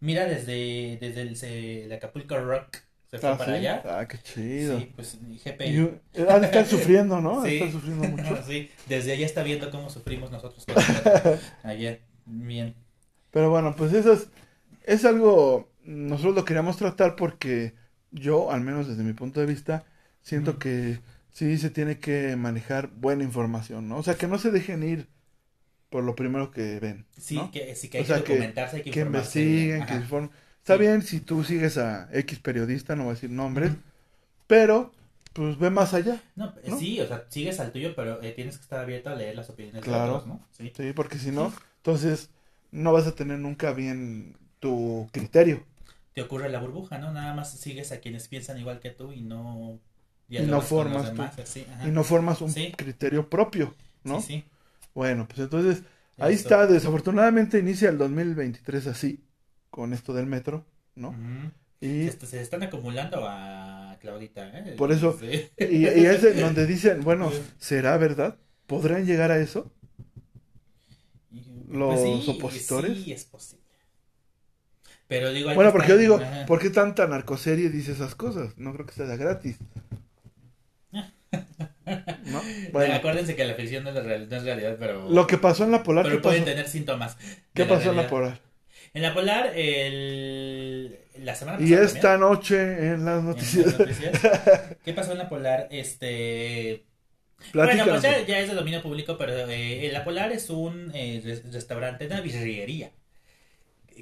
mira 0.00 0.24
desde, 0.24 0.98
desde 1.00 1.20
el, 1.22 1.36
se- 1.36 1.84
el 1.84 1.92
Acapulco 1.92 2.36
Rock. 2.40 2.78
Se 3.10 3.18
fue 3.18 3.28
Ah, 3.28 3.36
para 3.36 3.52
¿sí? 3.52 3.58
allá. 3.58 3.82
Ah, 3.84 4.08
qué 4.08 4.18
chido. 4.18 4.78
Sí, 4.78 4.90
pues 4.96 5.18
GPI. 5.44 5.80
Uh, 5.82 6.00
han 6.30 6.44
estar 6.44 6.64
sufriendo, 6.64 7.20
¿no? 7.20 7.44
Sí. 7.44 7.56
estar 7.56 7.70
sufriendo 7.72 8.08
mucho. 8.08 8.42
Sí, 8.46 8.70
desde 8.88 9.12
allá 9.12 9.26
está 9.26 9.42
viendo 9.42 9.70
cómo 9.70 9.90
sufrimos 9.90 10.30
nosotros. 10.30 10.64
Ayer, 11.62 12.00
bien. 12.24 12.74
Pero 13.30 13.50
bueno, 13.50 13.74
pues 13.76 13.92
eso 13.92 14.14
es, 14.14 14.28
es 14.84 15.04
algo, 15.04 15.70
nosotros 15.84 16.34
lo 16.36 16.44
queríamos 16.46 16.78
tratar 16.78 17.14
porque 17.16 17.74
yo, 18.12 18.50
al 18.52 18.60
menos 18.62 18.88
desde 18.88 19.02
mi 19.04 19.12
punto 19.14 19.40
de 19.40 19.46
vista, 19.46 19.84
siento 20.22 20.58
que 20.58 21.00
sí 21.32 21.58
se 21.58 21.70
tiene 21.70 21.98
que 21.98 22.36
manejar 22.36 22.90
buena 22.96 23.24
información, 23.24 23.88
¿no? 23.88 23.98
O 23.98 24.02
sea, 24.02 24.16
que 24.16 24.28
no 24.28 24.38
se 24.38 24.50
dejen 24.50 24.82
ir 24.82 25.08
por 25.90 26.04
lo 26.04 26.14
primero 26.14 26.50
que 26.50 26.80
ven, 26.80 27.06
Sí, 27.18 27.36
¿no? 27.36 27.50
que, 27.50 27.74
sí 27.76 27.88
que 27.88 27.98
hay 27.98 28.04
O 28.04 28.06
sea, 28.06 28.16
que 28.24 28.32
documentarse, 28.32 28.76
hay 28.76 28.82
que, 28.82 28.90
Que 28.90 29.00
informarse. 29.00 29.40
investiguen, 29.40 29.86
que 29.86 29.94
informen. 29.94 30.30
Está 30.58 30.74
Sí. 30.74 30.80
bien 30.80 31.02
si 31.02 31.20
tú 31.20 31.44
sigues 31.44 31.78
a 31.78 32.08
X 32.12 32.38
periodista, 32.40 32.96
no 32.96 33.04
voy 33.04 33.12
a 33.12 33.14
decir 33.14 33.30
nombres, 33.30 33.72
pero 34.46 34.92
pues 35.32 35.58
ve 35.58 35.70
más 35.70 35.94
allá, 35.94 36.20
No, 36.36 36.54
¿no? 36.66 36.78
Sí, 36.78 37.00
o 37.00 37.06
sea, 37.06 37.24
sigues 37.28 37.58
al 37.60 37.72
tuyo, 37.72 37.94
pero 37.96 38.22
eh, 38.22 38.32
tienes 38.32 38.56
que 38.58 38.62
estar 38.64 38.80
abierto 38.80 39.10
a 39.10 39.14
leer 39.14 39.34
las 39.34 39.48
opiniones 39.50 39.82
Claro. 39.82 40.04
de 40.04 40.18
otros, 40.18 40.26
¿no? 40.26 40.46
Sí. 40.52 40.72
¿sí? 40.76 40.92
Porque 40.94 41.18
si 41.18 41.30
no, 41.30 41.52
entonces 41.78 42.30
no 42.70 42.92
vas 42.92 43.06
a 43.06 43.14
tener 43.14 43.38
nunca 43.38 43.72
bien 43.72 44.36
tu 44.60 45.08
criterio. 45.12 45.64
Te 46.14 46.22
ocurre 46.22 46.48
la 46.50 46.60
burbuja, 46.60 46.98
¿no? 46.98 47.12
Nada 47.12 47.34
más 47.34 47.52
sigues 47.52 47.90
a 47.92 48.00
quienes 48.00 48.28
piensan 48.28 48.58
igual 48.58 48.80
que 48.80 48.90
tú 48.90 49.12
y 49.12 49.22
no... 49.22 49.80
Y 50.28 50.38
no 50.40 50.62
formas 50.62 51.12
tú. 51.14 51.22
así, 51.22 51.66
y 51.84 51.88
no 51.88 52.04
formas 52.04 52.40
un 52.40 52.50
Sí. 52.50 52.72
criterio 52.76 53.28
propio, 53.28 53.74
¿no? 54.04 54.20
Sí, 54.20 54.26
sí. 54.26 54.44
Bueno, 54.94 55.26
pues 55.28 55.40
entonces 55.40 55.82
ahí 56.16 56.34
Eso. 56.34 56.42
está, 56.44 56.66
desafortunadamente 56.66 57.58
inicia 57.58 57.90
el 57.90 57.98
2023 57.98 58.86
así, 58.86 59.22
con 59.70 59.92
esto 59.92 60.14
del 60.14 60.26
metro, 60.26 60.64
¿no? 60.94 61.14
Y, 61.82 62.08
Se, 62.08 62.26
se 62.26 62.40
están 62.40 62.62
acumulando 62.62 63.26
a 63.28 63.96
Claudita, 64.00 64.58
¿eh? 64.58 64.74
Por 64.78 64.92
eso- 64.92 65.18
Sí. 65.18 65.50
y, 65.58 65.86
y 65.88 66.06
es 66.06 66.40
donde 66.40 66.66
dicen, 66.66 67.02
bueno, 67.02 67.30
¿será 67.58 67.96
verdad? 67.98 68.38
¿Podrán 68.66 69.04
llegar 69.04 69.32
a 69.32 69.38
eso? 69.38 69.70
Los 71.68 72.00
pues 72.00 72.28
opositores. 72.28 73.02
Sí, 73.02 73.12
es 73.12 73.24
posible. 73.24 73.61
Pero 75.12 75.32
digo... 75.32 75.50
Bueno, 75.54 75.70
que 75.70 75.72
porque 75.72 75.88
yo 75.88 75.96
digo, 75.98 76.16
ajá. 76.16 76.46
¿por 76.46 76.58
qué 76.60 76.70
tanta 76.70 77.06
narcoserie 77.06 77.70
dice 77.70 77.92
esas 77.92 78.14
cosas? 78.14 78.56
No 78.58 78.72
creo 78.72 78.86
que 78.86 78.92
sea 78.92 79.06
gratis. 79.16 79.58
¿No? 82.24 82.40
Bueno, 82.72 82.94
Acuérdense 82.94 83.36
que 83.36 83.44
la 83.44 83.54
ficción 83.54 83.84
no 83.84 83.90
es, 83.90 83.96
realidad, 84.44 84.76
pero... 84.78 85.10
lo 85.10 85.26
que 85.26 85.38
pasó 85.38 85.64
en 85.64 85.72
la 85.72 85.82
polar, 85.82 86.04
¿qué 86.04 86.10
pero 86.10 86.22
pasó? 86.22 86.30
pueden 86.30 86.44
tener 86.44 86.68
síntomas. 86.68 87.16
¿Qué 87.54 87.64
pasó 87.64 87.90
en 87.90 87.96
la 87.96 88.06
polar? 88.06 88.40
En 88.94 89.02
la 89.02 89.14
polar, 89.14 89.52
el... 89.56 90.98
la 91.18 91.34
semana 91.34 91.58
Y 91.58 91.70
pasada 91.70 91.84
esta 91.84 92.18
noche 92.18 92.56
en 92.88 93.04
las 93.04 93.22
en 93.22 93.26
noticias. 93.28 93.66
las 93.66 93.78
noticias. 93.78 94.16
¿Qué 94.84 94.92
pasó 94.92 95.12
en 95.12 95.18
la 95.18 95.28
polar? 95.28 95.68
Este... 95.70 96.86
Bueno, 97.62 97.88
pues 97.88 98.02
ya, 98.02 98.20
ya 98.26 98.40
es 98.40 98.48
de 98.48 98.54
dominio 98.54 98.82
público, 98.82 99.18
pero 99.18 99.32
eh, 99.50 99.90
la 99.92 100.04
Polar 100.04 100.32
es 100.32 100.50
un 100.50 100.90
eh, 100.94 101.20
res- 101.24 101.52
restaurante, 101.52 102.06
una 102.06 102.20
birrería, 102.20 102.92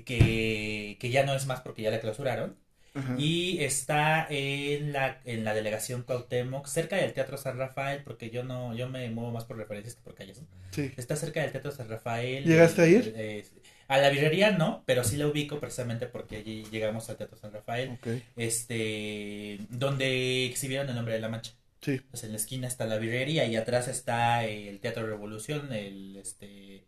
que, 0.05 0.97
que 1.01 1.11
ya 1.11 1.25
no 1.25 1.35
es 1.35 1.47
más 1.47 1.61
porque 1.61 1.83
ya 1.83 1.91
la 1.91 2.01
clausuraron. 2.01 2.57
Ajá. 2.93 3.15
Y 3.19 3.63
está 3.63 4.27
en 4.31 4.93
la, 4.93 5.21
en 5.25 5.45
la 5.45 5.55
delegación 5.55 6.03
Cuauhtémoc, 6.03 6.67
cerca 6.67 6.97
del 6.97 7.13
Teatro 7.13 7.37
San 7.37 7.57
Rafael, 7.57 8.03
porque 8.03 8.31
yo 8.31 8.43
no, 8.43 8.75
yo 8.75 8.89
me 8.89 9.09
muevo 9.11 9.31
más 9.31 9.45
por 9.45 9.57
referencias 9.57 9.95
que 9.95 10.03
por 10.03 10.15
calles. 10.15 10.43
Sí. 10.73 10.91
Está 10.97 11.15
cerca 11.15 11.41
del 11.41 11.53
Teatro 11.53 11.71
San 11.71 11.89
Rafael. 11.89 12.45
¿Llegaste 12.45 12.83
a 12.83 12.87
ir? 12.87 13.15
Eh, 13.17 13.45
a 13.91 13.99
la 13.99 14.11
birrería 14.11 14.53
no, 14.53 14.85
pero 14.87 15.03
sí 15.03 15.17
la 15.17 15.27
ubico 15.27 15.59
precisamente 15.59 16.07
porque 16.07 16.37
allí 16.37 16.65
llegamos 16.71 17.11
al 17.11 17.17
Teatro 17.17 17.37
San 17.37 17.53
Rafael, 17.53 17.99
este, 18.37 19.59
donde 19.69 20.47
exhibieron 20.47 20.89
el 20.89 20.95
nombre 20.95 21.15
de 21.15 21.21
la 21.21 21.29
mancha. 21.29 21.53
Sí. 21.81 22.01
Pues 22.11 22.23
en 22.25 22.31
la 22.31 22.37
esquina 22.37 22.69
está 22.69 22.87
la 22.87 22.99
birrería 22.99 23.47
y 23.47 23.57
atrás 23.57 23.89
está 23.89 24.45
el 24.45 24.79
Teatro 24.79 25.07
Revolución, 25.07 25.73
el 25.73 26.17
este 26.17 26.85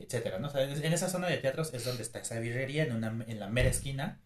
etcétera, 0.00 0.38
¿no? 0.38 0.48
O 0.48 0.50
sea, 0.50 0.62
en 0.62 0.92
esa 0.92 1.08
zona 1.08 1.28
de 1.28 1.38
teatros 1.38 1.72
es 1.74 1.84
donde 1.84 2.02
está 2.02 2.18
esa 2.18 2.38
birrería, 2.38 2.84
en 2.84 2.92
una 2.92 3.24
en 3.26 3.40
la 3.40 3.48
mera 3.48 3.68
esquina. 3.68 4.18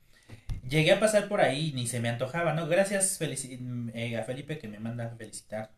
Llegué 0.69 0.93
a 0.93 1.01
pasar 1.01 1.29
por 1.29 1.41
ahí, 1.41 1.73
ni 1.75 1.87
se 1.87 2.01
me 2.01 2.09
antojaba, 2.09 2.53
¿no? 2.55 2.69
Gracias 2.69 3.19
eh, 3.21 4.17
a 4.17 4.25
Felipe 4.25 4.59
que 4.59 4.69
me 4.69 4.79
manda 4.79 5.07
a 5.07 5.17
felicitar 5.17 5.71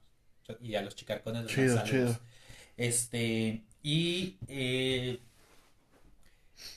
y 0.61 0.75
a 0.75 0.83
los 0.83 0.97
chicarcones. 0.97 1.45
les 1.45 1.55
Chido, 1.55 1.85
chido. 1.85 2.19
Este, 2.77 3.63
y 3.83 4.39
eh, 4.49 5.21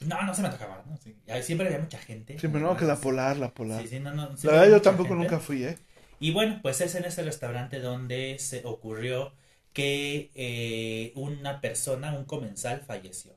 no, 0.01 0.21
no 0.23 0.33
se 0.33 0.41
me 0.41 0.47
antojaba, 0.49 0.83
¿no? 0.85 0.97
Sí, 0.97 1.15
siempre 1.41 1.67
había 1.67 1.79
mucha 1.79 1.97
gente. 1.97 2.37
Siempre 2.37 2.61
no, 2.61 2.75
que 2.77 2.85
la 2.85 2.97
polar, 2.97 3.37
la 3.37 3.53
polar. 3.53 3.81
Sí, 3.81 3.87
sí, 3.87 3.99
no, 3.99 4.13
no, 4.13 4.29
la 4.43 4.51
verdad 4.51 4.69
yo 4.69 4.81
tampoco 4.81 5.09
gente. 5.09 5.23
nunca 5.23 5.39
fui, 5.39 5.63
¿eh? 5.63 5.77
Y 6.19 6.31
bueno, 6.31 6.59
pues 6.61 6.81
es 6.81 6.95
en 6.95 7.05
ese 7.05 7.23
restaurante 7.23 7.79
donde 7.79 8.37
se 8.39 8.61
ocurrió 8.63 9.33
que 9.73 10.31
eh, 10.35 11.11
una 11.15 11.61
persona, 11.61 12.13
un 12.17 12.25
comensal, 12.25 12.81
falleció. 12.81 13.33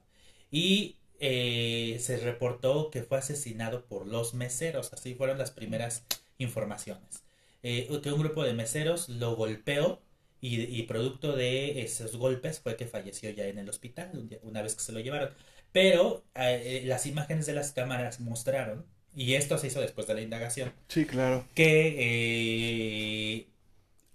Y 0.51 0.97
eh, 1.21 1.99
se 2.01 2.19
reportó 2.19 2.91
que 2.91 3.03
fue 3.03 3.19
asesinado 3.19 3.87
por 3.87 4.07
los 4.07 4.35
meseros. 4.35 4.93
Así 4.93 5.15
fueron 5.15 5.39
las 5.39 5.51
primeras 5.51 6.05
informaciones. 6.39 7.23
Eh, 7.63 7.89
que 8.03 8.13
un 8.13 8.21
grupo 8.21 8.45
de 8.45 8.53
meseros 8.55 9.09
lo 9.09 9.35
golpeó 9.37 10.01
y, 10.41 10.61
y 10.63 10.83
producto 10.85 11.35
de 11.35 11.81
esos 11.83 12.17
golpes 12.17 12.61
fue 12.61 12.77
que 12.77 12.87
falleció 12.87 13.31
ya 13.31 13.47
en 13.47 13.59
el 13.59 13.69
hospital 13.69 14.29
una 14.43 14.63
vez 14.63 14.75
que 14.75 14.83
se 14.83 14.93
lo 14.93 15.01
llevaron. 15.01 15.31
Pero 15.73 16.25
eh, 16.35 16.83
las 16.87 17.07
imágenes 17.07 17.47
de 17.47 17.53
las 17.55 17.73
cámaras 17.73 18.21
mostraron, 18.21 18.87
y 19.15 19.35
esto 19.35 19.59
se 19.59 19.69
hizo 19.69 19.81
después 19.81 20.07
de 20.07 20.15
la 20.15 20.21
indagación, 20.23 20.73
Sí, 20.89 21.05
claro. 21.07 21.45
que 21.55 23.47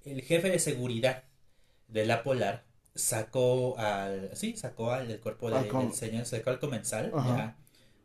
el 0.05 0.21
jefe 0.21 0.49
de 0.49 0.59
seguridad 0.59 1.23
de 1.91 2.05
la 2.05 2.23
Polar 2.23 2.65
sacó 2.95 3.77
al 3.79 4.35
sí 4.35 4.55
sacó 4.57 4.91
al 4.91 5.07
del 5.07 5.19
cuerpo 5.19 5.49
de- 5.49 5.71
del 5.71 5.93
señor 5.93 6.25
sacó 6.25 6.49
al 6.49 6.59
comensal 6.59 7.11
ya, 7.25 7.57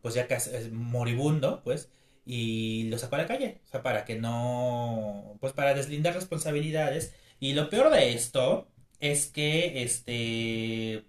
pues 0.03 0.14
ya 0.14 0.27
casi 0.29 0.51
es 0.55 0.72
moribundo 0.72 1.62
pues 1.64 1.90
y 2.25 2.85
lo 2.90 2.99
sacó 2.99 3.16
a 3.16 3.18
la 3.18 3.27
calle 3.27 3.61
o 3.64 3.68
sea 3.70 3.83
para 3.83 4.05
que 4.05 4.16
no 4.16 5.37
pues 5.40 5.53
para 5.53 5.75
deslindar 5.75 6.14
responsabilidades 6.14 7.14
y 7.40 7.55
lo 7.55 7.68
peor 7.70 7.90
de 7.92 8.12
esto 8.14 8.68
es 9.01 9.27
que 9.27 9.83
este 9.83 11.05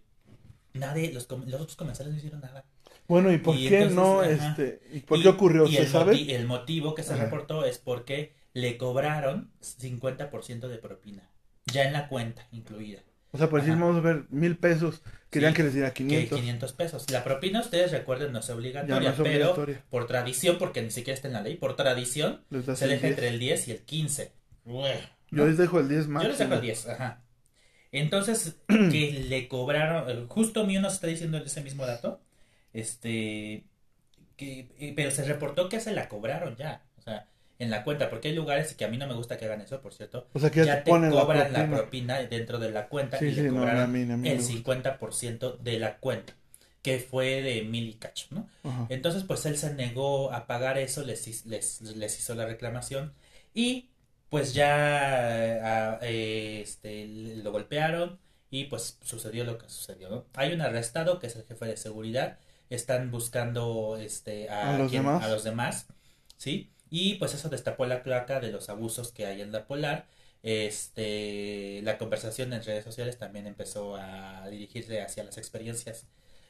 nadie 0.74 1.14
los, 1.14 1.28
los 1.30 1.62
otros 1.62 1.76
comensales 1.76 2.12
no 2.14 2.18
hicieron 2.18 2.42
nada 2.42 2.66
Bueno, 3.08 3.32
¿y 3.32 3.38
por 3.38 3.56
Y 3.56 3.70
qué 3.70 3.84
entonces, 3.84 3.96
no, 3.96 4.22
ajá. 4.22 4.50
este, 4.52 4.82
y 4.92 5.00
por 5.02 5.18
y- 5.20 5.24
qué 5.24 5.30
ocurrió, 5.30 5.66
y 5.66 5.74
se 5.74 5.80
el 5.84 5.88
sabe? 5.88 6.14
moti- 6.14 6.32
el 6.34 6.46
motivo 6.48 6.94
que 6.96 7.04
se 7.04 7.14
Ajá. 7.14 7.24
reportó 7.26 7.66
es 7.66 7.78
porque 7.80 8.34
le 8.54 8.78
cobraron 8.78 9.52
50% 9.62 10.68
de 10.68 10.78
propina, 10.78 11.30
ya 11.72 11.84
en 11.84 11.94
la 11.94 12.08
cuenta 12.08 12.48
incluida. 12.52 13.00
O 13.32 13.38
sea, 13.38 13.50
por 13.50 13.60
decir, 13.62 13.76
vamos 13.78 13.98
a 13.98 14.00
ver 14.00 14.26
mil 14.30 14.58
pesos, 14.58 15.02
querían 15.30 15.52
Sí, 15.52 15.58
que 15.58 15.64
les 15.64 15.74
diera 15.74 15.90
Que 15.94 16.04
500. 16.06 16.40
500 16.40 16.74
pesos. 16.74 17.12
La 17.12 17.24
propina, 17.24 17.60
ustedes 17.60 17.92
recuerden, 17.92 18.32
no 18.32 18.40
es 18.40 18.50
obligatoria, 18.50 19.00
no 19.00 19.10
es 19.10 19.16
pero 19.22 19.56
por 19.90 20.08
tradición, 20.08 20.58
porque 20.58 20.82
ni 20.82 20.92
siquiera 20.92 21.16
está 21.16 21.28
en 21.28 21.34
la 21.34 21.42
ley, 21.42 21.56
por 21.56 21.76
tradición, 21.76 22.42
se 22.50 22.88
deja 22.88 22.88
10. 22.88 23.04
entre 23.04 23.28
el 23.28 23.40
10 23.40 23.68
y 23.68 23.72
el 23.72 23.82
15. 23.82 24.32
Ué, 24.66 25.00
Yo 25.30 25.46
les 25.46 25.58
dejo 25.58 25.80
el 25.80 25.90
10 25.90 26.08
más. 26.08 26.24
Yo 26.24 26.30
les 26.30 26.38
dejo 26.40 26.54
el 26.54 26.62
10, 26.62 26.88
ajá. 26.88 27.22
Entonces, 27.92 28.56
que 28.68 29.26
le 29.30 29.48
cobraron, 29.48 30.10
eh, 30.10 30.26
justo 30.28 30.66
mío 30.66 30.82
nos 30.82 30.94
está 30.94 31.08
diciendo 31.08 31.38
ese 31.38 31.62
mismo 31.62 31.86
dato, 31.86 32.22
este, 32.74 33.66
que, 34.36 34.70
eh, 34.80 34.94
pero 34.96 35.12
se 35.12 35.24
reportó 35.26 35.68
que 35.70 35.80
se 35.80 35.92
la 35.92 36.08
cobraron 36.10 36.56
ya, 36.56 36.84
o 36.98 37.02
sea, 37.02 37.28
en 37.60 37.70
la 37.72 37.84
cuenta, 37.84 38.10
porque 38.10 38.28
hay 38.30 38.36
lugares 38.36 38.74
que 38.76 38.86
a 38.86 38.88
mí 38.88 38.98
no 38.98 39.08
me 39.08 39.14
gusta 39.16 39.38
que 39.38 39.46
hagan 39.46 39.62
eso, 39.62 39.82
por 39.82 39.94
cierto, 39.94 40.28
O 40.34 40.40
sea, 40.40 40.52
que 40.52 40.60
ya, 40.60 40.66
ya 40.66 40.84
te 40.84 40.92
ponen 40.92 41.12
cobran 41.12 41.52
la 41.54 41.60
propina. 41.68 41.78
propina 41.78 42.20
dentro 42.24 42.60
de 42.60 42.72
la 42.72 42.88
cuenta 42.90 43.18
Sí, 43.18 43.26
y 43.28 43.34
sí, 43.36 43.42
le 43.42 43.50
no, 43.52 43.60
cobraron 43.60 43.82
a 43.82 43.88
mí- 43.88 44.02
a 44.04 44.18
mí 44.18 44.30
el 44.30 44.36
me 44.38 44.44
gusta. 44.44 44.48
50% 44.54 45.58
de 45.58 45.80
la 45.80 45.98
cuenta, 45.98 46.34
que 46.84 47.00
fue 47.00 47.42
de 47.42 47.64
mil 47.64 47.90
y 47.90 47.94
cacho, 47.96 48.28
¿no? 48.32 48.48
Ajá. 48.64 48.86
Entonces, 48.90 49.24
pues 49.24 49.46
él 49.46 49.58
se 49.58 49.74
negó 49.74 50.32
a 50.32 50.46
pagar 50.48 50.78
eso, 50.78 51.04
les, 51.04 51.46
les, 51.46 51.82
les 51.82 52.20
hizo 52.20 52.36
la 52.36 52.46
reclamación 52.46 53.14
y 53.54 53.90
pues 54.30 54.54
ya 54.54 56.00
eh, 56.02 56.62
este, 56.62 57.08
lo 57.44 57.52
golpearon 57.52 58.20
y 58.50 58.66
pues 58.66 58.98
sucedió 59.02 59.44
lo 59.46 59.58
que 59.58 59.68
sucedió, 59.70 60.10
¿no? 60.10 60.26
Hay 60.36 60.54
un 60.54 60.62
arrestado 60.62 61.20
que 61.20 61.28
es 61.28 61.36
el 61.36 61.44
jefe 61.46 61.66
de 61.66 61.78
seguridad, 61.78 62.38
están 62.70 63.12
buscando 63.12 63.98
este, 64.00 64.50
a, 64.50 64.76
¿A 64.76 64.78
los 64.80 64.92
quien- 64.92 65.04
demás? 65.04 65.24
a 65.24 65.28
los 65.30 65.44
demás, 65.44 65.88
¿sí? 66.38 66.72
Y 66.90 67.16
pues 67.16 67.34
eso 67.34 67.50
destapó 67.50 67.86
la 67.86 68.02
cloaca 68.04 68.40
de 68.40 68.52
los 68.52 68.70
abusos 68.70 69.12
que 69.12 69.26
hay 69.26 69.42
en 69.42 69.52
la 69.52 69.68
polar. 69.68 70.08
Este, 70.44 71.82
la 71.84 71.98
conversación 71.98 72.54
en 72.54 72.64
redes 72.64 72.84
sociales 72.86 73.18
también 73.18 73.48
empezó 73.48 73.96
a 73.98 74.48
dirigirse 74.50 75.02
hacia 75.02 75.24
las 75.24 75.38
experiencias 75.38 76.08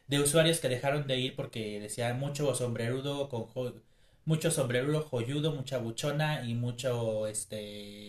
de 0.08 0.20
usuarios 0.20 0.60
que 0.60 0.70
dejaron 0.70 1.08
de 1.08 1.18
ir 1.20 1.36
porque 1.36 1.80
decía 1.80 2.14
mucho 2.14 2.54
sombrerudo 2.56 3.30
con 3.30 3.48
mucho 4.26 4.52
sombrerudo 4.52 5.04
joyudo, 5.04 5.54
mucha 5.54 5.78
buchona 5.80 6.44
y 6.46 6.54
mucho 6.54 7.28
este 7.28 8.07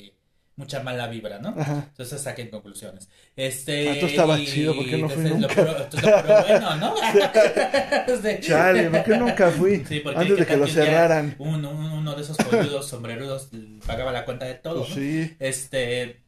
mucha 0.59 0.83
mala 0.83 1.07
vibra, 1.07 1.38
¿no? 1.38 1.55
Ajá. 1.57 1.87
Entonces 1.88 2.21
saquen 2.21 2.51
conclusiones. 2.51 3.09
Este 3.37 3.88
Ah, 3.88 3.92
esto 3.94 4.07
estaba 4.07 4.38
y- 4.38 4.47
chido, 4.47 4.75
¿por 4.75 4.85
qué 4.85 4.99
no 4.99 5.09
fui 5.09 5.23
nunca? 5.25 5.47
entonces 5.55 6.03
lo 6.03 6.23
puro 6.23 6.42
bueno, 6.49 6.77
¿no? 6.77 6.94
Este- 8.09 8.40
Chale, 8.40 8.90
¿por 8.90 9.05
qué 9.05 9.16
nunca 9.16 9.51
fui? 9.51 9.85
Sí, 9.88 10.01
porque 10.01 10.18
Antes 10.18 10.38
de 10.38 10.47
que 10.47 10.57
lo 10.57 10.66
cerraran. 10.66 11.37
un- 11.38 11.64
un- 11.64 11.92
uno 11.92 12.14
de 12.14 12.23
esos 12.23 12.37
joyudos 12.37 12.88
sombrerudos 12.90 13.49
pagaba 13.87 14.12
la 14.12 14.25
cuenta 14.25 14.44
de 14.47 14.55
todo, 14.55 14.81
Pues 14.81 14.90
¿no? 14.90 14.94
sí. 14.97 15.37
Este, 15.38 16.21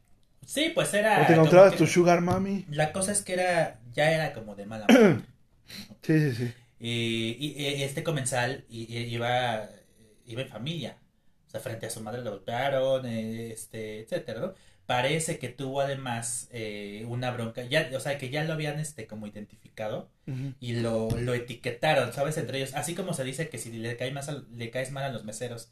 sí, 0.45 0.71
pues 0.73 0.93
era 0.93 1.21
O 1.23 1.27
te 1.27 1.33
encontrabas 1.33 1.73
que- 1.73 1.77
tu 1.79 1.87
sugar 1.87 2.21
mami. 2.21 2.65
la 2.69 2.91
cosa 2.93 3.11
es 3.11 3.21
que 3.21 3.33
era 3.33 3.79
ya 3.93 4.11
era 4.11 4.33
como 4.33 4.55
de 4.55 4.65
mala 4.65 4.85
muerte. 4.89 5.23
Sí, 6.01 6.19
sí, 6.19 6.35
sí. 6.35 6.53
Y, 6.79 7.37
y- 7.39 7.75
y 7.75 7.83
este 7.83 8.01
comensal 8.01 8.65
iba, 8.69 9.69
iba 10.25 10.41
en 10.41 10.47
familia. 10.47 10.97
O 11.51 11.53
sea, 11.53 11.59
frente 11.61 11.85
a 11.85 11.89
su 11.89 12.01
madre 12.01 12.21
lo 12.23 12.31
golpearon, 12.31 13.05
eh, 13.05 13.51
este, 13.51 13.99
etcétera, 14.01 14.39
¿no? 14.39 14.53
Parece 14.85 15.37
que 15.39 15.49
tuvo 15.49 15.81
además 15.81 16.47
eh, 16.51 17.05
una 17.09 17.31
bronca, 17.31 17.63
ya, 17.63 17.89
o 17.95 17.99
sea, 17.99 18.17
que 18.17 18.29
ya 18.29 18.43
lo 18.45 18.53
habían 18.53 18.79
este, 18.79 19.05
como 19.07 19.27
identificado 19.27 20.09
y 20.59 20.73
lo, 20.73 21.09
lo 21.17 21.33
etiquetaron, 21.33 22.13
¿sabes? 22.13 22.37
Entre 22.37 22.57
ellos, 22.59 22.73
así 22.75 22.95
como 22.95 23.13
se 23.13 23.23
dice 23.25 23.49
que 23.49 23.57
si 23.57 23.71
le, 23.71 23.97
cae 23.97 24.11
más 24.11 24.29
al- 24.29 24.47
le 24.57 24.69
caes 24.71 24.91
mal 24.91 25.03
a 25.03 25.09
los 25.11 25.23
meseros, 25.25 25.71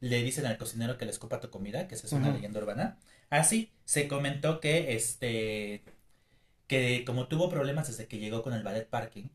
le 0.00 0.22
dicen 0.22 0.46
al 0.46 0.58
cocinero 0.58 0.96
que 0.98 1.04
le 1.04 1.10
escupa 1.10 1.40
tu 1.40 1.50
comida, 1.50 1.88
que 1.88 1.94
esa 1.96 2.06
es 2.06 2.14
una 2.14 2.30
Ujú. 2.30 2.30
leyenda 2.30 2.60
urbana. 2.60 2.98
Así 3.30 3.72
se 3.84 4.08
comentó 4.08 4.60
que 4.60 4.94
este 4.94 5.84
que 6.66 7.04
como 7.06 7.28
tuvo 7.28 7.48
problemas 7.50 7.88
desde 7.88 8.06
que 8.08 8.18
llegó 8.18 8.42
con 8.42 8.52
el 8.54 8.62
ballet 8.62 8.88
parking, 8.88 9.28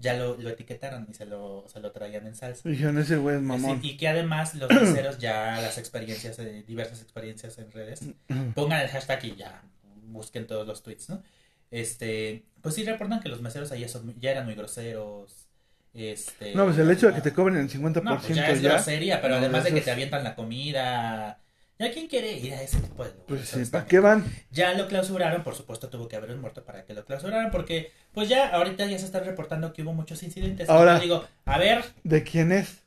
ya 0.00 0.14
lo, 0.14 0.36
lo 0.36 0.48
etiquetaron 0.50 1.06
y 1.10 1.14
se 1.14 1.26
lo, 1.26 1.66
se 1.68 1.78
lo 1.78 1.92
traían 1.92 2.26
en 2.26 2.34
salsa. 2.34 2.68
Dijeron, 2.68 2.98
ese 2.98 3.16
güey 3.16 3.36
es 3.36 3.42
mamón. 3.42 3.80
Sí, 3.82 3.90
y 3.90 3.96
que 3.96 4.08
además 4.08 4.54
los 4.54 4.70
meseros 4.74 5.18
ya 5.18 5.60
las 5.60 5.78
experiencias, 5.78 6.38
eh, 6.38 6.64
diversas 6.66 7.02
experiencias 7.02 7.58
en 7.58 7.70
redes, 7.70 8.00
pongan 8.54 8.80
el 8.80 8.88
hashtag 8.88 9.24
y 9.26 9.36
ya 9.36 9.62
busquen 10.06 10.46
todos 10.46 10.66
los 10.66 10.82
tweets, 10.82 11.10
¿no? 11.10 11.22
Este, 11.70 12.44
pues 12.62 12.74
sí 12.74 12.84
reportan 12.84 13.20
que 13.20 13.28
los 13.28 13.40
meseros 13.42 13.70
ahí 13.70 13.80
ya, 13.82 13.88
son- 13.88 14.18
ya 14.18 14.30
eran 14.32 14.44
muy 14.46 14.54
groseros. 14.54 15.46
Este, 15.94 16.54
No, 16.54 16.64
pues 16.64 16.78
el 16.78 16.90
hecho 16.90 17.08
de 17.08 17.14
que 17.14 17.20
te 17.20 17.32
cobren 17.32 17.56
el 17.58 17.68
50% 17.68 18.02
no, 18.02 18.20
pues 18.20 18.34
ya 18.34 18.48
es 18.50 18.60
ya. 18.62 18.70
grosería, 18.74 19.20
pero 19.20 19.34
No, 19.34 19.40
además 19.40 19.64
de 19.64 19.72
que 19.74 19.80
te 19.80 19.90
avientan 19.90 20.24
la 20.24 20.34
comida. 20.34 21.38
¿Ya 21.80 21.90
quién 21.90 22.08
quiere 22.08 22.32
ir 22.34 22.52
a 22.52 22.62
ese 22.62 22.78
tipo 22.78 23.02
de 23.04 23.10
Pues 23.26 23.48
sí, 23.48 23.64
¿para 23.64 23.86
qué 23.86 24.00
van? 24.00 24.22
Ya 24.50 24.74
lo 24.74 24.86
clausuraron, 24.86 25.42
por 25.42 25.54
supuesto 25.54 25.88
tuvo 25.88 26.08
que 26.08 26.16
haber 26.16 26.30
un 26.32 26.40
muerto 26.42 26.62
para 26.62 26.84
que 26.84 26.92
lo 26.92 27.06
clausuraran, 27.06 27.50
porque 27.50 27.90
pues 28.12 28.28
ya 28.28 28.48
ahorita 28.50 28.84
ya 28.86 28.98
se 28.98 29.06
están 29.06 29.24
reportando 29.24 29.72
que 29.72 29.82
hubo 29.82 29.94
muchos 29.94 30.22
incidentes. 30.22 30.68
Ahora- 30.68 30.98
digo, 31.00 31.24
a 31.46 31.56
ver, 31.58 31.82
¿De 32.04 32.22
quién 32.22 32.52
es? 32.52 32.82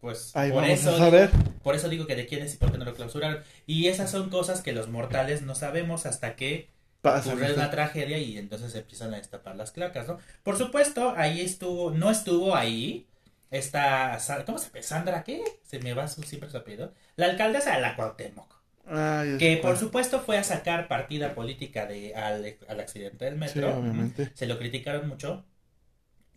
pues 0.00 0.34
Ahí 0.34 0.50
por 0.50 0.62
vamos 0.62 0.80
eso 0.80 0.94
a 0.94 0.98
saber. 0.98 1.30
digo, 1.30 1.44
por 1.62 1.74
eso 1.74 1.88
digo 1.90 2.06
que 2.06 2.16
de 2.16 2.26
quién 2.26 2.42
es 2.42 2.54
y 2.54 2.56
por 2.56 2.72
qué 2.72 2.78
no 2.78 2.86
lo 2.86 2.94
clausuraron. 2.94 3.42
Y 3.66 3.88
esas 3.88 4.10
son 4.10 4.30
cosas 4.30 4.62
que 4.62 4.72
los 4.72 4.88
mortales 4.88 5.42
no 5.42 5.54
sabemos 5.54 6.06
hasta 6.06 6.36
que 6.36 6.68
Pasa. 7.02 7.30
ocurre 7.30 7.52
una 7.52 7.70
tragedia 7.70 8.16
y 8.18 8.38
entonces 8.38 8.74
empiezan 8.74 9.12
a 9.12 9.18
destapar 9.18 9.56
las 9.56 9.72
placas, 9.72 10.08
¿no? 10.08 10.18
Por 10.42 10.56
supuesto, 10.56 11.12
ahí 11.16 11.42
estuvo, 11.42 11.90
no 11.90 12.10
estuvo 12.10 12.56
ahí. 12.56 13.06
Esta, 13.50 14.18
Sa- 14.20 14.44
¿cómo 14.44 14.58
se 14.58 14.68
llama? 14.70 14.82
Sandra, 14.82 15.24
¿qué? 15.24 15.42
Se 15.64 15.78
me 15.80 15.94
va 15.94 16.06
su, 16.08 16.22
siempre 16.22 16.50
su 16.50 16.56
apellido. 16.56 16.92
La 17.16 17.26
alcaldesa 17.26 17.74
de 17.74 17.80
la 17.80 17.96
Cuauhtémoc. 17.96 18.54
Ay, 18.86 19.38
Que 19.38 19.56
por 19.58 19.76
supuesto 19.76 20.20
fue 20.20 20.38
a 20.38 20.44
sacar 20.44 20.88
partida 20.88 21.34
política 21.34 21.86
de, 21.86 22.14
al, 22.14 22.56
al 22.68 22.80
accidente 22.80 23.24
del 23.24 23.34
Sí, 23.34 23.40
metro. 23.40 23.76
obviamente. 23.78 24.30
Se 24.34 24.46
lo 24.46 24.58
criticaron 24.58 25.08
mucho. 25.08 25.44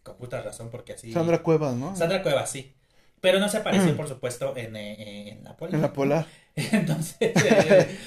Con 0.04 0.17
puta 0.17 0.41
razón, 0.41 0.69
porque 0.69 0.93
así. 0.93 1.12
Sandra 1.13 1.41
Cuevas, 1.41 1.76
¿no? 1.76 1.95
Sandra 1.95 2.21
Cuevas, 2.23 2.49
sí. 2.52 2.73
Pero 3.21 3.39
no 3.39 3.47
se 3.47 3.58
apareció, 3.58 3.95
por 3.95 4.08
supuesto, 4.10 4.54
en, 4.58 4.76
eh, 4.76 5.30
en 5.30 5.43
la 5.45 5.56
polar. 5.56 5.76
En 5.76 5.82
la 5.82 5.93
polar. 5.93 6.26
Entonces. 6.56 7.15
eh, 7.21 7.97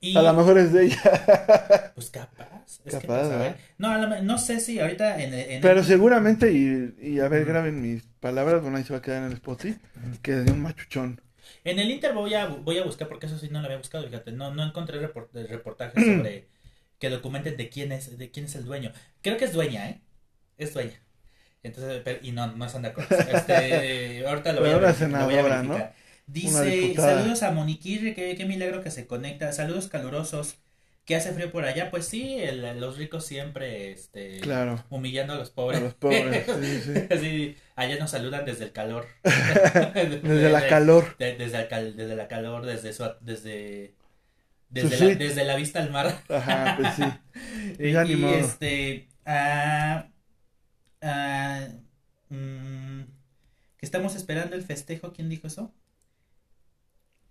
y, 0.00 0.16
A 0.16 0.22
lo 0.22 0.32
mejor 0.34 0.58
es 0.58 0.72
de 0.72 0.86
ella. 0.86 1.92
Pues 1.94 2.10
capaz. 2.10 2.46
Es 2.66 2.78
que 2.84 2.90
Capaz, 2.90 3.22
sabe. 3.24 3.36
¿verdad? 3.36 3.56
no, 3.78 3.88
a 3.90 4.06
me- 4.06 4.22
no 4.22 4.38
sé 4.38 4.60
si 4.60 4.78
ahorita 4.78 5.20
en, 5.22 5.34
en 5.34 5.60
Pero 5.62 5.82
seguramente, 5.82 6.52
y, 6.52 6.94
y 7.00 7.20
a 7.20 7.28
ver, 7.28 7.44
graben 7.44 7.80
mis 7.82 8.04
palabras, 8.20 8.62
bueno, 8.62 8.76
ahí 8.76 8.84
se 8.84 8.92
va 8.92 9.00
a 9.00 9.02
quedar 9.02 9.18
en 9.22 9.28
el 9.28 9.32
spot, 9.34 9.62
¿sí? 9.62 9.76
Que 10.22 10.32
es 10.32 10.44
de 10.44 10.52
un 10.52 10.62
machuchón. 10.62 11.20
En 11.64 11.78
el 11.78 11.90
Inter 11.90 12.14
voy 12.14 12.34
a, 12.34 12.46
voy 12.46 12.78
a 12.78 12.84
buscar, 12.84 13.08
porque 13.08 13.26
eso 13.26 13.38
sí 13.38 13.48
no 13.50 13.58
lo 13.60 13.64
había 13.66 13.78
buscado, 13.78 14.04
fíjate, 14.06 14.30
no, 14.32 14.54
no 14.54 14.62
encontré 14.64 15.00
report- 15.00 15.32
reportajes 15.48 16.04
sobre 16.04 16.46
que 16.98 17.10
documenten 17.10 17.56
de 17.56 17.68
quién 17.68 17.90
es, 17.92 18.16
de 18.18 18.30
quién 18.30 18.46
es 18.46 18.54
el 18.54 18.64
dueño. 18.64 18.92
Creo 19.22 19.36
que 19.36 19.44
es 19.46 19.52
dueña, 19.52 19.88
¿eh? 19.88 20.00
Es 20.56 20.74
dueña. 20.74 21.00
Entonces, 21.64 22.02
pero- 22.04 22.20
y 22.22 22.30
no, 22.32 22.46
no 22.48 22.64
es 22.64 22.72
Sandra 22.72 22.94
Cuevas. 22.94 23.26
Este, 23.28 24.24
ahorita 24.26 24.52
lo 24.52 24.60
voy, 24.60 24.70
a 24.70 24.78
verificar, 24.78 25.10
lo 25.10 25.24
voy 25.24 25.34
a 25.34 25.38
senadora, 25.42 25.62
¿no? 25.64 25.74
Dice, 26.28 26.94
saludos 26.94 27.42
a 27.42 27.50
Moniquirri, 27.52 28.14
qué, 28.14 28.36
qué 28.36 28.44
milagro 28.44 28.82
que 28.82 28.90
se 28.90 29.06
conecta, 29.06 29.50
saludos 29.52 29.88
calurosos, 29.88 30.56
que 31.06 31.16
hace 31.16 31.32
frío 31.32 31.50
por 31.50 31.64
allá, 31.64 31.90
pues 31.90 32.06
sí, 32.06 32.34
el- 32.38 32.78
los 32.80 32.98
ricos 32.98 33.24
siempre, 33.24 33.90
este, 33.92 34.38
Claro. 34.40 34.84
humillando 34.90 35.32
a 35.32 35.36
los 35.36 35.48
A 35.50 35.54
pobres. 35.54 35.80
los 35.80 35.94
pobres, 35.94 36.44
sí, 36.62 36.80
sí. 36.84 37.18
Sí, 37.18 37.56
allá 37.76 37.98
nos 37.98 38.10
saludan 38.10 38.44
desde 38.44 38.64
el 38.66 38.72
calor. 38.72 39.06
Desde 39.24 40.50
la 40.50 40.68
calor. 40.68 41.16
De- 41.18 41.34
desde, 41.36 41.66
el 41.76 41.96
desde 41.96 42.14
la 42.14 42.28
calor, 42.28 42.66
desde 42.66 42.92
su, 42.92 43.04
desde, 43.22 43.94
Su 43.94 43.94
desde, 44.68 44.90
la, 44.90 44.96
suite. 44.98 45.16
desde 45.24 45.44
la 45.44 45.56
vista 45.56 45.78
al 45.80 45.90
mar. 45.90 46.20
Ajá, 46.28 46.76
pues 46.78 46.94
sí. 46.94 47.04
Y, 47.78 47.92
Ya 47.92 48.04
ni 48.04 48.16
modo. 48.16 48.34
este, 48.34 49.08
ah, 49.24 50.08
ah, 51.00 51.68
mm, 52.28 53.00
que 53.78 53.86
estamos 53.86 54.14
esperando 54.14 54.56
el 54.56 54.62
festejo, 54.62 55.12
¿quién 55.14 55.30
dijo 55.30 55.46
eso? 55.46 55.72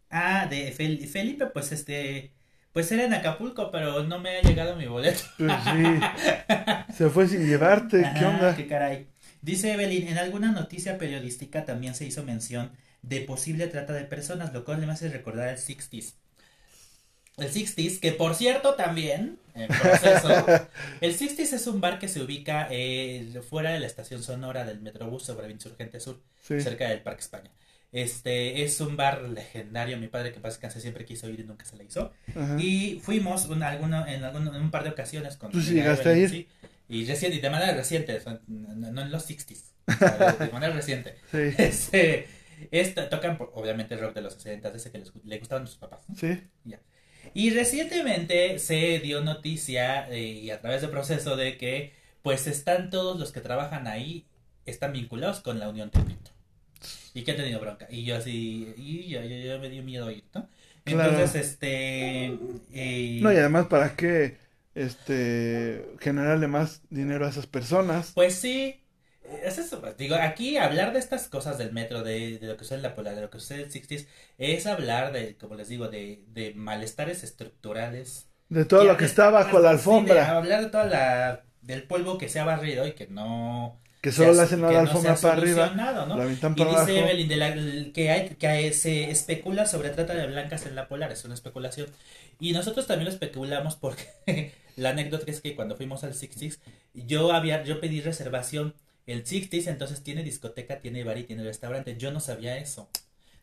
Ah, 0.09 0.47
de 0.49 0.73
Fel- 0.75 1.05
Felipe, 1.07 1.47
pues 1.47 1.71
este, 1.71 2.31
pues 2.73 2.91
era 2.91 3.03
en 3.03 3.13
Acapulco, 3.13 3.71
pero 3.71 4.03
no 4.03 4.19
me 4.19 4.37
ha 4.37 4.41
llegado 4.41 4.75
mi 4.75 4.85
boleto. 4.87 5.21
Pues 5.37 5.51
sí. 5.63 6.93
Se 6.95 7.09
fue 7.09 7.27
sin 7.27 7.45
llevarte. 7.47 8.03
¿Qué 8.17 8.25
onda? 8.25 8.55
qué 8.55 8.67
caray. 8.67 9.07
Dice 9.41 9.73
Evelyn, 9.73 10.07
en 10.07 10.17
alguna 10.17 10.51
noticia 10.51 10.97
periodística 10.97 11.65
también 11.65 11.93
se 11.95 12.05
hizo 12.05 12.23
mención 12.23 12.71
de 13.01 13.21
posible 13.21 13.67
trata 13.67 13.93
de 13.93 14.03
personas, 14.05 14.51
lo 14.53 14.65
cual 14.65 14.79
me 14.85 14.91
hace 14.91 15.09
recordar 15.09 15.49
el 15.49 15.57
60s. 15.57 16.13
El 17.37 17.51
60s, 17.53 17.99
que 17.99 18.13
por 18.13 18.33
cierto 18.33 18.73
también, 18.73 19.37
en 19.53 19.67
proceso, 19.67 20.27
el 21.01 21.15
60s 21.15 21.53
es 21.53 21.67
un 21.67 21.79
bar 21.79 21.99
que 21.99 22.07
se 22.07 22.21
ubica 22.23 22.67
eh, 22.71 23.41
fuera 23.47 23.69
de 23.71 23.79
la 23.79 23.85
estación 23.85 24.23
sonora 24.23 24.65
del 24.65 24.79
Metrobús 24.81 25.23
sobre 25.23 25.51
Insurgente 25.51 25.99
Sur, 25.99 26.19
Sí. 26.41 26.59
cerca 26.61 26.89
del 26.89 27.01
Parque 27.01 27.21
España. 27.21 27.51
Este 27.91 28.63
es 28.63 28.81
un 28.81 28.97
bar 28.97 29.21
legendario, 29.23 29.97
mi 29.97 30.07
padre 30.07 30.33
que 30.33 30.39
pasa 30.39 30.55
descanse 30.55 30.81
siempre 30.81 31.05
quiso 31.05 31.29
ir 31.29 31.39
y 31.39 31.43
nunca 31.43 31.65
se 31.65 31.77
le 31.77 31.85
hizo. 31.85 32.11
Ajá. 32.35 32.57
Y 32.59 32.99
fuimos 33.01 33.45
un, 33.45 33.63
alguno, 33.63 34.05
en, 34.05 34.23
alguno- 34.23 34.53
en 34.53 34.61
un 34.61 34.71
par 34.71 34.83
de 34.83 34.89
ocasiones 34.89 35.37
con 35.37 35.51
¿Tú 35.51 35.61
sí 35.61 35.73
llegaste 35.73 36.09
a 36.09 36.17
ir? 36.17 36.29
sí. 36.29 36.47
Y 36.89 37.05
reciente, 37.05 37.37
y 37.37 37.41
de 37.41 37.49
manera 37.49 37.73
reciente, 37.73 38.21
no, 38.47 38.91
no 38.91 39.01
en 39.01 39.11
los 39.11 39.29
60s, 39.29 39.71
o 39.87 39.91
sea, 39.93 40.33
de, 40.33 40.51
manera 40.51 40.73
reciente. 40.73 41.15
Sí. 41.31 42.23
Este, 42.71 43.03
tocan 43.03 43.37
obviamente 43.53 43.95
rock 43.97 44.15
de 44.15 44.21
los 44.21 44.33
60 44.33 44.69
ese 44.69 44.89
que 44.91 44.97
les, 44.97 45.11
le 45.23 45.37
gustaban 45.37 45.65
a 45.65 45.67
sus 45.67 45.77
papás. 45.77 46.01
¿no? 46.09 46.15
Sí. 46.15 46.41
Y 47.35 47.51
recientemente 47.51 48.57
se 48.57 48.97
dio 48.99 49.21
noticia 49.21 50.09
eh, 50.09 50.19
y 50.23 50.49
a 50.49 50.59
través 50.59 50.81
del 50.81 50.89
proceso 50.89 51.35
de 51.37 51.57
que 51.57 51.93
pues 52.23 52.47
están 52.47 52.89
todos 52.89 53.19
los 53.19 53.31
que 53.31 53.41
trabajan 53.41 53.85
ahí, 53.87 54.25
están 54.65 54.91
vinculados 54.93 55.39
con 55.41 55.59
la 55.59 55.69
Unión 55.69 55.91
Tepito. 55.91 56.31
Y 57.13 57.23
que 57.23 57.31
han 57.31 57.37
tenido 57.37 57.59
bronca. 57.59 57.87
Y 57.89 58.05
yo 58.05 58.15
así, 58.17 58.73
y 58.77 59.07
yo, 59.09 59.21
yo, 59.23 59.35
yo 59.37 59.59
me 59.59 59.69
dio 59.69 59.83
miedo 59.83 60.11
ir, 60.11 60.23
¿no? 60.33 60.49
Claro. 60.83 61.19
Entonces, 61.19 61.35
este... 61.35 62.25
eh, 62.73 63.19
No, 63.19 63.31
y 63.33 63.37
además, 63.37 63.67
¿para 63.67 63.95
qué 63.95 64.37
este, 64.75 65.95
generarle 65.99 66.47
más 66.47 66.83
dinero 66.89 67.25
a 67.25 67.29
esas 67.29 67.47
personas? 67.47 68.13
Pues 68.13 68.35
sí, 68.35 68.83
es 69.43 69.57
eso. 69.57 69.79
pues, 69.81 69.97
Digo, 69.97 70.15
aquí 70.15 70.57
hablar 70.57 70.93
de 70.93 70.99
estas 70.99 71.27
cosas 71.29 71.57
del 71.57 71.71
metro, 71.73 72.03
de, 72.03 72.39
de 72.39 72.47
lo 72.47 72.57
que 72.57 72.63
sucede 72.63 72.77
en 72.79 72.83
la 72.83 72.95
polar, 72.95 73.15
de 73.15 73.21
lo 73.21 73.29
que 73.29 73.39
sucede 73.39 73.63
en 73.63 73.71
60 73.71 74.09
es 74.37 74.65
hablar 74.67 75.11
de, 75.13 75.37
como 75.37 75.55
les 75.55 75.67
digo, 75.69 75.87
de, 75.89 76.23
de 76.29 76.53
malestares 76.55 77.23
estructurales. 77.23 78.27
De 78.49 78.65
todo 78.65 78.83
Y 78.83 78.85
lo 78.85 78.97
que 78.97 79.05
está 79.05 79.29
bajo 79.29 79.57
la 79.61 79.69
sí, 79.75 80.01
de 80.03 80.19
alfombra, 80.19 80.37
hablar 80.37 80.63
de 80.63 80.69
toda 80.69 80.85
la, 80.85 81.45
del 81.61 81.87
polvo 81.87 82.17
que 82.17 82.29
se 82.29 82.39
ha 82.39 82.45
barrido 82.45 82.87
y 82.87 82.93
que 82.93 83.07
no... 83.07 83.79
que 84.01 84.11
solo 84.11 84.33
le 84.33 84.39
ha- 84.39 84.43
hacen 84.43 84.61
la 84.61 84.71
no 84.71 84.79
alfombra 84.79 85.15
para 85.15 85.33
arriba, 85.35 85.69
¿no? 86.05 86.17
la 86.17 86.25
mitad 86.25 86.51
Y 86.51 86.55
para 86.55 86.69
abajo. 86.71 86.85
dice 86.87 86.99
Evelyn 86.99 87.27
de 87.27 87.35
la- 87.35 87.91
que, 87.93 88.09
hay, 88.11 88.29
que 88.29 88.73
se 88.73 89.09
especula 89.11 89.65
sobre 89.65 89.89
trata 89.89 90.13
de 90.13 90.27
blancas 90.27 90.65
en 90.65 90.75
la 90.75 90.87
polar, 90.87 91.11
es 91.11 91.25
una 91.25 91.33
especulación. 91.33 91.87
Y 92.39 92.51
nosotros 92.53 92.85
también 92.87 93.05
lo 93.05 93.11
especulamos 93.11 93.75
porque 93.75 94.05
la 94.75 94.89
anécdota 94.91 95.29
es 95.31 95.41
que 95.41 95.55
cuando 95.55 95.75
fuimos 95.75 96.03
al 96.03 96.13
Sixties, 96.13 96.59
yo 96.93 97.31
había, 97.33 97.63
yo 97.63 97.79
pedí 97.81 98.01
reservación. 98.01 98.75
El 99.07 99.25
Sixties 99.25 99.67
entonces 99.67 100.03
tiene 100.03 100.21
discoteca, 100.23 100.79
tiene 100.79 101.03
bar 101.03 101.17
y 101.17 101.23
tiene 101.23 101.43
restaurante. 101.43 101.95
Yo 101.97 102.11
no 102.11 102.19
sabía 102.19 102.57
eso. 102.57 102.89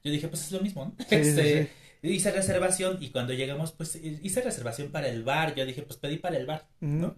Yo 0.05 0.13
dije, 0.13 0.29
pues 0.29 0.43
es 0.45 0.53
lo 0.53 0.61
mismo, 0.61 0.85
¿no? 0.85 0.95
Sí, 0.99 1.07
sí, 1.09 1.15
Este, 1.17 1.63
sí. 1.65 1.71
Hice 2.07 2.31
reservación 2.33 2.99
y 3.01 3.09
cuando 3.09 3.33
llegamos, 3.33 3.73
pues 3.73 3.97
hice 3.97 4.43
reservación 4.43 4.93
para 4.93 5.09
el 5.09 5.25
bar. 5.25 5.55
Yo 5.55 5.65
dije, 5.65 5.81
pues 5.83 5.99
pedí 5.99 6.19
para 6.19 6.37
el 6.37 6.45
bar, 6.45 6.67
¿no? 6.81 7.17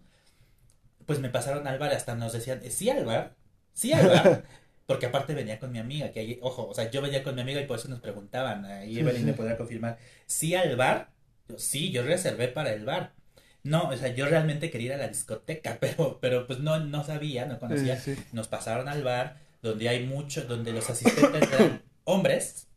Pues 1.07 1.21
me 1.21 1.31
pasaron 1.31 1.67
al 1.67 1.79
bar, 1.79 1.93
hasta 1.93 2.15
nos 2.15 2.33
decían, 2.33 2.61
"Eh, 2.65 2.71
sí 2.71 2.91
al 2.91 3.05
bar, 3.05 3.37
sí 3.73 3.93
al 3.93 4.09
bar, 4.09 4.45
porque 4.87 5.07
aparte 5.07 5.35
venía 5.35 5.59
con 5.59 5.73
mi 5.73 5.79
amiga, 5.79 6.11
que 6.13 6.21
ahí, 6.21 6.39
ojo, 6.43 6.69
o 6.69 6.75
sea, 6.75 6.91
yo 6.91 7.03
venía 7.03 7.23
con 7.23 7.35
mi 7.35 7.41
amiga 7.43 7.61
y 7.61 7.67
por 7.67 7.79
eso 7.79 7.89
nos 7.89 8.01
preguntaban, 8.01 8.65
ahí 8.65 8.99
Evelyn 8.99 9.27
me 9.27 9.33
podrá 9.33 9.57
confirmar, 9.57 9.99
sí 10.27 10.55
al 10.55 10.77
bar, 10.77 11.11
yo, 11.49 11.59
sí, 11.59 11.91
yo 11.91 12.03
reservé 12.03 12.49
para 12.49 12.73
el 12.73 12.85
bar, 12.85 13.15
no, 13.63 13.89
o 13.89 13.97
sea, 13.97 14.09
yo 14.15 14.27
realmente 14.27 14.71
quería 14.71 14.89
ir 14.89 14.93
a 14.95 14.99
la 14.99 15.09
discoteca, 15.09 15.79
pero, 15.81 16.19
pero 16.21 16.47
pues 16.47 16.61
no, 16.61 16.79
no 16.81 17.05
sabía, 17.05 17.47
no 17.47 17.59
conocía, 17.59 17.99
sí, 17.99 18.15
sí. 18.15 18.23
nos 18.33 18.49
pasaron 18.49 18.89
al 18.89 19.03
bar, 19.03 19.39
donde 19.63 19.89
hay 19.89 20.07
mucho, 20.07 20.45
donde 20.45 20.73
los 20.73 20.89
asistentes 20.89 21.51
eran 21.53 21.83
hombres, 22.05 22.69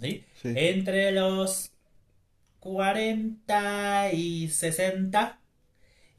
¿sí? 0.00 0.24
Sí. 0.40 0.52
Entre 0.54 1.10
los 1.12 1.72
40 2.60 4.12
y 4.12 4.48
60 4.48 5.39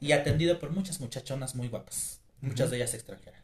y 0.02 0.12
atendido 0.12 0.58
por 0.58 0.70
muchas 0.70 1.00
muchachonas 1.00 1.54
muy 1.54 1.68
guapas, 1.68 2.20
muchas 2.42 2.70
de 2.70 2.76
ellas 2.78 2.94
extranjeras. 2.94 3.40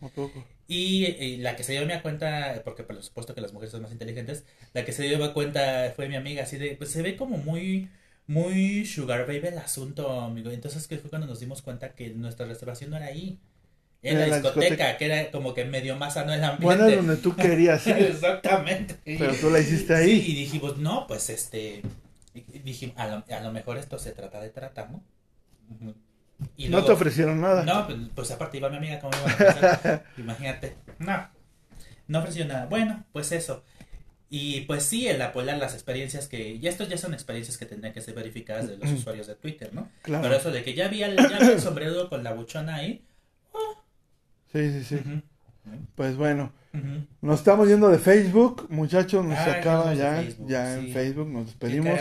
¿A 0.00 0.08
poco? 0.08 0.44
Y, 0.66 1.06
eh, 1.06 1.36
la 1.40 1.56
que 1.56 1.64
se 1.64 1.72
dio 1.72 1.86
mi 1.86 1.98
cuenta, 2.00 2.60
porque 2.64 2.82
por 2.82 3.02
supuesto 3.02 3.34
que 3.34 3.40
las 3.40 3.52
mujeres 3.52 3.72
son 3.72 3.82
más 3.82 3.92
inteligentes, 3.92 4.44
la 4.74 4.84
que 4.84 4.92
se 4.92 5.02
dio 5.04 5.32
cuenta 5.32 5.92
fue 5.96 6.08
mi 6.08 6.16
amiga, 6.16 6.42
así 6.42 6.58
de, 6.58 6.76
pues 6.76 6.90
se 6.90 7.02
ve 7.02 7.16
como 7.16 7.38
muy, 7.38 7.88
muy 8.26 8.84
sugar 8.84 9.26
baby 9.26 9.48
el 9.48 9.58
asunto, 9.58 10.10
amigo. 10.20 10.50
Entonces 10.50 10.86
que 10.86 10.98
fue 10.98 11.08
cuando 11.10 11.26
nos 11.26 11.40
dimos 11.40 11.62
cuenta 11.62 11.94
que 11.94 12.10
nuestra 12.10 12.46
reservación 12.46 12.90
no 12.90 12.96
era 12.98 13.06
ahí, 13.06 13.38
era 14.02 14.20
Era 14.20 14.26
la 14.26 14.36
discoteca, 14.36 14.68
discoteca. 14.68 14.98
que 14.98 15.04
era 15.06 15.30
como 15.30 15.54
que 15.54 15.64
medio 15.64 15.96
más 15.96 16.14
sano 16.14 16.32
el 16.34 16.44
ambiente. 16.44 16.64
Bueno, 16.64 16.90
donde 16.96 17.16
tú 17.16 17.34
querías 17.36 17.86
Exactamente. 17.86 18.96
pero 19.18 19.34
tú 19.34 19.50
la 19.50 19.60
hiciste 19.60 19.94
Sí, 20.04 20.10
ahí. 20.10 20.24
y 20.28 20.34
dijimos, 20.34 20.78
no, 20.78 21.06
pues 21.06 21.30
este, 21.30 21.82
y- 22.34 22.44
y 22.52 22.58
dijimos, 22.60 22.96
a 22.98 23.06
lo, 23.08 23.24
a 23.28 23.40
lo 23.40 23.52
mejor 23.52 23.78
esto 23.78 23.98
se 23.98 24.12
trata 24.12 24.40
de 24.40 24.50
trata, 24.50 24.86
¿no? 24.90 25.02
Y 26.56 26.68
no 26.68 26.84
te 26.84 26.92
ofrecieron 26.92 27.40
nada. 27.40 27.64
No, 27.64 27.86
pues, 27.86 27.98
pues 28.14 28.30
aparte 28.30 28.58
iba 28.58 28.68
mi 28.70 28.76
amiga, 28.76 29.00
¿cómo 29.00 29.12
iba 29.16 29.72
a? 29.72 30.02
Imagínate. 30.18 30.76
No, 30.98 31.28
no 32.06 32.18
ofreció 32.20 32.44
nada. 32.46 32.66
Bueno, 32.66 33.04
pues 33.12 33.32
eso. 33.32 33.64
Y 34.30 34.60
pues 34.62 34.82
sí, 34.84 35.08
en 35.08 35.18
la 35.18 35.32
polar 35.32 35.56
las 35.56 35.72
experiencias 35.72 36.28
que, 36.28 36.50
y 36.54 36.68
estos 36.68 36.88
ya 36.88 36.98
son 36.98 37.14
experiencias 37.14 37.56
que 37.56 37.64
tendrían 37.64 37.94
que 37.94 38.02
ser 38.02 38.14
verificadas 38.14 38.68
de 38.68 38.76
los 38.76 38.90
usuarios 38.92 39.26
de 39.26 39.34
Twitter, 39.36 39.72
¿no? 39.72 39.88
Claro. 40.02 40.22
Pero 40.22 40.36
eso 40.36 40.50
de 40.52 40.62
que 40.62 40.74
ya 40.74 40.88
vi 40.88 41.02
el, 41.02 41.16
ya 41.16 41.38
vi 41.38 41.46
el 41.46 41.60
sombrero 41.60 42.08
con 42.10 42.22
la 42.22 42.34
buchona 42.34 42.76
ahí. 42.76 43.02
Sí, 44.52 44.70
sí, 44.72 44.84
sí. 44.84 44.94
ujú, 44.96 45.22
Pues 45.94 46.16
bueno, 46.16 46.52
nos 47.22 47.38
estamos 47.40 47.68
yendo 47.68 47.88
de 47.88 47.98
Facebook, 47.98 48.66
muchachos, 48.70 49.24
nos 49.24 49.38
Ah, 49.38 49.54
acaba 49.60 49.84
vamos 49.84 49.98
de 49.98 50.04
ya, 50.04 50.16
Facebook, 50.16 50.48
ya 50.48 50.74
sí. 50.74 50.86
en 50.86 50.92
Facebook, 50.92 51.28
nos 51.30 51.46
despedimos. 51.46 51.98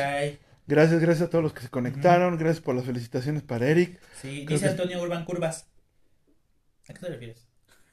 Gracias, 0.68 1.00
gracias 1.00 1.28
a 1.28 1.30
todos 1.30 1.44
los 1.44 1.54
que 1.54 1.62
se 1.62 1.70
conectaron, 1.70 2.38
gracias 2.38 2.62
por 2.62 2.76
las 2.76 2.86
felicitaciones 2.86 3.42
para 3.44 3.68
Eric. 3.68 4.00
Sí, 4.22 4.44
Creo 4.46 4.58
dice 4.58 4.66
que- 4.66 4.72
Antonio 4.72 5.02
Urban 5.02 5.24
Curvas. 5.26 5.66
¿A 6.90 6.94
qué 6.94 7.00
te 7.00 7.08
refieres? 7.10 7.48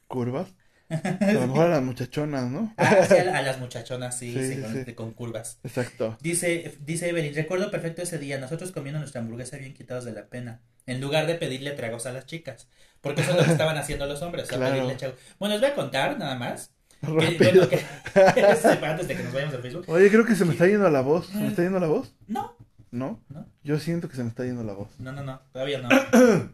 Curvas. 0.09 0.49
A 0.91 1.33
lo 1.33 1.47
mejor 1.47 1.67
a 1.67 1.69
las 1.71 1.83
muchachonas, 1.83 2.51
¿no? 2.51 2.75
Ah, 2.77 2.99
sí, 3.09 3.15
a, 3.17 3.39
a 3.39 3.43
las 3.43 3.59
muchachonas, 3.59 4.19
sí, 4.19 4.33
Sí, 4.35 4.55
sí, 4.57 4.61
con, 4.61 4.85
sí. 4.85 4.93
con 4.95 5.11
curvas. 5.15 5.59
Exacto. 5.65 6.19
Dice, 6.21 6.77
dice 6.85 7.09
Evelyn, 7.09 7.35
recuerdo 7.35 7.71
perfecto 7.71 8.03
ese 8.03 8.19
día, 8.19 8.39
nosotros 8.39 8.71
comiendo 8.71 9.01
nuestra 9.01 9.23
hamburguesa 9.23 9.57
bien 9.57 9.73
quitados 9.73 10.05
de 10.05 10.13
la 10.13 10.27
pena, 10.27 10.61
en 10.87 11.01
lugar 11.01 11.27
de 11.27 11.37
pedirle 11.37 11.71
tragos 11.73 12.05
a 12.07 12.13
las 12.13 12.27
chicas, 12.27 12.69
porque 13.01 13.23
eso 13.23 13.31
es 13.31 13.39
lo 13.39 13.45
que 13.45 13.53
estaban 13.53 13.79
haciendo 13.79 14.07
los 14.07 14.21
hombres, 14.23 14.49
Claro. 14.49 14.73
pedirle 14.75 14.95
tragos. 14.97 15.19
Bueno, 15.39 15.55
les 15.55 15.63
voy 15.63 15.71
a 15.71 15.75
contar 15.75 16.19
nada 16.19 16.35
más, 16.37 16.71
que, 17.01 17.07
Rápido. 17.09 17.39
bueno, 17.39 17.69
que, 17.69 17.81
antes 18.87 19.09
de 19.09 19.17
que 19.17 19.23
nos 19.25 19.33
vayamos 19.33 19.55
a 19.55 19.59
Facebook, 19.61 19.85
Oye, 19.89 20.11
creo 20.11 20.27
que 20.27 20.35
se 20.37 20.45
me 20.45 20.53
está 20.53 20.67
yendo 20.67 20.89
la 20.91 21.01
voz. 21.01 21.27
¿Se 21.29 21.39
me 21.39 21.49
está 21.49 21.63
yendo 21.63 21.81
la 21.81 21.87
voz? 21.89 22.15
no, 22.29 22.54
¿No? 22.95 23.21
No. 23.29 23.45
Yo 23.65 23.81
siento 23.81 24.09
que 24.09 24.15
se 24.15 24.23
me 24.23 24.29
está 24.29 24.45
yendo 24.45 24.63
la 24.63 24.73
voz. 24.75 24.89
no, 25.01 25.11
no, 25.11 25.25
no, 25.25 25.41
todavía 25.53 25.81
no. 25.81 25.89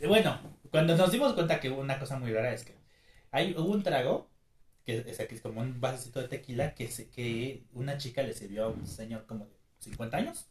Eh, 0.00 0.06
bueno, 0.06 0.38
cuando 0.70 0.96
nos 0.96 1.12
dimos 1.12 1.34
cuenta 1.34 1.60
que 1.60 1.68
una 1.70 1.98
cosa 1.98 2.18
muy 2.18 2.32
rara 2.32 2.52
es 2.54 2.64
que 2.64 2.74
hay, 3.30 3.52
hubo 3.54 3.70
un 3.70 3.82
trago, 3.82 4.30
que 4.86 5.04
es, 5.06 5.18
que 5.18 5.34
es 5.34 5.40
como 5.42 5.60
un 5.60 5.80
vasito 5.80 6.20
de 6.20 6.28
tequila, 6.28 6.74
que, 6.74 6.88
se, 6.88 7.10
que 7.10 7.64
una 7.74 7.98
chica 7.98 8.22
le 8.22 8.32
sirvió 8.32 8.64
a 8.64 8.68
un 8.68 8.86
señor 8.86 9.26
como 9.26 9.44
de 9.46 9.52
50 9.80 10.16
años, 10.16 10.48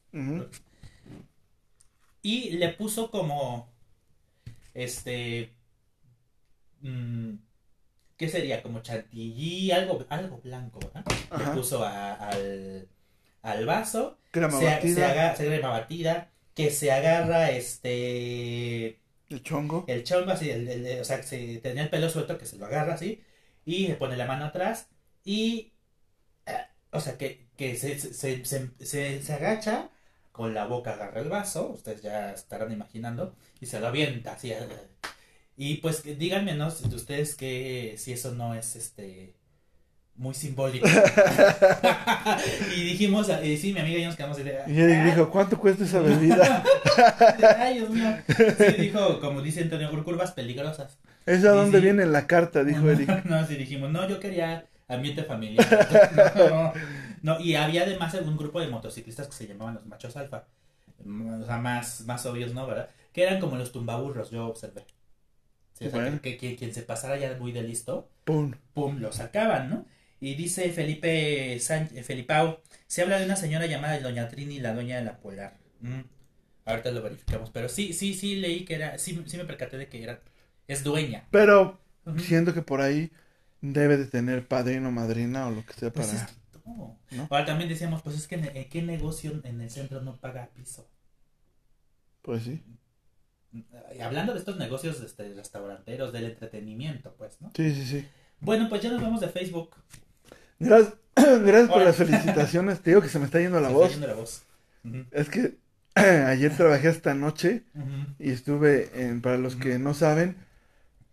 y 2.21 2.51
le 2.51 2.69
puso 2.69 3.09
como 3.09 3.71
este 4.75 5.53
mm, 6.81 7.33
qué 8.17 8.29
sería 8.29 8.61
como 8.61 8.81
chantilly 8.81 9.71
algo 9.71 10.05
algo 10.09 10.39
blanco 10.43 10.79
¿verdad? 10.79 11.03
Ajá. 11.31 11.49
le 11.49 11.55
puso 11.55 11.83
a- 11.83 12.13
al, 12.13 12.87
al 13.41 13.65
vaso 13.65 14.18
Crema 14.31 14.57
se, 14.57 14.65
se, 14.87 15.01
batida, 15.03 15.35
se 15.35 15.45
crema 15.45 15.69
batida 15.69 16.31
que 16.55 16.71
se 16.71 16.91
agarra 16.91 17.51
este 17.51 18.99
el 19.29 19.41
chongo. 19.43 19.85
el 19.87 20.03
chongo 20.03 20.31
así 20.31 20.49
el- 20.49 20.67
el- 20.67 21.01
o 21.01 21.03
sea 21.05 21.17
que 21.17 21.23
se 21.27 21.57
tenía 21.59 21.83
el 21.83 21.89
pelo 21.89 22.09
suelto 22.09 22.37
que 22.37 22.45
se 22.45 22.57
lo 22.57 22.65
agarra 22.65 22.95
así 22.95 23.23
y 23.65 23.87
le 23.87 23.95
pone 23.95 24.17
la 24.17 24.25
mano 24.27 24.45
atrás 24.45 24.89
y 25.23 25.73
eh, 26.47 26.57
o 26.91 26.99
sea 27.01 27.17
que, 27.17 27.49
que 27.57 27.75
se, 27.77 27.99
se, 27.99 28.45
se, 28.45 29.21
se- 29.23 29.33
agacha 29.33 29.89
con 30.31 30.53
la 30.53 30.65
boca 30.67 30.93
agarra 30.93 31.21
el 31.21 31.29
vaso 31.29 31.69
ustedes 31.71 32.01
ya 32.01 32.31
estarán 32.33 32.71
imaginando 32.71 33.35
y 33.61 33.65
se 33.67 33.79
lo 33.79 33.87
avienta 33.87 34.33
así 34.33 34.51
eh, 34.51 34.67
y 35.57 35.77
pues 35.77 36.03
díganme 36.17 36.53
no 36.55 36.67
ustedes 36.67 37.35
que 37.35 37.95
si 37.97 38.13
eso 38.13 38.31
no 38.33 38.55
es 38.55 38.75
este 38.75 39.35
muy 40.19 40.33
simbólico 40.35 40.85
y 42.75 42.83
dijimos 42.83 43.29
y 43.43 43.57
sí 43.57 43.73
mi 43.73 43.79
amiga 43.79 43.97
y 43.97 44.01
yo 44.01 44.07
nos 44.07 44.15
quedamos 44.17 44.37
así 44.37 44.43
de, 44.47 44.59
Y 44.67 44.79
Eric 44.79 44.97
"Ah". 44.99 45.05
dijo, 45.05 45.29
¿cuánto 45.31 45.57
cuesta 45.57 45.83
esa 45.85 45.99
bebida? 45.99 46.63
Ay, 47.57 47.75
Dios 47.79 47.89
mío. 47.89 48.15
Sí, 48.27 48.81
dijo, 48.81 49.19
como 49.21 49.41
dice 49.41 49.61
Antonio, 49.61 49.89
curvas 50.03 50.31
peligrosas. 50.33 50.97
¿Esa 51.25 51.51
Sí, 51.51 51.57
dónde 51.57 51.77
sí. 51.79 51.83
viene 51.85 52.03
en 52.03 52.11
la 52.11 52.27
carta? 52.27 52.63
Dijo 52.63 52.81
no, 52.81 52.91
Eric. 52.91 53.25
No, 53.25 53.45
sí 53.47 53.55
dijimos, 53.55 53.89
no, 53.91 54.07
yo 54.09 54.19
quería 54.19 54.65
ambiente 54.87 55.23
familiar. 55.23 55.65
No, 56.35 56.73
no, 57.21 57.39
y 57.39 57.55
había 57.55 57.83
además 57.83 58.13
algún 58.15 58.37
grupo 58.37 58.59
de 58.61 58.67
motociclistas 58.67 59.27
que 59.27 59.33
se 59.33 59.47
llamaban 59.47 59.75
los 59.75 59.85
machos 59.85 60.15
alfa. 60.17 60.43
O 61.05 61.45
sea, 61.45 61.57
más, 61.57 62.01
más 62.01 62.25
obvios, 62.25 62.53
¿no? 62.53 62.67
¿Verdad? 62.67 62.89
Que 63.13 63.23
eran 63.23 63.39
como 63.39 63.55
los 63.57 63.71
tumbaburros, 63.71 64.31
yo 64.31 64.47
observé. 64.47 64.83
Sí, 65.73 65.87
o 65.87 65.89
sea, 65.91 65.99
Bueno. 66.01 66.19
que, 66.21 66.35
que- 66.37 66.49
que 66.51 66.55
quien 66.57 66.73
se 66.73 66.81
pasara 66.81 67.17
ya 67.17 67.35
muy 67.39 67.51
de 67.53 67.63
listo, 67.63 68.09
Pum. 68.25 68.53
pum, 68.73 68.99
lo 68.99 69.11
sacaban, 69.13 69.69
¿no? 69.69 69.85
Y 70.21 70.35
dice 70.35 70.71
Felipe 70.71 71.59
San- 71.59 71.89
eh, 71.95 72.03
Felipao, 72.03 72.61
se 72.87 73.01
habla 73.01 73.19
de 73.19 73.25
una 73.25 73.35
señora 73.35 73.65
llamada 73.67 73.99
Doña 73.99 74.27
Trini, 74.27 74.59
la 74.59 74.73
dueña 74.73 74.97
de 74.97 75.03
la 75.05 75.17
Polar. 75.19 75.57
Mm, 75.81 76.01
Ahorita 76.65 76.91
lo 76.91 77.01
verificamos, 77.01 77.49
pero 77.49 77.67
sí, 77.69 77.93
sí, 77.93 78.13
sí 78.13 78.35
leí 78.35 78.63
que 78.63 78.75
era, 78.75 78.97
sí, 78.99 79.23
sí 79.25 79.37
me 79.37 79.45
percaté 79.45 79.77
de 79.77 79.87
que 79.87 80.03
era, 80.03 80.21
es 80.67 80.83
dueña. 80.83 81.25
Pero 81.31 81.79
Ujú. 82.05 82.19
siento 82.19 82.53
que 82.53 82.61
por 82.61 82.81
ahí 82.81 83.11
debe 83.61 83.97
de 83.97 84.05
tener 84.05 84.47
padrino, 84.47 84.91
madrina 84.91 85.47
o 85.47 85.51
lo 85.51 85.65
que 85.65 85.73
sea 85.73 85.91
Pues 85.91 86.07
para... 86.07 86.23
es- 86.23 86.37
no. 86.65 86.99
¿no? 87.11 87.27
Ahora 87.31 87.45
también 87.45 87.69
decíamos, 87.69 88.01
pues 88.03 88.15
es 88.17 88.27
que 88.27 88.35
en, 88.35 88.69
qué 88.69 88.81
negocio 88.83 89.41
en 89.43 89.61
el 89.61 89.69
centro 89.71 90.01
no 90.01 90.17
paga 90.17 90.49
piso. 90.53 90.87
Pues 92.21 92.43
sí. 92.43 92.61
Y 93.51 93.99
hablando 94.01 94.33
de 94.33 94.39
estos 94.39 94.57
negocios 94.57 95.01
este, 95.01 95.33
restauranteros, 95.33 96.13
del 96.13 96.25
entretenimiento, 96.25 97.15
pues, 97.17 97.41
¿no? 97.41 97.51
Sí, 97.55 97.73
sí, 97.73 97.85
sí. 97.85 98.07
Bueno, 98.41 98.69
pues 98.69 98.81
ya 98.81 98.91
nos 98.91 99.01
vamos 99.01 99.21
de 99.21 99.29
Facebook. 99.29 99.75
Gracias, 100.59 100.93
gracias 101.15 101.69
por 101.69 101.81
las 101.81 101.95
felicitaciones. 101.95 102.81
Te 102.81 102.91
digo 102.91 103.01
que 103.01 103.09
se 103.09 103.19
me 103.19 103.25
está 103.25 103.39
yendo 103.39 103.59
la 103.59 103.69
Se 103.69 103.73
voz. 103.73 103.85
está 103.85 103.93
yendo 103.99 104.07
la 104.07 104.13
voz. 104.13 104.43
Ujú, 104.83 105.05
Es 105.11 105.29
que 105.29 105.57
ayer 105.95 106.55
trabajé 106.55 106.87
hasta 106.87 107.13
noche 107.13 107.63
y 108.19 108.31
estuve 108.31 108.89
en, 108.93 109.21
para 109.21 109.37
los 109.37 109.55
que 109.55 109.79
no 109.79 109.93
saben, 109.93 110.37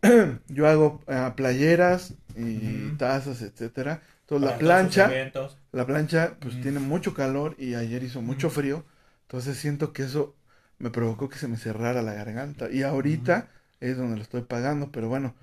yo 0.48 0.66
hago 0.68 1.00
ah, 1.06 1.34
playeras 1.36 2.14
y 2.36 2.90
tazas, 2.98 3.42
etcétera. 3.42 4.02
Entonces 4.22 4.44
la 4.44 4.58
Para 4.58 4.58
plancha, 4.58 5.10
la 5.72 5.86
plancha 5.86 6.36
pues 6.40 6.60
tiene 6.60 6.80
mucho 6.80 7.14
calor 7.14 7.54
y 7.58 7.74
ayer 7.74 8.02
hizo 8.02 8.22
mucho 8.22 8.50
frío. 8.50 8.84
Entonces 9.22 9.56
siento 9.56 9.92
que 9.92 10.02
eso 10.04 10.36
me 10.78 10.90
provocó 10.90 11.28
que 11.28 11.38
se 11.38 11.48
me 11.48 11.56
cerrara 11.56 12.02
la 12.02 12.14
garganta. 12.14 12.70
Y 12.70 12.82
ahorita 12.82 13.48
es 13.80 13.96
donde 13.96 14.16
lo 14.16 14.22
estoy 14.22 14.42
pagando, 14.42 14.90
pero 14.92 15.08
bueno. 15.08 15.34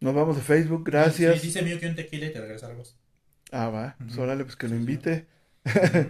Nos 0.00 0.14
vamos 0.14 0.36
de 0.36 0.42
Facebook, 0.42 0.84
gracias. 0.84 1.40
Sí, 1.40 1.46
dice 1.46 1.62
mío 1.62 1.80
que 1.80 1.86
un 1.88 1.96
tequila 1.96 2.26
y 2.26 2.32
te 2.32 2.40
regresamos. 2.40 2.96
Ah, 3.52 3.68
va. 3.68 3.96
Pues 3.98 4.16
órale, 4.18 4.44
pues 4.44 4.56
que 4.56 4.68
lo 4.68 4.74
invite. 4.76 5.26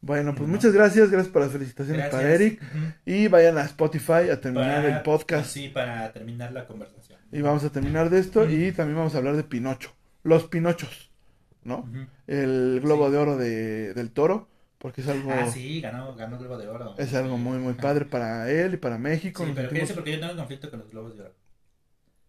bueno, 0.00 0.34
pues 0.34 0.48
muchas 0.48 0.72
gracias. 0.72 1.10
Gracias 1.10 1.32
por 1.32 1.42
las 1.42 1.52
felicitaciones 1.52 2.02
Gracias. 2.02 2.20
para 2.22 2.34
Eric. 2.34 2.60
Y 3.06 3.28
vayan 3.28 3.58
a 3.58 3.62
Spotify 3.64 4.28
a 4.30 4.40
terminar 4.40 4.82
Para- 4.82 4.96
el 4.96 5.02
podcast. 5.02 5.46
Sí, 5.50 5.68
para 5.68 6.12
terminar 6.12 6.52
la 6.52 6.66
conversación. 6.66 7.18
Y 7.32 7.40
vamos 7.40 7.64
a 7.64 7.70
terminar 7.70 8.10
de 8.10 8.18
esto. 8.20 8.48
Y 8.48 8.72
también 8.72 8.96
vamos 8.98 9.14
a 9.14 9.18
hablar 9.18 9.36
de 9.36 9.44
Pinocho. 9.44 9.92
Los 10.22 10.44
Pinochos, 10.44 11.10
¿no? 11.62 11.88
El 12.26 12.80
globo 12.82 13.06
Sí. 13.06 13.12
de 13.12 13.18
oro 13.18 13.36
de, 13.36 13.94
del 13.94 14.10
toro. 14.10 14.48
Porque 14.78 15.00
es 15.00 15.08
algo, 15.08 15.32
Ah, 15.32 15.46
sí, 15.50 15.80
ganó, 15.80 16.14
ganó 16.14 16.38
Globo 16.38 16.58
de 16.58 16.68
Oro. 16.68 16.94
es 16.98 17.14
algo 17.14 17.38
muy, 17.38 17.56
muy 17.56 17.72
padre 17.72 18.04
para 18.04 18.50
él 18.50 18.74
y 18.74 18.76
para 18.76 18.98
México. 18.98 19.42
Sí, 19.42 19.52
pero 19.54 19.68
sentimos- 19.68 19.72
fíjense 19.72 19.94
porque 19.94 20.12
yo 20.12 20.20
tengo 20.20 20.36
conflicto 20.36 20.68
con 20.70 20.80
los 20.80 20.90
Globos 20.90 21.16
de 21.16 21.22
Oro. 21.22 21.34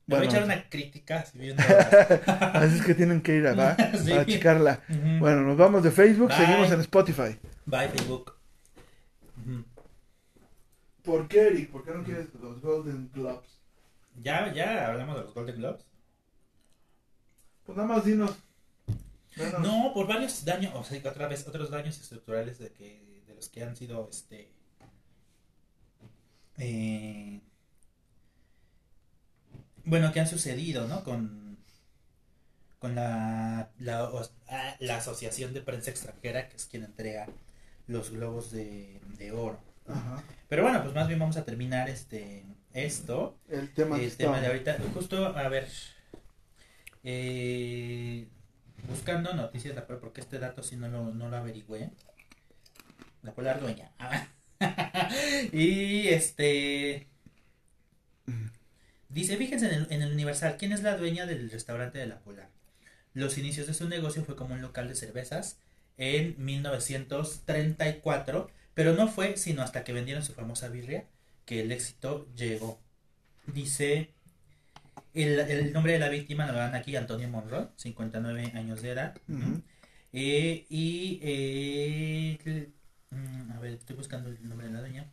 Me 0.08 0.18
Bueno. 0.18 0.26
voy 0.26 0.26
a 0.26 0.30
echar 0.30 0.44
una 0.44 0.70
crítica 0.70 1.20
así 1.22 1.38
bien. 1.40 1.58
Así 2.54 2.76
es 2.78 2.86
que 2.86 2.94
tienen 2.94 3.22
que 3.22 3.36
ir 3.38 3.48
a, 3.48 3.56
¿va? 3.56 3.76
Sí. 4.04 4.12
a 4.12 4.24
checarla. 4.26 4.82
Bueno, 5.20 5.42
nos 5.42 5.58
vamos 5.58 5.82
de 5.84 5.90
Facebook. 5.92 6.28
Bye. 6.30 6.38
Seguimos 6.38 6.72
en 6.72 6.80
Spotify. 6.82 7.40
Bye, 7.66 7.90
Facebook. 7.90 8.36
¿Por 11.04 11.28
qué, 11.28 11.48
Eric? 11.48 11.72
¿Por 11.72 11.84
qué 11.84 11.92
no 11.92 12.04
quieres 12.04 12.28
los 12.36 12.62
Golden 12.62 13.10
Globes? 13.14 13.60
Ya, 14.22 14.52
ya 14.54 14.88
hablamos 14.88 15.18
de 15.18 15.24
los 15.24 15.34
Golden 15.34 15.56
Globes. 15.58 15.86
Pues 17.66 17.76
nada 17.78 17.88
más 17.90 18.06
dinos. 18.06 18.36
danos- 19.36 19.60
No, 19.62 19.92
por 19.94 20.08
varios 20.08 20.46
daños, 20.46 20.72
o 20.76 20.84
sea, 20.84 21.00
otra 21.10 21.28
vez, 21.28 21.48
otros 21.48 21.70
daños 21.70 22.00
estructurales 22.00 22.58
de 22.60 22.72
que 22.72 23.24
de 23.28 23.34
los 23.36 23.50
que 23.50 23.64
han 23.64 23.76
sido, 23.76 24.08
este, 24.10 24.52
eh, 26.58 27.42
bueno, 29.86 30.12
que 30.12 30.20
han 30.20 30.28
sucedido, 30.28 30.88
¿no? 30.88 31.04
Con, 31.04 31.58
con 32.80 32.96
la, 32.96 33.70
ah, 34.48 34.76
la 34.80 34.98
Asociación 34.98 35.54
de 35.54 35.62
Prensa 35.62 35.92
Extranjera, 35.92 36.50
que 36.50 36.58
es 36.58 36.66
quien 36.66 36.84
entrega 36.84 37.28
los 37.88 38.12
globos 38.12 38.52
de, 38.52 39.00
de 39.18 39.32
oro. 39.32 39.60
Ajá. 39.88 40.24
Pero 40.48 40.64
bueno, 40.64 40.82
pues 40.82 40.94
más 40.96 41.08
bien 41.08 41.20
vamos 41.20 41.38
a 41.38 41.46
terminar 41.46 41.90
este 41.90 42.46
esto. 42.74 43.38
El 43.48 43.74
tema 43.74 43.98
El 43.98 44.16
tema 44.16 44.40
de 44.42 44.48
ahorita, 44.48 44.78
justo, 44.94 45.26
a 45.26 45.48
ver, 45.48 45.68
eh, 47.04 48.28
buscando 48.90 49.34
noticias, 49.34 49.80
porque 50.00 50.22
este 50.22 50.40
dato 50.40 50.62
sí 50.62 50.76
no 50.76 50.88
lo, 50.90 51.14
no 51.14 51.30
lo 51.30 51.38
averigüé. 51.38 51.92
La 53.24 53.34
Polar 53.34 53.60
Dueña. 53.60 53.92
y 55.52 56.08
este... 56.10 57.08
Dice, 59.16 59.38
fíjense 59.38 59.68
en 59.68 59.74
el, 59.74 59.88
en 59.90 60.02
el 60.02 60.12
Universal, 60.12 60.58
¿quién 60.60 60.74
es 60.74 60.84
la 60.84 60.98
dueña 60.98 61.26
del 61.26 61.50
restaurante 61.50 61.98
de 61.98 62.06
la 62.06 62.20
Polar? 62.20 62.50
Los 63.14 63.38
inicios 63.38 63.66
de 63.66 63.74
su 63.74 63.88
negocio 63.88 64.26
fue 64.26 64.36
como 64.36 64.54
un 64.56 64.62
local 64.62 64.90
de 64.90 64.96
cervezas 64.96 65.58
en 65.98 66.36
1934, 66.38 68.52
pero 68.74 68.94
no 68.94 69.08
fue 69.08 69.38
sino 69.38 69.62
hasta 69.62 69.86
que 69.86 69.94
vendieron 69.94 70.22
su 70.24 70.34
famosa 70.34 70.68
birria 70.68 71.06
que 71.46 71.62
el 71.62 71.72
éxito 71.72 72.28
llegó. 72.36 72.82
Dice, 73.48 74.10
el, 75.14 75.40
el 75.40 75.72
nombre 75.72 75.94
de 75.94 76.00
la 76.00 76.10
víctima 76.10 76.46
lo 76.48 76.54
dan 76.58 76.76
aquí, 76.76 76.98
Antonio 76.98 77.30
Monroe, 77.30 77.70
59 77.78 78.52
años 78.56 78.82
de 78.82 78.90
edad. 78.92 79.16
Eh, 80.12 80.66
y, 80.70 81.20
eh, 81.24 82.38
el- 82.44 82.74
mm, 83.12 83.52
a 83.54 83.60
ver, 83.60 83.74
estoy 83.76 83.96
buscando 83.96 84.28
el 84.30 84.46
nombre 84.50 84.68
de 84.68 84.74
la 84.74 84.82
doña. 84.82 85.06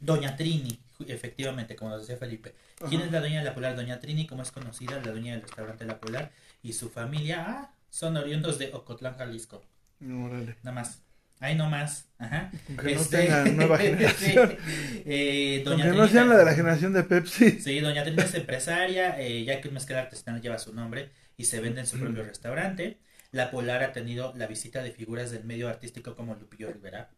Doña 0.00 0.36
Trini, 0.36 0.80
efectivamente, 1.08 1.76
como 1.76 1.90
nos 1.90 2.00
decía 2.02 2.16
Felipe. 2.16 2.54
¿Quién 2.88 3.00
Ajá. 3.00 3.06
es 3.06 3.12
la 3.12 3.20
dueña 3.20 3.38
de 3.40 3.44
la 3.44 3.54
Polar? 3.54 3.76
Doña 3.76 4.00
Trini, 4.00 4.26
como 4.26 4.42
es 4.42 4.50
conocida, 4.52 5.00
la 5.04 5.10
dueña 5.12 5.32
del 5.32 5.42
restaurante 5.42 5.84
La 5.84 6.00
Polar 6.00 6.30
y 6.62 6.72
su 6.72 6.90
familia, 6.90 7.44
ah, 7.48 7.74
son 7.90 8.16
oriundos 8.16 8.58
de 8.58 8.72
Ocotlán, 8.72 9.16
Jalisco. 9.16 9.62
Órale. 10.00 10.56
Nada 10.62 10.74
más. 10.74 11.02
Ahí 11.40 11.56
nomás. 11.56 12.06
Ajá. 12.18 12.52
Aunque 12.68 12.94
no 12.94 13.00
Este- 13.00 13.16
tengan 13.18 13.56
nueva 13.56 13.76
generación. 13.78 14.56
Sí. 14.64 15.02
Eh, 15.04 15.62
doña 15.64 15.84
Aunque 15.84 15.98
no 15.98 16.04
Trini 16.04 16.12
sean 16.12 16.28
la 16.28 16.36
de 16.36 16.44
la 16.44 16.54
generación 16.54 16.92
de 16.92 17.02
Pepsi. 17.02 17.60
Sí, 17.60 17.80
Doña 17.80 18.04
Trini 18.04 18.22
es 18.22 18.34
empresaria, 18.34 19.20
eh, 19.20 19.42
ya 19.44 19.60
que 19.60 19.68
un 19.68 19.74
mezcal 19.74 19.98
artesanal 19.98 20.40
lleva 20.40 20.58
su 20.58 20.72
nombre 20.72 21.10
y 21.36 21.44
se 21.46 21.60
vende 21.60 21.80
en 21.80 21.86
su 21.86 21.98
propio 21.98 22.22
restaurante. 22.22 22.98
La 23.32 23.50
Polar 23.50 23.82
ha 23.82 23.92
tenido 23.92 24.32
la 24.36 24.46
visita 24.46 24.82
de 24.82 24.92
figuras 24.92 25.30
del 25.32 25.42
medio 25.44 25.68
artístico 25.68 26.14
como 26.14 26.34
Lupillo 26.36 26.70
Rivera 26.70 27.10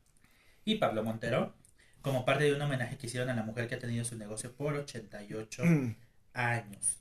y 0.65 0.77
Pablo 0.77 1.03
Montero, 1.05 1.55
como 2.05 2.25
parte 2.27 2.45
de 2.45 2.53
un 2.55 2.61
homenaje 2.63 2.99
que 2.99 3.07
hicieron 3.07 3.31
a 3.31 3.35
la 3.35 3.43
mujer 3.43 3.67
que 3.67 3.77
ha 3.77 3.79
tenido 3.79 4.05
su 4.05 4.17
negocio 4.17 4.53
por 4.55 4.75
88 4.77 5.65
Mm. 5.65 5.97
años. 6.35 6.99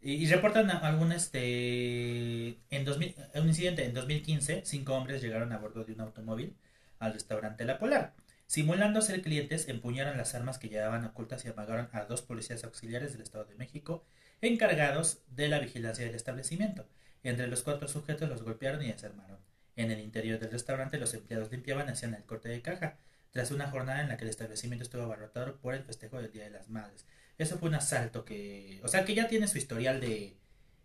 Y, 0.00 0.12
y 0.14 0.26
reportan 0.26 0.70
algún 0.70 1.12
este 1.12 2.58
en 2.70 2.84
2000, 2.84 3.14
un 3.34 3.48
incidente 3.48 3.84
en 3.84 3.94
2015, 3.94 4.62
cinco 4.64 4.94
hombres 4.94 5.20
llegaron 5.22 5.52
a 5.52 5.58
bordo 5.58 5.84
de 5.84 5.92
un 5.92 6.00
automóvil 6.00 6.56
al 6.98 7.12
restaurante 7.12 7.64
La 7.64 7.78
Polar. 7.78 8.14
Simulando 8.46 9.02
ser 9.02 9.20
clientes, 9.20 9.68
empuñaron 9.68 10.16
las 10.16 10.34
armas 10.34 10.58
que 10.58 10.70
llevaban 10.70 11.04
ocultas 11.04 11.44
y 11.44 11.48
amagaron 11.48 11.88
a 11.92 12.04
dos 12.04 12.22
policías 12.22 12.64
auxiliares 12.64 13.12
del 13.12 13.20
Estado 13.22 13.44
de 13.44 13.54
México 13.56 14.02
encargados 14.40 15.20
de 15.28 15.48
la 15.48 15.58
vigilancia 15.58 16.04
del 16.06 16.14
establecimiento. 16.14 16.88
Entre 17.22 17.46
los 17.48 17.62
cuatro 17.62 17.88
sujetos 17.88 18.30
los 18.30 18.42
golpearon 18.42 18.82
y 18.82 18.90
desarmaron. 18.90 19.38
En 19.76 19.90
el 19.90 20.00
interior 20.00 20.38
del 20.38 20.52
restaurante 20.52 20.96
los 20.98 21.12
empleados 21.12 21.50
limpiaban 21.50 21.88
hacían 21.90 22.14
el 22.14 22.24
corte 22.24 22.48
de 22.48 22.62
caja, 22.62 22.96
tras 23.32 23.50
una 23.50 23.70
jornada 23.70 24.02
en 24.02 24.08
la 24.08 24.16
que 24.16 24.24
el 24.24 24.30
establecimiento 24.30 24.84
estuvo 24.84 25.02
abarrotado 25.02 25.56
por 25.60 25.74
el 25.74 25.82
festejo 25.84 26.20
del 26.20 26.32
Día 26.32 26.44
de 26.44 26.50
las 26.50 26.68
Madres. 26.68 27.06
Eso 27.38 27.58
fue 27.58 27.68
un 27.68 27.76
asalto 27.76 28.24
que, 28.24 28.80
o 28.82 28.88
sea, 28.88 29.04
que 29.04 29.14
ya 29.14 29.28
tiene 29.28 29.46
su 29.48 29.58
historial 29.58 30.00
de 30.00 30.36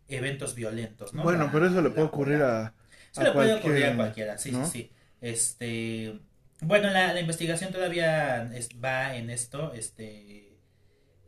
eventos 0.08 0.56
violentos, 0.56 1.14
¿no? 1.14 1.24
Bueno, 1.24 1.46
La- 1.46 1.52
pero 1.52 1.68
eso 1.68 1.82
le 1.82 1.90
puede 1.90 2.08
ocurrir 2.08 2.42
a, 2.44 2.74
Eso 3.12 3.22
a 3.22 3.24
le 3.24 3.32
puede 3.32 3.54
ocurrir 3.54 3.86
a 3.86 3.96
cualquiera, 3.96 4.38
sí, 4.38 4.52
¿no? 4.52 4.66
sí, 4.66 4.72
sí. 4.72 4.92
Este, 5.22 6.20
bueno, 6.62 6.90
la, 6.90 7.14
la 7.14 7.20
investigación 7.22 7.72
todavía 7.72 8.44
es- 8.56 8.70
va 8.84 9.16
en 9.16 9.30
esto, 9.30 9.74
este, 9.74 10.58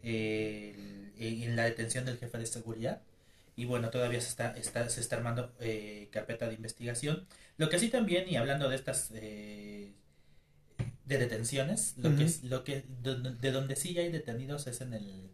en, 0.04 1.14
en 1.18 1.56
la 1.56 1.64
detención 1.66 2.06
del 2.06 2.18
jefe 2.18 2.38
de 2.38 2.46
seguridad. 2.46 3.02
Y 3.56 3.66
bueno, 3.66 3.90
todavía 3.90 4.20
se 4.20 4.30
está, 4.30 4.52
está, 4.58 4.90
se 4.90 5.00
está 5.02 5.16
armando 5.16 5.54
eh, 5.60 6.10
carpeta 6.12 6.48
de 6.48 6.56
investigación. 6.56 7.26
Lo 7.58 7.70
que 7.70 7.80
sí 7.80 7.90
también, 7.90 8.28
y 8.28 8.36
hablando 8.36 8.70
de 8.70 8.76
estas 8.76 9.12
eh, 9.16 9.94
de 11.06 11.18
detenciones, 11.20 11.96
lo 11.98 12.16
que 12.16 12.24
es, 12.26 12.44
lo 12.44 12.64
que 12.64 12.84
de, 13.02 13.16
de 13.16 13.52
donde 13.52 13.76
sí 13.76 13.98
hay 13.98 14.12
detenidos 14.12 14.68
es 14.68 14.82
en 14.82 14.94
el 14.94 15.30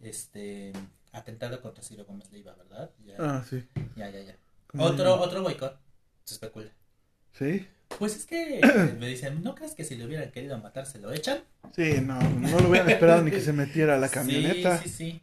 este 0.00 0.72
atentado 1.12 1.60
contra 1.60 1.82
Ciro 1.82 2.04
Gómez 2.04 2.30
Leiva, 2.32 2.54
¿verdad? 2.54 2.90
Ya, 3.04 3.14
Ah, 3.18 3.44
sí. 3.48 3.62
ya, 3.96 4.10
ya, 4.10 4.20
ya. 4.20 4.36
Otro, 4.78 5.20
otro 5.20 5.42
boicot, 5.42 5.78
se 6.24 6.34
especula. 6.34 6.70
¿Sí? 7.38 7.66
Pues 7.98 8.16
es 8.16 8.24
que 8.26 8.60
me 8.98 9.06
dicen, 9.06 9.42
¿no 9.42 9.54
crees 9.54 9.74
que 9.74 9.84
si 9.84 9.96
le 9.96 10.06
hubieran 10.06 10.30
querido 10.32 10.58
matar 10.58 10.86
se 10.86 10.98
lo 10.98 11.12
echan? 11.12 11.40
Sí, 11.76 12.00
no, 12.02 12.18
no 12.20 12.60
lo 12.60 12.68
hubieran 12.68 12.88
esperado 12.90 13.22
ni 13.22 13.30
que 13.30 13.40
se 13.40 13.52
metiera 13.52 13.96
a 13.96 13.98
la 13.98 14.08
camioneta. 14.10 14.78
Sí, 14.78 14.88
sí, 14.88 14.94
sí. 14.96 15.22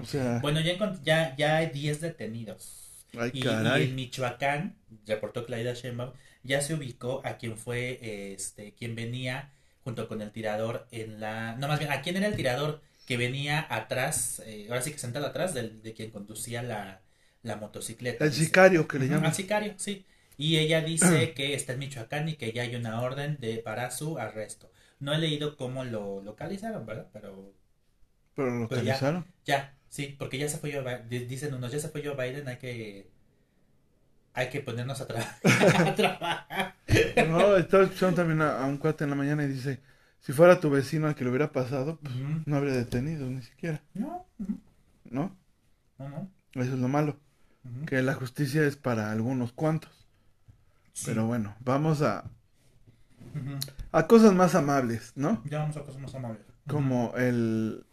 O 0.00 0.04
sea, 0.06 0.38
Bueno, 0.40 0.60
ya, 0.60 0.76
ya, 1.02 1.36
ya 1.36 1.56
hay 1.58 1.66
10 1.70 2.00
detenidos. 2.00 3.06
ay, 3.18 3.30
Y, 3.34 3.40
y 3.40 3.42
caray. 3.42 3.84
en 3.84 3.94
Michoacán, 3.96 4.76
reportó 5.06 5.44
Claudia 5.44 5.74
Sheinbaum, 5.74 6.12
ya 6.44 6.60
se 6.62 6.74
ubicó 6.74 7.22
a 7.24 7.38
quien 7.38 7.58
fue, 7.58 8.32
este, 8.34 8.74
quien 8.74 8.94
venía 8.94 9.52
junto 9.84 10.08
con 10.08 10.22
el 10.22 10.32
tirador 10.32 10.86
en 10.92 11.20
la... 11.20 11.56
No, 11.56 11.68
más 11.68 11.78
bien, 11.80 11.92
a 11.92 12.02
quién 12.02 12.16
era 12.16 12.26
el 12.28 12.36
tirador 12.36 12.82
que 13.06 13.16
venía 13.18 13.66
atrás, 13.70 14.42
eh, 14.46 14.66
ahora 14.70 14.82
sí 14.82 14.92
que 14.92 14.98
sentado 14.98 15.26
atrás 15.26 15.54
del- 15.54 15.82
de, 15.82 15.94
quien 15.94 16.10
conducía 16.10 16.62
la, 16.62 17.02
la 17.42 17.56
motocicleta. 17.56 18.24
El 18.24 18.32
dice. 18.32 18.44
sicario 18.46 18.88
que 18.88 18.98
le 18.98 19.06
llaman. 19.08 19.26
Al 19.26 19.34
sicario, 19.34 19.74
sí. 19.78 20.06
Y 20.36 20.58
ella 20.58 20.80
dice 20.82 21.34
que 21.34 21.54
está 21.54 21.72
en 21.74 21.80
Michoacán 21.80 22.28
y 22.28 22.36
que 22.36 22.52
ya 22.52 22.62
hay 22.62 22.74
una 22.76 23.00
orden 23.02 23.38
de 23.40 23.58
para 23.58 23.90
su 23.90 24.18
arresto. 24.18 24.70
No 25.00 25.14
he 25.14 25.18
leído 25.18 25.56
cómo 25.56 25.84
lo 25.84 26.22
localizaron, 26.22 26.86
¿verdad? 26.86 27.08
Pero 27.12 27.54
Pero 28.34 28.50
lo 28.50 28.60
Pero 28.68 28.82
ya. 28.82 29.10
localizaron. 29.10 29.26
ya, 29.44 29.78
sí, 29.88 30.16
porque 30.18 30.38
ya 30.38 30.48
se 30.48 30.58
fue. 30.58 30.70
Di- 31.08 31.26
Dicen 31.26 31.54
unos, 31.54 31.72
ya 31.72 31.78
se 31.80 31.88
fue 31.88 32.02
Joe 32.04 32.14
Biden, 32.16 32.48
hay 32.48 32.58
que 32.58 33.10
hay 34.34 34.50
que 34.50 34.60
ponernos 34.60 35.00
a, 35.00 35.08
tra- 35.08 35.36
a 35.88 35.94
trabajar. 35.96 36.74
No, 37.28 37.56
estaba 37.56 37.84
escuchando 37.84 38.16
también 38.16 38.42
a, 38.42 38.62
a 38.62 38.66
un 38.66 38.76
cuate 38.78 39.04
en 39.04 39.10
la 39.10 39.16
mañana 39.16 39.44
y 39.44 39.48
dice, 39.48 39.80
si 40.20 40.32
fuera 40.32 40.60
tu 40.60 40.70
vecino 40.70 41.06
al 41.06 41.14
que 41.14 41.24
le 41.24 41.30
hubiera 41.30 41.52
pasado, 41.52 41.98
pues, 42.02 42.14
no 42.46 42.56
habría 42.56 42.74
detenido 42.74 43.26
ni 43.28 43.42
siquiera, 43.42 43.80
No, 43.94 44.26
¿no? 45.10 45.36
no, 45.98 46.08
no. 46.08 46.30
Eso 46.52 46.74
es 46.74 46.78
lo 46.78 46.88
malo, 46.88 47.16
que 47.86 48.02
la 48.02 48.14
justicia 48.14 48.64
es 48.64 48.76
para 48.76 49.10
algunos 49.10 49.52
cuantos. 49.52 49.90
Sí. 50.92 51.06
Pero 51.06 51.26
bueno, 51.26 51.56
vamos 51.60 52.02
a, 52.02 52.24
a 53.92 54.06
cosas 54.06 54.32
más 54.32 54.54
amables, 54.54 55.12
¿no? 55.16 55.42
Ya 55.44 55.60
vamos 55.60 55.76
a 55.76 55.80
cosas 55.80 56.00
más 56.00 56.14
amables. 56.14 56.42
Como 56.66 57.12
el 57.16 57.84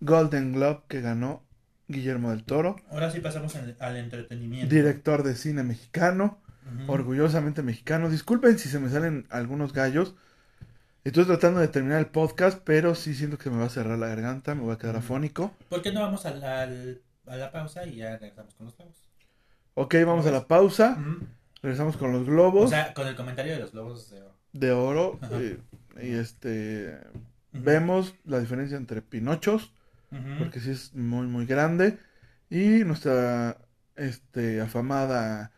Golden 0.00 0.52
Globe 0.52 0.82
que 0.88 1.00
ganó 1.00 1.42
Guillermo 1.88 2.30
del 2.30 2.44
Toro, 2.44 2.76
Ahora 2.90 3.10
sí 3.10 3.20
pasamos 3.20 3.56
al, 3.56 3.76
al 3.80 3.96
entretenimiento. 3.96 4.74
director 4.74 5.22
de 5.22 5.34
cine 5.34 5.62
mexicano, 5.62 6.38
orgullosamente 6.86 7.62
mexicano. 7.62 8.10
Disculpen 8.10 8.58
si 8.58 8.68
se 8.68 8.78
me 8.78 8.88
salen 8.90 9.26
algunos 9.30 9.72
gallos. 9.72 10.14
Estoy 11.04 11.24
tratando 11.24 11.60
de 11.60 11.68
terminar 11.68 11.98
el 12.00 12.06
podcast, 12.06 12.60
pero 12.64 12.94
sí 12.94 13.14
siento 13.14 13.38
que 13.38 13.48
me 13.50 13.56
va 13.58 13.64
a 13.66 13.70
cerrar 13.70 13.98
la 13.98 14.08
garganta, 14.08 14.54
me 14.54 14.62
voy 14.62 14.74
a 14.74 14.78
quedar 14.78 14.96
afónico. 14.96 15.54
¿Por 15.70 15.80
qué 15.80 15.90
no 15.92 16.00
vamos 16.00 16.26
al, 16.26 16.42
al- 16.44 17.00
a 17.26 17.36
la 17.36 17.50
pausa 17.50 17.86
y 17.86 17.96
ya 17.96 18.18
regresamos 18.18 18.54
con 18.54 18.66
los 18.66 18.76
globos? 18.76 18.96
Ok, 19.74 19.94
vamos 20.04 20.26
a 20.26 20.30
la 20.30 20.46
pausa. 20.46 20.98
Regresamos 21.62 21.96
con 21.96 22.12
los 22.12 22.24
globos 22.26 22.66
O 22.66 22.68
sea, 22.68 22.92
con 22.94 23.06
el 23.06 23.16
comentario 23.16 23.52
de 23.54 23.60
los 23.60 23.72
globos 23.72 24.10
de 24.10 24.20
oro. 24.22 24.34
de 24.52 24.72
oro. 24.72 25.18
Eh, 25.32 25.58
y 26.02 26.10
este. 26.14 26.98
Vemos 27.52 28.14
la 28.24 28.38
diferencia 28.40 28.76
entre 28.76 29.00
Pinochos, 29.02 29.72
Porque 30.38 30.60
sí 30.60 30.70
es 30.70 30.94
muy, 30.94 31.26
muy 31.26 31.46
grande. 31.46 31.98
Y 32.50 32.84
nuestra 32.84 33.58
este, 33.96 34.60
afamada. 34.60 35.52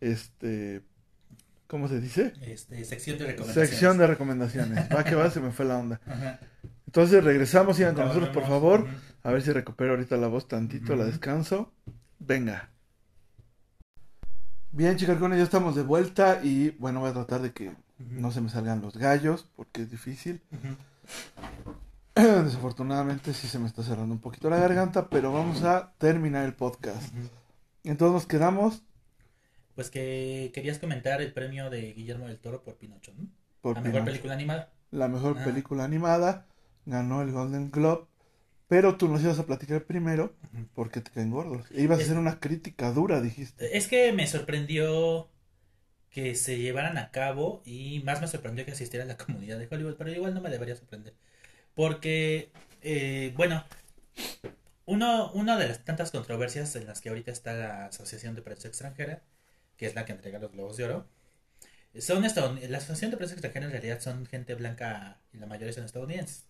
Este. 0.00 0.82
¿Cómo 1.66 1.88
se 1.88 2.00
dice? 2.00 2.34
Este, 2.42 2.84
sección 2.84 3.18
de 3.18 3.26
recomendaciones. 3.26 3.70
Sección 3.70 3.98
de 3.98 4.06
recomendaciones. 4.06 4.88
Va 4.94 5.04
que 5.04 5.14
va, 5.14 5.30
se 5.30 5.40
me 5.40 5.50
fue 5.50 5.64
la 5.64 5.78
onda. 5.78 6.00
Ajá. 6.06 6.38
Entonces 6.94 7.24
regresamos, 7.24 7.76
sigan 7.76 7.96
con 7.96 8.06
nosotros, 8.06 8.30
por 8.30 8.46
favor. 8.46 8.86
A 9.24 9.32
ver 9.32 9.42
si 9.42 9.50
recupero 9.50 9.90
ahorita 9.90 10.16
la 10.16 10.28
voz 10.28 10.46
tantito, 10.46 10.94
la 10.94 11.04
descanso. 11.04 11.72
Venga. 12.20 12.70
Bien, 14.70 14.96
chicarcones, 14.96 15.38
ya 15.38 15.44
estamos 15.44 15.74
de 15.74 15.82
vuelta 15.82 16.40
y 16.42 16.70
bueno, 16.78 17.00
voy 17.00 17.10
a 17.10 17.14
tratar 17.14 17.42
de 17.42 17.52
que 17.52 17.72
no 17.98 18.30
se 18.30 18.40
me 18.40 18.48
salgan 18.48 18.80
los 18.80 18.96
gallos 18.96 19.48
porque 19.56 19.82
es 19.82 19.90
difícil. 19.90 20.40
Desafortunadamente 22.44 23.32
sí 23.34 23.48
se 23.48 23.58
me 23.58 23.66
está 23.66 23.82
cerrando 23.82 24.14
un 24.14 24.20
poquito 24.20 24.48
la 24.50 24.58
garganta, 24.58 25.08
pero 25.08 25.32
vamos 25.32 25.62
a 25.64 25.92
terminar 25.98 26.44
el 26.44 26.54
podcast. 26.54 27.12
Entonces 27.82 28.12
nos 28.14 28.26
quedamos 28.26 28.82
Pues 29.74 29.90
que 29.90 30.52
querías 30.54 30.78
comentar 30.78 31.20
el 31.20 31.32
premio 31.32 31.68
de 31.70 31.92
Guillermo 31.92 32.28
del 32.28 32.38
Toro 32.38 32.62
por 32.62 32.76
Pinocho, 32.76 33.12
¿no? 33.18 33.26
por 33.60 33.74
La 33.76 33.80
mejor 33.82 34.04
película 34.04 34.34
animada. 34.34 34.72
La 34.92 35.08
mejor 35.08 35.36
Ah. 35.40 35.44
película 35.44 35.84
animada, 35.84 36.46
ganó 36.86 37.22
el 37.22 37.32
Golden 37.32 37.70
Globe, 37.72 38.06
pero 38.68 38.96
tú 38.96 39.08
nos 39.08 39.22
ibas 39.22 39.38
a 39.40 39.46
platicar 39.46 39.82
primero 39.84 40.32
porque 40.74 41.00
te 41.00 41.10
caen 41.10 41.30
gordos. 41.32 41.66
E 41.72 41.82
ibas 41.82 41.98
a 41.98 42.02
hacer 42.02 42.18
una 42.18 42.38
crítica 42.38 42.92
dura, 42.92 43.20
dijiste. 43.20 43.76
Es 43.76 43.88
que 43.88 44.12
me 44.12 44.26
sorprendió 44.28 45.28
que 46.10 46.36
se 46.36 46.58
llevaran 46.58 46.96
a 46.96 47.10
cabo 47.10 47.60
y 47.64 48.00
más 48.04 48.20
me 48.20 48.28
sorprendió 48.28 48.64
que 48.64 48.70
asistiera 48.72 49.04
la 49.04 49.16
comunidad 49.16 49.58
de 49.58 49.66
Hollywood, 49.68 49.96
pero 49.98 50.12
igual 50.12 50.32
no 50.34 50.40
me 50.40 50.50
debería 50.50 50.76
sorprender. 50.76 51.14
Porque, 51.74 52.50
eh, 52.82 53.32
bueno, 53.36 53.64
uno, 54.86 55.30
una 55.32 55.56
de 55.56 55.68
las 55.68 55.84
tantas 55.84 56.10
controversias 56.10 56.76
en 56.76 56.86
las 56.86 57.00
que 57.00 57.08
ahorita 57.08 57.30
está 57.30 57.54
la 57.54 57.86
Asociación 57.86 58.34
de 58.34 58.42
Prensa 58.42 58.68
Extranjera, 58.68 59.22
que 59.76 59.86
es 59.86 59.94
la 59.94 60.04
que 60.04 60.12
entrega 60.12 60.38
los 60.38 60.52
Globos 60.52 60.76
de 60.76 60.84
Oro, 60.84 61.08
son 62.00 62.24
estadoun- 62.24 62.60
la 62.68 62.78
Asociación 62.78 63.10
de 63.12 63.18
Prensa 63.18 63.34
Extranjera 63.34 63.66
en 63.66 63.72
realidad 63.72 64.00
son 64.00 64.26
gente 64.26 64.54
blanca 64.54 65.20
y 65.32 65.38
la 65.38 65.46
mayoría 65.46 65.72
son 65.72 65.84
estadounidenses. 65.84 66.46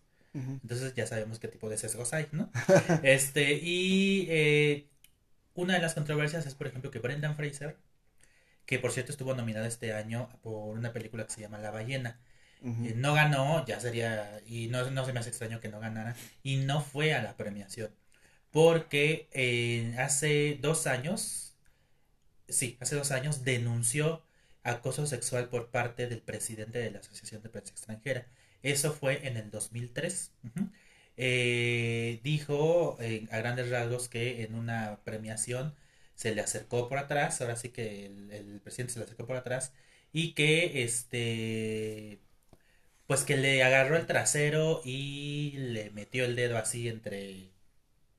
Entonces 0.63 0.95
ya 0.95 1.07
sabemos 1.07 1.39
qué 1.41 1.49
tipo 1.49 1.69
de 1.71 1.79
sesgos 1.79 2.15
hay, 2.15 2.29
¿no? 2.33 2.51
Este, 3.03 3.55
y 3.63 4.27
eh, 4.31 4.89
una 5.55 5.75
de 5.75 5.81
las 5.83 5.95
controversias 5.95 6.47
es, 6.47 6.55
por 6.57 6.69
ejemplo, 6.69 6.91
que 6.91 7.01
Brendan 7.01 7.37
Fraser, 7.37 7.77
que 8.67 8.79
por 8.79 8.93
cierto 8.93 9.13
estuvo 9.13 9.35
nominado 9.35 9.67
este 9.67 9.93
año 9.93 10.29
por 10.43 10.77
una 10.79 10.93
película 10.93 11.25
que 11.27 11.33
se 11.33 11.41
llama 11.41 11.59
La 11.59 11.71
ballena, 11.71 12.21
Eh, 12.65 12.95
no 12.97 13.13
ganó, 13.13 13.65
ya 13.67 13.79
sería, 13.79 14.41
y 14.47 14.69
no, 14.69 14.91
no 14.91 15.05
se 15.05 15.13
me 15.13 15.21
hace 15.21 15.29
extraño 15.29 15.61
que 15.61 15.69
no 15.69 15.81
ganara, 15.81 16.17
y 16.43 16.57
no 16.57 16.81
fue 16.81 17.13
a 17.13 17.23
la 17.23 17.37
premiación, 17.37 17.91
porque 18.51 19.29
eh, 19.33 19.95
hace 19.99 20.59
dos 20.63 20.87
años, 20.87 21.57
sí, 22.49 22.79
hace 22.81 22.97
dos 22.97 23.11
años 23.11 23.45
denunció 23.45 24.23
acoso 24.63 25.07
sexual 25.07 25.49
por 25.51 25.71
parte 25.71 26.09
del 26.09 26.23
presidente 26.23 26.79
de 26.79 26.91
la 26.91 27.01
Asociación 27.01 27.43
de 27.43 27.51
Prensa 27.51 27.73
Extranjera. 27.73 28.27
Eso 28.63 28.93
fue 28.95 29.27
en 29.27 29.37
el 29.37 29.51
2003. 29.51 30.33
Ujú. 30.45 30.71
Eh, 31.17 32.21
dijo 32.25 32.99
a 33.31 33.39
grandes 33.39 33.71
rasgos 33.71 34.09
que 34.09 34.43
en 34.43 34.55
una 34.55 35.01
premiación 35.05 35.75
se 36.15 36.35
le 36.35 36.41
acercó 36.41 36.89
por 36.89 36.99
atrás, 36.99 37.41
ahora 37.41 37.57
sí 37.57 37.69
que 37.71 38.07
el 38.07 38.61
presidente 38.63 38.95
se 38.95 38.99
le 39.01 39.05
acercó 39.05 39.27
por 39.27 39.37
atrás 39.37 39.73
y 40.13 40.33
que 40.33 40.85
este 40.85 42.21
pues 43.07 43.23
que 43.25 43.37
le 43.37 43.63
agarró 43.63 43.97
el 43.97 44.07
trasero 44.07 44.81
y 44.85 45.53
le 45.59 45.91
metió 45.91 46.25
el 46.25 46.37
dedo 46.37 46.59
así 46.59 46.89
entre 46.89 47.51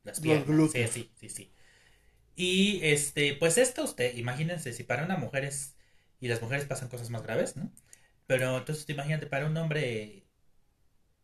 las 0.03 0.19
piernas. 0.19 0.71
Sí, 0.71 0.87
sí, 0.87 1.11
sí, 1.19 1.29
sí. 1.29 1.51
Y 2.35 2.79
este, 2.83 3.35
pues 3.35 3.57
esto 3.57 3.83
usted, 3.83 4.15
imagínense, 4.17 4.73
si 4.73 4.83
para 4.83 5.05
una 5.05 5.17
mujer 5.17 5.45
es, 5.45 5.75
y 6.19 6.27
las 6.27 6.41
mujeres 6.41 6.65
pasan 6.65 6.89
cosas 6.89 7.09
más 7.09 7.23
graves, 7.23 7.55
¿no? 7.57 7.71
Pero 8.27 8.57
entonces 8.57 8.89
imagínate, 8.89 9.27
para 9.27 9.45
un 9.47 9.57
hombre 9.57 10.25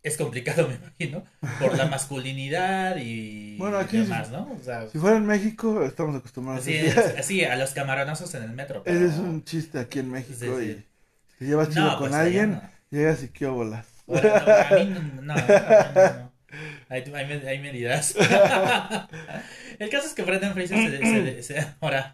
es 0.03 0.17
complicado, 0.17 0.67
me 0.69 0.75
imagino, 0.75 1.23
por 1.59 1.77
la 1.77 1.85
masculinidad 1.85 2.97
y 2.97 3.57
Bueno, 3.57 3.77
aquí 3.77 3.97
demás. 3.97 4.31
¿no? 4.31 4.51
O 4.59 4.63
sea, 4.63 4.87
Si 4.89 4.97
fuera 4.97 5.17
en 5.17 5.25
México, 5.25 5.83
estamos 5.83 6.15
acostumbrados 6.15 6.63
así, 6.63 6.77
a 6.77 7.19
así, 7.19 7.43
a 7.45 7.55
los 7.55 7.71
camaronazos 7.71 8.33
en 8.35 8.43
el 8.43 8.51
metro. 8.51 8.81
Ese 8.85 8.97
pero- 8.99 9.05
es 9.11 9.17
un 9.17 9.43
chiste 9.43 9.79
aquí 9.79 9.99
en 9.99 10.09
México 10.09 10.39
Sí, 10.39 10.47
sí. 10.65 10.71
y 10.71 10.85
si 11.39 11.45
llevas 11.45 11.69
chido 11.69 11.85
No, 11.85 11.91
con 11.97 12.09
pues 12.09 12.13
alguien, 12.13 12.51
no. 12.51 12.61
Llegas 12.91 13.23
y 13.23 13.29
qué 13.29 13.47
bolas. 13.47 13.87
Bueno, 14.05 14.35
no, 14.35 14.59
a 14.59 14.71
mí 14.71 14.85
no, 14.85 14.99
no, 15.21 15.35
no, 15.47 15.71
hay 17.47 17.59
medidas. 17.59 18.15
El 19.79 19.89
caso 19.89 20.07
es 20.07 20.13
que 20.13 20.23
Brendan 20.23 20.53
Fraser 20.53 20.79
se, 20.79 21.05
se- 21.05 21.43
se- 21.43 21.67
ahora 21.79 22.11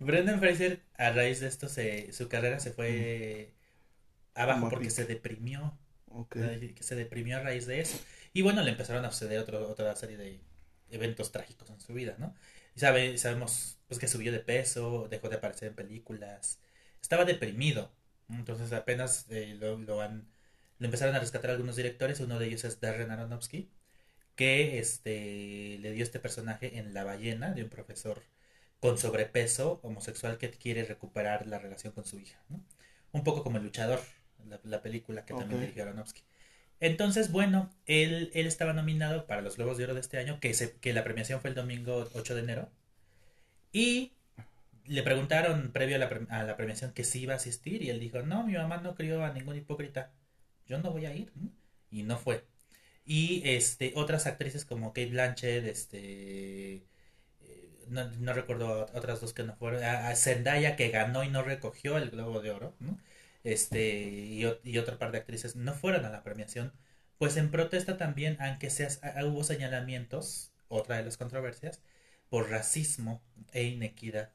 Brendan 0.00 0.40
Fraser 0.40 0.80
a 0.98 1.10
raíz 1.10 1.40
de 1.40 1.48
esto 1.48 1.68
se, 1.68 2.12
su 2.12 2.28
carrera 2.28 2.60
se 2.60 2.72
fue 2.72 3.54
abajo 4.34 4.60
Como 4.60 4.68
porque 4.68 4.90
se 4.90 5.06
deprimió, 5.06 5.78
que 6.40 6.82
se 6.82 6.96
deprimió 6.96 7.38
a 7.38 7.40
raíz 7.42 7.66
de 7.66 7.80
eso. 7.80 7.98
Y 8.32 8.42
bueno, 8.42 8.62
le 8.62 8.70
empezaron 8.72 9.04
a 9.04 9.12
suceder 9.12 9.38
otro, 9.40 9.68
otra 9.70 9.94
serie 9.96 10.16
de 10.16 10.40
eventos 10.90 11.32
trágicos 11.32 11.70
en 11.70 11.80
su 11.80 11.94
vida, 11.94 12.16
¿no? 12.18 12.34
Y 12.76 12.80
sabe, 12.80 13.18
sabemos 13.18 13.78
pues 13.88 14.00
que 14.00 14.08
subió 14.08 14.32
de 14.32 14.40
peso, 14.40 15.08
dejó 15.10 15.28
de 15.28 15.36
aparecer 15.36 15.68
en 15.68 15.74
películas, 15.76 16.60
estaba 17.02 17.24
deprimido. 17.24 17.92
Entonces 18.34 18.72
apenas 18.72 19.26
eh, 19.30 19.56
lo, 19.58 19.78
lo 19.78 20.00
han 20.00 20.28
lo 20.78 20.86
empezaron 20.86 21.14
a 21.14 21.20
rescatar 21.20 21.50
algunos 21.50 21.76
directores, 21.76 22.20
uno 22.20 22.38
de 22.38 22.46
ellos 22.46 22.64
es 22.64 22.80
Darren 22.80 23.10
Aronofsky, 23.10 23.70
que 24.36 24.78
este 24.78 25.78
le 25.80 25.92
dio 25.92 26.02
este 26.04 26.20
personaje 26.20 26.78
en 26.78 26.94
La 26.94 27.04
ballena 27.04 27.52
de 27.52 27.64
un 27.64 27.70
profesor 27.70 28.22
con 28.80 28.98
sobrepeso 28.98 29.80
homosexual 29.82 30.38
que 30.38 30.50
quiere 30.50 30.84
recuperar 30.84 31.46
la 31.46 31.58
relación 31.58 31.92
con 31.92 32.04
su 32.06 32.18
hija, 32.18 32.40
¿no? 32.48 32.64
Un 33.12 33.24
poco 33.24 33.42
como 33.44 33.58
El 33.58 33.64
luchador, 33.64 34.00
la, 34.48 34.60
la 34.64 34.82
película 34.82 35.24
que 35.26 35.34
también 35.34 35.60
dirigió 35.60 35.82
Aronofsky. 35.84 36.22
Entonces, 36.80 37.30
bueno, 37.30 37.70
él, 37.86 38.30
él 38.34 38.46
estaba 38.46 38.72
nominado 38.72 39.26
para 39.26 39.42
los 39.42 39.56
Globos 39.56 39.76
de 39.78 39.84
Oro 39.84 39.94
de 39.94 40.00
este 40.00 40.18
año, 40.18 40.40
que, 40.40 40.54
se, 40.54 40.72
que 40.78 40.94
la 40.94 41.04
premiación 41.04 41.40
fue 41.40 41.50
el 41.50 41.56
domingo 41.56 42.08
8 42.14 42.34
de 42.34 42.40
enero. 42.40 42.70
Y 43.72 44.12
le 44.90 45.02
preguntaron 45.04 45.70
previo 45.72 45.96
a 45.96 45.98
la, 46.00 46.08
a 46.30 46.42
la 46.42 46.56
premiación 46.56 46.92
que 46.92 47.04
sí 47.04 47.20
iba 47.22 47.34
a 47.34 47.36
asistir 47.36 47.82
y 47.82 47.90
él 47.90 48.00
dijo, 48.00 48.22
no, 48.22 48.44
mi 48.44 48.54
mamá 48.54 48.78
no 48.78 48.94
crió 48.96 49.24
a 49.24 49.32
ningún 49.32 49.56
hipócrita, 49.56 50.12
yo 50.66 50.78
no 50.78 50.90
voy 50.92 51.06
a 51.06 51.14
ir. 51.14 51.32
Y 51.90 52.02
no 52.04 52.18
fue. 52.18 52.44
Y 53.04 53.42
este, 53.44 53.92
otras 53.96 54.26
actrices 54.26 54.64
como 54.64 54.92
Kate 54.92 55.06
Blanchett, 55.10 55.64
este, 55.66 56.86
eh, 57.40 57.84
no, 57.88 58.10
no 58.18 58.32
recuerdo 58.32 58.86
otras 58.94 59.20
dos 59.20 59.32
que 59.34 59.44
no 59.44 59.54
fueron, 59.56 59.82
a, 59.84 60.14
Zendaya 60.16 60.76
que 60.76 60.90
ganó 60.90 61.24
y 61.24 61.28
no 61.30 61.42
recogió 61.42 61.96
el 61.98 62.10
Globo 62.10 62.40
de 62.40 62.50
Oro, 62.52 62.74
¿no? 62.80 62.98
este, 63.44 64.02
y, 64.02 64.44
y 64.64 64.78
otra 64.78 64.98
par 64.98 65.12
de 65.12 65.18
actrices 65.18 65.56
no 65.56 65.74
fueron 65.74 66.04
a 66.04 66.10
la 66.10 66.22
premiación, 66.24 66.72
pues 67.18 67.36
en 67.36 67.50
protesta 67.50 67.96
también, 67.98 68.36
aunque 68.40 68.70
sea, 68.70 68.88
ah, 69.02 69.24
hubo 69.24 69.44
señalamientos, 69.44 70.52
otra 70.68 70.96
de 70.96 71.04
las 71.04 71.16
controversias, 71.16 71.82
por 72.28 72.50
racismo 72.50 73.22
e 73.52 73.64
inequidad 73.64 74.30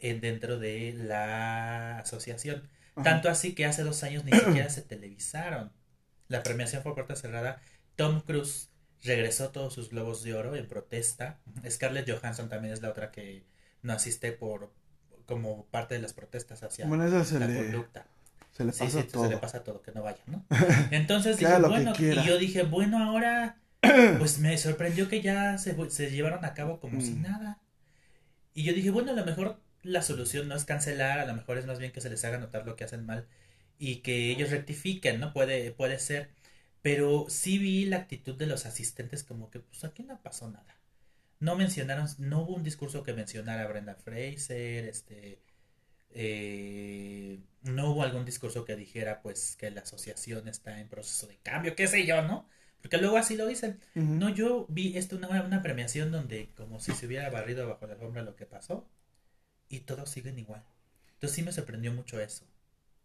dentro 0.00 0.58
de 0.58 0.92
la 0.94 1.98
asociación. 1.98 2.68
Ajá. 2.96 3.04
Tanto 3.04 3.28
así 3.30 3.54
que 3.54 3.66
hace 3.66 3.82
dos 3.82 4.02
años 4.02 4.24
ni 4.24 4.32
siquiera 4.32 4.68
se 4.70 4.82
televisaron. 4.82 5.70
La 6.28 6.42
premiación 6.42 6.82
fue 6.82 6.94
puerta 6.94 7.16
cerrada. 7.16 7.60
Tom 7.96 8.20
Cruise 8.22 8.68
regresó 9.02 9.50
todos 9.50 9.72
sus 9.74 9.90
globos 9.90 10.22
de 10.22 10.34
oro 10.34 10.54
en 10.56 10.66
protesta. 10.68 11.38
Scarlett 11.68 12.10
Johansson 12.10 12.48
también 12.48 12.72
es 12.74 12.82
la 12.82 12.90
otra 12.90 13.10
que 13.10 13.44
no 13.82 13.92
asiste 13.92 14.32
por 14.32 14.72
como 15.26 15.64
parte 15.66 15.94
de 15.94 16.00
las 16.00 16.12
protestas 16.12 16.62
hacia 16.62 16.86
Bueno, 16.86 17.04
eso 17.06 17.24
se 17.24 17.38
la 17.38 17.46
le, 17.46 17.56
conducta. 17.56 18.04
se 18.52 18.64
le 18.64 18.72
Sí, 18.72 18.80
pasa 18.84 19.02
sí, 19.02 19.08
todo. 19.08 19.24
se 19.24 19.30
le 19.30 19.36
pasa 19.38 19.62
todo, 19.64 19.80
que 19.80 19.92
no 19.92 20.02
vaya, 20.02 20.18
¿no? 20.26 20.44
Entonces 20.90 21.38
dije, 21.38 21.56
bueno, 21.60 21.92
y 21.98 22.26
yo 22.26 22.36
dije, 22.36 22.62
bueno, 22.64 23.02
ahora, 23.02 23.56
pues 24.18 24.38
me 24.40 24.58
sorprendió 24.58 25.08
que 25.08 25.22
ya 25.22 25.56
se, 25.58 25.76
se 25.90 26.10
llevaron 26.10 26.44
a 26.44 26.52
cabo 26.54 26.80
como 26.80 27.00
si 27.00 27.12
Mm. 27.12 27.22
nada. 27.22 27.58
Y 28.54 28.64
yo 28.64 28.72
dije, 28.72 28.90
bueno, 28.90 29.12
a 29.12 29.14
lo 29.14 29.24
mejor 29.24 29.60
la 29.82 30.02
solución 30.02 30.48
no 30.48 30.54
es 30.56 30.64
cancelar, 30.64 31.20
a 31.20 31.26
lo 31.26 31.34
mejor 31.34 31.58
es 31.58 31.66
más 31.66 31.78
bien 31.78 31.92
que 31.92 32.00
se 32.00 32.10
les 32.10 32.24
haga 32.24 32.38
notar 32.38 32.66
lo 32.66 32.76
que 32.76 32.84
hacen 32.84 33.06
mal 33.06 33.26
y 33.78 33.96
que 33.98 34.30
ellos 34.30 34.50
rectifiquen, 34.50 35.20
¿no? 35.20 35.32
Puede, 35.32 35.72
puede 35.72 35.98
ser. 35.98 36.30
Pero 36.82 37.26
sí 37.28 37.58
vi 37.58 37.86
la 37.86 37.98
actitud 37.98 38.36
de 38.36 38.46
los 38.46 38.66
asistentes 38.66 39.24
como 39.24 39.50
que, 39.50 39.60
pues 39.60 39.84
aquí 39.84 40.02
no 40.02 40.20
pasó 40.22 40.48
nada. 40.50 40.78
No 41.40 41.56
mencionaron, 41.56 42.08
no 42.18 42.42
hubo 42.42 42.54
un 42.56 42.62
discurso 42.64 43.02
que 43.02 43.14
mencionara 43.14 43.64
a 43.64 43.68
Brenda 43.68 43.94
Fraser, 43.96 44.86
este, 44.86 45.40
eh, 46.10 47.40
no 47.62 47.90
hubo 47.92 48.02
algún 48.02 48.24
discurso 48.24 48.64
que 48.64 48.76
dijera, 48.76 49.22
pues, 49.22 49.56
que 49.56 49.70
la 49.70 49.82
asociación 49.82 50.48
está 50.48 50.80
en 50.80 50.88
proceso 50.88 51.26
de 51.26 51.38
cambio, 51.38 51.76
qué 51.76 51.86
sé 51.86 52.06
yo, 52.06 52.22
¿no? 52.22 52.48
Porque 52.82 52.98
luego 52.98 53.16
así 53.18 53.36
lo 53.36 53.46
dicen. 53.46 53.78
No, 53.94 54.30
yo 54.30 54.66
vi 54.68 54.96
esto 54.96 55.16
una, 55.16 55.28
una 55.42 55.62
premiación 55.62 56.10
donde 56.12 56.50
como 56.56 56.80
si 56.80 56.92
se 56.92 57.06
hubiera 57.06 57.28
barrido 57.30 57.68
bajo 57.68 57.86
la 57.86 57.94
alfombra 57.94 58.22
lo 58.22 58.36
que 58.36 58.46
pasó 58.46 58.88
y 59.70 59.80
todos 59.82 60.10
siguen 60.10 60.38
igual. 60.40 60.64
Entonces 61.14 61.36
sí 61.36 61.42
me 61.44 61.52
sorprendió 61.52 61.92
mucho 61.92 62.20
eso. 62.20 62.46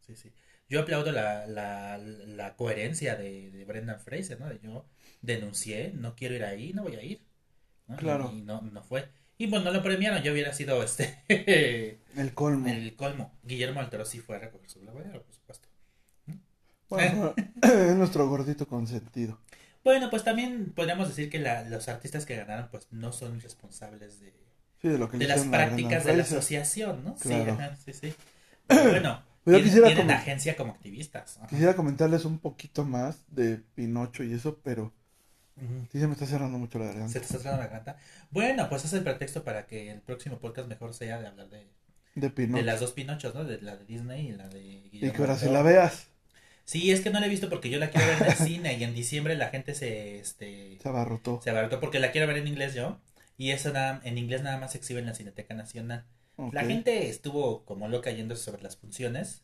Sí, 0.01 0.15
sí. 0.15 0.31
Yo 0.69 0.81
aplaudo 0.81 1.11
la, 1.13 1.47
la, 1.47 1.97
la 1.99 2.55
coherencia 2.57 3.15
de, 3.15 3.51
de 3.51 3.65
Brendan 3.65 3.99
Fraser, 4.01 4.39
¿no? 4.39 4.49
De 4.49 4.59
yo 4.61 4.85
denuncié, 5.21 5.91
no 5.95 6.15
quiero 6.15 6.35
ir 6.35 6.45
ahí, 6.45 6.73
no 6.73 6.83
voy 6.83 6.95
a 6.95 7.03
ir. 7.03 7.21
¿no? 7.87 7.97
Claro. 7.97 8.31
Y, 8.31 8.41
no, 8.41 8.61
no 8.61 8.83
fue. 8.83 9.09
Y 9.37 9.47
pues 9.47 9.63
no 9.63 9.71
lo 9.71 9.83
premiaron, 9.83 10.23
yo 10.23 10.31
hubiera 10.33 10.53
sido 10.53 10.81
este 10.83 11.19
El 12.15 12.33
colmo. 12.33 12.69
el 12.69 12.95
colmo. 12.95 13.33
Guillermo 13.43 13.81
del 13.81 13.89
Toro 13.89 14.05
sí 14.05 14.19
fue 14.19 14.37
a 14.37 14.39
recoger 14.39 14.69
su 14.69 14.79
global, 14.81 15.03
por 15.23 15.33
supuesto. 15.33 15.67
Bueno, 16.89 17.33
es 17.61 17.95
nuestro 17.95 18.27
gordito 18.27 18.67
consentido. 18.67 19.39
Bueno, 19.83 20.09
pues 20.09 20.23
también 20.23 20.73
podríamos 20.73 21.07
decir 21.09 21.29
que 21.29 21.39
la- 21.39 21.63
los 21.63 21.87
artistas 21.87 22.25
que 22.25 22.35
ganaron 22.35 22.69
pues 22.71 22.87
no 22.91 23.11
son 23.11 23.39
responsables 23.39 24.19
de, 24.19 24.33
Sí, 24.81 24.87
de 24.89 24.97
lo 24.97 25.09
que 25.09 25.17
de 25.17 25.25
le 25.27 25.35
las 25.35 25.45
prácticas 25.45 26.03
de 26.05 26.15
la 26.17 26.23
asociación, 26.23 27.03
¿no? 27.03 27.15
Sí, 27.17 27.33
ajá, 27.33 27.75
sí, 27.83 27.93
sí. 27.93 28.13
Pero 28.67 28.89
bueno, 28.91 29.23
yo 29.45 29.51
tienen, 29.53 29.63
quisiera 29.63 29.87
tienen 29.87 30.07
como- 30.07 30.17
agencia 30.17 30.55
como 30.57 30.71
activistas. 30.73 31.37
ajá. 31.37 31.47
Quisiera 31.47 31.75
comentarles 31.75 32.25
un 32.25 32.39
poquito 32.39 32.83
más 32.83 33.23
de 33.29 33.57
Pinocho 33.75 34.23
y 34.23 34.33
eso, 34.33 34.59
pero 34.63 34.91
sí 35.91 35.99
se 35.99 36.07
me 36.07 36.13
está 36.13 36.25
cerrando 36.25 36.57
mucho 36.57 36.79
la 36.79 36.85
¿Se 36.85 36.91
garganta. 36.91 37.13
te 37.19 37.25
está 37.25 37.37
cerrando 37.37 37.61
la 37.61 37.67
garganta? 37.67 37.97
Bueno, 38.31 38.67
pues 38.69 38.85
es 38.85 38.93
el 38.93 39.03
pretexto 39.03 39.43
para 39.43 39.65
que 39.67 39.89
el 39.91 40.01
próximo 40.01 40.39
podcast 40.39 40.67
mejor 40.67 40.93
sea 40.93 41.19
de 41.19 41.27
hablar 41.27 41.49
de, 41.49 41.67
De 42.15 42.29
Pinocho. 42.29 42.57
de 42.57 42.63
las 42.63 42.79
dos 42.79 42.91
Pinochos, 42.91 43.33
¿no? 43.35 43.43
De 43.45 43.61
la 43.61 43.77
de 43.77 43.85
Disney 43.85 44.27
y 44.29 44.31
la 44.33 44.47
de 44.49 44.61
Y 44.61 44.89
Guillermo 44.89 45.13
que 45.15 45.21
ahora 45.21 45.37
Toro. 45.37 45.51
la 45.53 45.61
veas, 45.61 46.07
Sí, 46.65 46.91
es 46.91 47.01
que 47.01 47.11
no 47.11 47.19
la 47.19 47.27
he 47.27 47.29
visto 47.29 47.47
porque 47.47 47.69
yo 47.69 47.77
la 47.77 47.91
quiero 47.91 48.07
ver 48.07 48.23
en 48.23 48.27
el 48.27 48.33
cine 48.33 48.73
y 48.73 48.83
en 48.83 48.95
diciembre 48.95 49.35
la 49.35 49.49
gente 49.49 49.75
se, 49.75 50.17
este, 50.19 50.79
se 50.81 50.89
abarrotó. 50.89 51.39
se 51.43 51.51
abarató 51.51 51.79
porque 51.79 51.99
la 51.99 52.11
quiero 52.11 52.25
ver 52.25 52.37
en 52.37 52.47
inglés 52.47 52.73
yo. 52.73 52.99
Y 53.37 53.51
eso 53.51 53.71
nada, 53.71 54.01
en 54.03 54.17
inglés 54.17 54.43
nada 54.43 54.57
más 54.57 54.71
se 54.73 54.77
exhibe 54.77 54.99
en 54.99 55.05
la 55.07 55.13
Cineteca 55.15 55.53
Nacional. 55.53 56.05
La 56.51 56.63
gente 56.65 57.09
estuvo 57.09 57.65
como 57.65 57.87
loca 57.87 58.11
yendo 58.11 58.35
sobre 58.35 58.61
las 58.63 58.77
funciones. 58.77 59.43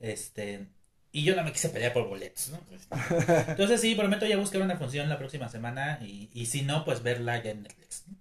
Este. 0.00 0.68
Y 1.12 1.24
yo 1.24 1.36
no 1.36 1.44
me 1.44 1.52
quise 1.52 1.68
pelear 1.70 1.92
por 1.92 2.08
boletos, 2.08 2.50
¿no? 2.50 2.58
Entonces 3.48 3.80
sí, 3.80 3.94
prometo 3.94 4.26
ya 4.26 4.36
buscar 4.38 4.62
una 4.62 4.76
función 4.78 5.08
la 5.08 5.18
próxima 5.18 5.48
semana. 5.48 5.98
Y, 6.02 6.30
y 6.32 6.46
si 6.46 6.62
no, 6.62 6.84
pues 6.84 7.02
verla 7.02 7.42
ya 7.42 7.50
en 7.52 7.62
Netflix. 7.64 8.04
¿no? 8.08 8.16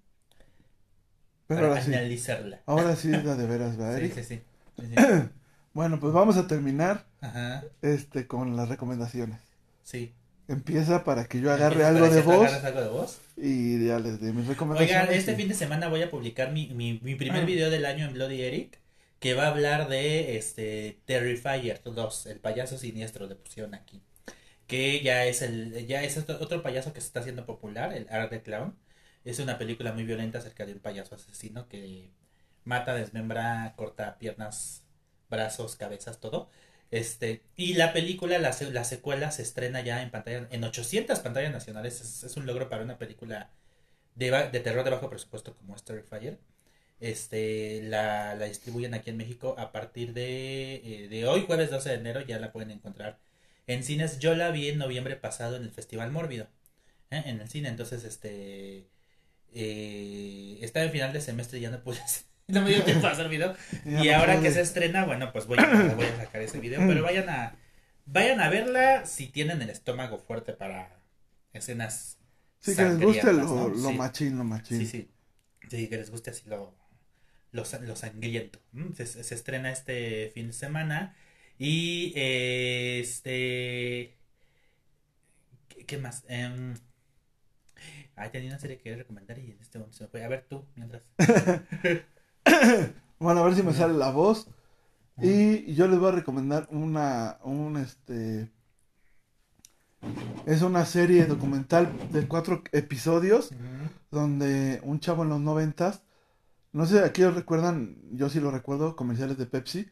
Pero 1.47 1.67
Para 1.67 1.67
ahora 1.69 1.81
sí, 1.81 1.91
analizarla. 1.93 2.61
ahora 2.65 2.95
sí 2.95 3.13
es 3.13 3.23
la 3.25 3.35
de 3.35 3.45
veras, 3.47 3.77
¿verdad, 3.77 3.97
Sí, 3.97 3.97
Eric? 3.97 4.13
sí, 4.13 4.23
sí. 4.23 4.41
Sí, 4.79 4.87
sí. 4.87 4.95
Bueno, 5.73 5.99
pues 6.01 6.13
vamos 6.13 6.35
a 6.37 6.47
terminar 6.47 7.05
Ajá. 7.21 7.63
este 7.81 8.27
con 8.27 8.57
las 8.57 8.69
recomendaciones. 8.69 9.39
Sí. 9.83 10.13
Empieza 10.51 11.03
para 11.03 11.25
que 11.25 11.39
yo 11.39 11.51
agarre 11.51 11.75
¿Para 11.77 11.87
algo 11.89 12.09
de 12.09 12.19
agarres 12.19 12.63
algo 12.63 12.81
de 12.81 12.87
voz? 12.89 13.19
y 13.37 13.85
ya 13.87 13.99
les 13.99 14.19
dé 14.19 14.33
mis 14.33 14.47
recomendaciones. 14.47 15.01
Oigan, 15.03 15.13
este 15.17 15.31
y- 15.31 15.35
fin 15.35 15.47
de 15.47 15.55
semana 15.55 15.87
voy 15.87 16.01
a 16.01 16.11
publicar 16.11 16.51
mi, 16.51 16.67
mi, 16.67 16.99
mi 17.01 17.15
primer 17.15 17.43
Ah. 17.43 17.45
video 17.45 17.69
del 17.69 17.85
año 17.85 18.05
en 18.05 18.13
Bloody 18.13 18.41
Eric, 18.41 18.79
que 19.19 19.33
va 19.33 19.45
a 19.45 19.47
hablar 19.49 19.87
de 19.87 20.37
este 20.37 20.99
Terrifier 21.05 21.81
2, 21.83 22.25
el 22.25 22.39
payaso 22.39 22.77
siniestro 22.77 23.27
le 23.27 23.35
pusieron 23.35 23.73
aquí. 23.75 24.01
Que 24.67 25.01
ya 25.01 25.25
es 25.25 25.41
el, 25.41 25.85
ya 25.87 26.03
es 26.03 26.17
otro, 26.17 26.37
otro 26.41 26.61
payaso 26.63 26.93
que 26.93 27.01
se 27.01 27.07
está 27.07 27.19
haciendo 27.21 27.45
popular, 27.45 27.93
el 27.93 28.07
Art 28.09 28.29
the 28.29 28.41
Clown. 28.41 28.75
Es 29.25 29.39
una 29.39 29.57
película 29.57 29.93
muy 29.93 30.03
violenta 30.03 30.39
acerca 30.39 30.65
de 30.65 30.73
un 30.73 30.79
payaso 30.79 31.15
asesino 31.15 31.67
que 31.67 32.09
mata, 32.63 32.93
desmembra, 32.95 33.73
corta 33.77 34.17
piernas, 34.17 34.83
brazos, 35.29 35.75
cabezas, 35.75 36.19
todo. 36.19 36.49
Este, 36.91 37.43
y 37.55 37.75
la 37.75 37.93
película, 37.93 38.37
la, 38.39 38.55
la 38.71 38.83
secuela 38.83 39.31
se 39.31 39.43
estrena 39.43 39.81
ya 39.81 40.01
en 40.03 40.11
pantalla, 40.11 40.47
en 40.51 40.63
800 40.63 41.19
pantallas 41.21 41.51
nacionales. 41.53 42.01
Es, 42.01 42.23
es 42.23 42.37
un 42.37 42.45
logro 42.45 42.69
para 42.69 42.83
una 42.83 42.97
película 42.97 43.51
de, 44.15 44.31
de 44.51 44.59
terror 44.61 44.83
de 44.83 44.91
bajo 44.91 45.09
presupuesto 45.09 45.55
como 45.55 45.75
es 45.75 45.83
Terrifier. 45.83 46.39
Este, 46.99 47.81
la, 47.83 48.35
la 48.35 48.45
distribuyen 48.45 48.93
aquí 48.93 49.09
en 49.11 49.17
México 49.17 49.55
a 49.57 49.71
partir 49.71 50.13
de, 50.13 50.75
eh, 51.05 51.07
de 51.09 51.27
hoy, 51.27 51.43
jueves 51.47 51.71
12 51.71 51.89
de 51.89 51.95
enero, 51.95 52.21
ya 52.21 52.39
la 52.39 52.51
pueden 52.53 52.71
encontrar 52.71 53.19
en 53.67 53.83
cines. 53.83 54.19
Yo 54.19 54.35
la 54.35 54.51
vi 54.51 54.69
en 54.69 54.77
noviembre 54.79 55.15
pasado 55.17 55.57
en 55.57 55.63
el 55.63 55.71
Festival 55.71 56.11
Mórbido, 56.11 56.47
¿eh? 57.11 57.23
en 57.25 57.41
el 57.41 57.49
cine. 57.49 57.69
Entonces, 57.69 58.03
este, 58.05 58.87
eh, 59.53 60.59
estaba 60.61 60.85
en 60.85 60.91
final 60.91 61.13
de 61.13 61.21
semestre 61.21 61.59
y 61.59 61.63
ya 61.63 61.71
no 61.71 61.83
pude 61.83 61.99
hacer- 62.03 62.25
no 62.53 62.61
me 62.61 62.69
dio 62.71 62.83
tiempo 62.83 63.07
a 63.07 63.11
hacer 63.11 63.29
video. 63.29 63.55
Y 63.85 64.09
ahora 64.09 64.39
que 64.41 64.51
se 64.51 64.61
estrena, 64.61 65.05
bueno, 65.05 65.31
pues 65.31 65.45
voy 65.47 65.57
a, 65.59 65.93
voy 65.95 66.05
a 66.05 66.17
sacar 66.17 66.41
ese 66.41 66.59
video. 66.59 66.81
Pero 66.87 67.03
vayan 67.03 67.29
a, 67.29 67.55
vayan 68.05 68.39
a 68.41 68.49
verla 68.49 69.05
si 69.05 69.27
tienen 69.27 69.61
el 69.61 69.69
estómago 69.69 70.19
fuerte 70.19 70.53
para 70.53 70.99
escenas. 71.53 72.17
Sí, 72.59 72.75
que 72.75 72.83
les 72.83 72.99
guste 72.99 73.33
lo, 73.33 73.43
¿no? 73.43 73.69
lo 73.69 73.89
Sí. 73.89 73.95
machín, 73.95 74.37
lo 74.37 74.43
machín. 74.43 74.79
Sí, 74.79 74.85
sí. 74.85 75.09
Sí, 75.69 75.87
que 75.87 75.97
les 75.97 76.11
guste 76.11 76.29
así 76.31 76.43
lo, 76.47 76.75
lo, 77.51 77.63
lo 77.81 77.95
sangriento. 77.95 78.59
¿m? 78.73 78.93
Se, 78.95 79.05
se 79.05 79.33
estrena 79.35 79.71
este 79.71 80.31
fin 80.33 80.47
de 80.47 80.53
semana. 80.53 81.15
Y 81.57 82.13
eh, 82.15 82.99
este. 83.01 84.17
¿Qué, 85.87 85.97
más? 85.97 86.23
Em, 86.27 86.75
ay, 88.15 88.29
tenía 88.29 88.49
una 88.49 88.59
serie 88.59 88.77
que 88.79 88.95
recomendar 88.95 89.37
y 89.39 89.51
en 89.51 89.57
este 89.61 89.77
momento 89.77 89.97
se 89.97 90.03
me 90.05 90.09
fue. 90.09 90.23
A 90.23 90.27
ver 90.27 90.45
tú, 90.49 90.65
mientras. 90.75 91.03
Bueno, 93.31 93.45
a 93.45 93.47
ver 93.47 93.55
si 93.55 93.63
me 93.63 93.71
sale 93.71 93.93
la 93.93 94.11
voz. 94.11 94.49
Y 95.21 95.73
yo 95.73 95.87
les 95.87 95.97
voy 95.97 96.09
a 96.09 96.11
recomendar 96.11 96.67
una, 96.69 97.37
un 97.43 97.77
este, 97.77 98.51
es 100.45 100.61
una 100.61 100.83
serie 100.83 101.25
documental 101.27 101.89
de 102.11 102.27
cuatro 102.27 102.61
episodios 102.73 103.53
donde 104.09 104.81
un 104.83 104.99
chavo 104.99 105.23
en 105.23 105.29
los 105.29 105.39
noventas, 105.39 106.03
no 106.73 106.85
sé, 106.85 107.05
aquí 107.05 107.21
lo 107.21 107.31
recuerdan, 107.31 107.95
yo 108.11 108.27
sí 108.27 108.41
lo 108.41 108.51
recuerdo, 108.51 108.97
comerciales 108.97 109.37
de 109.37 109.45
Pepsi, 109.45 109.89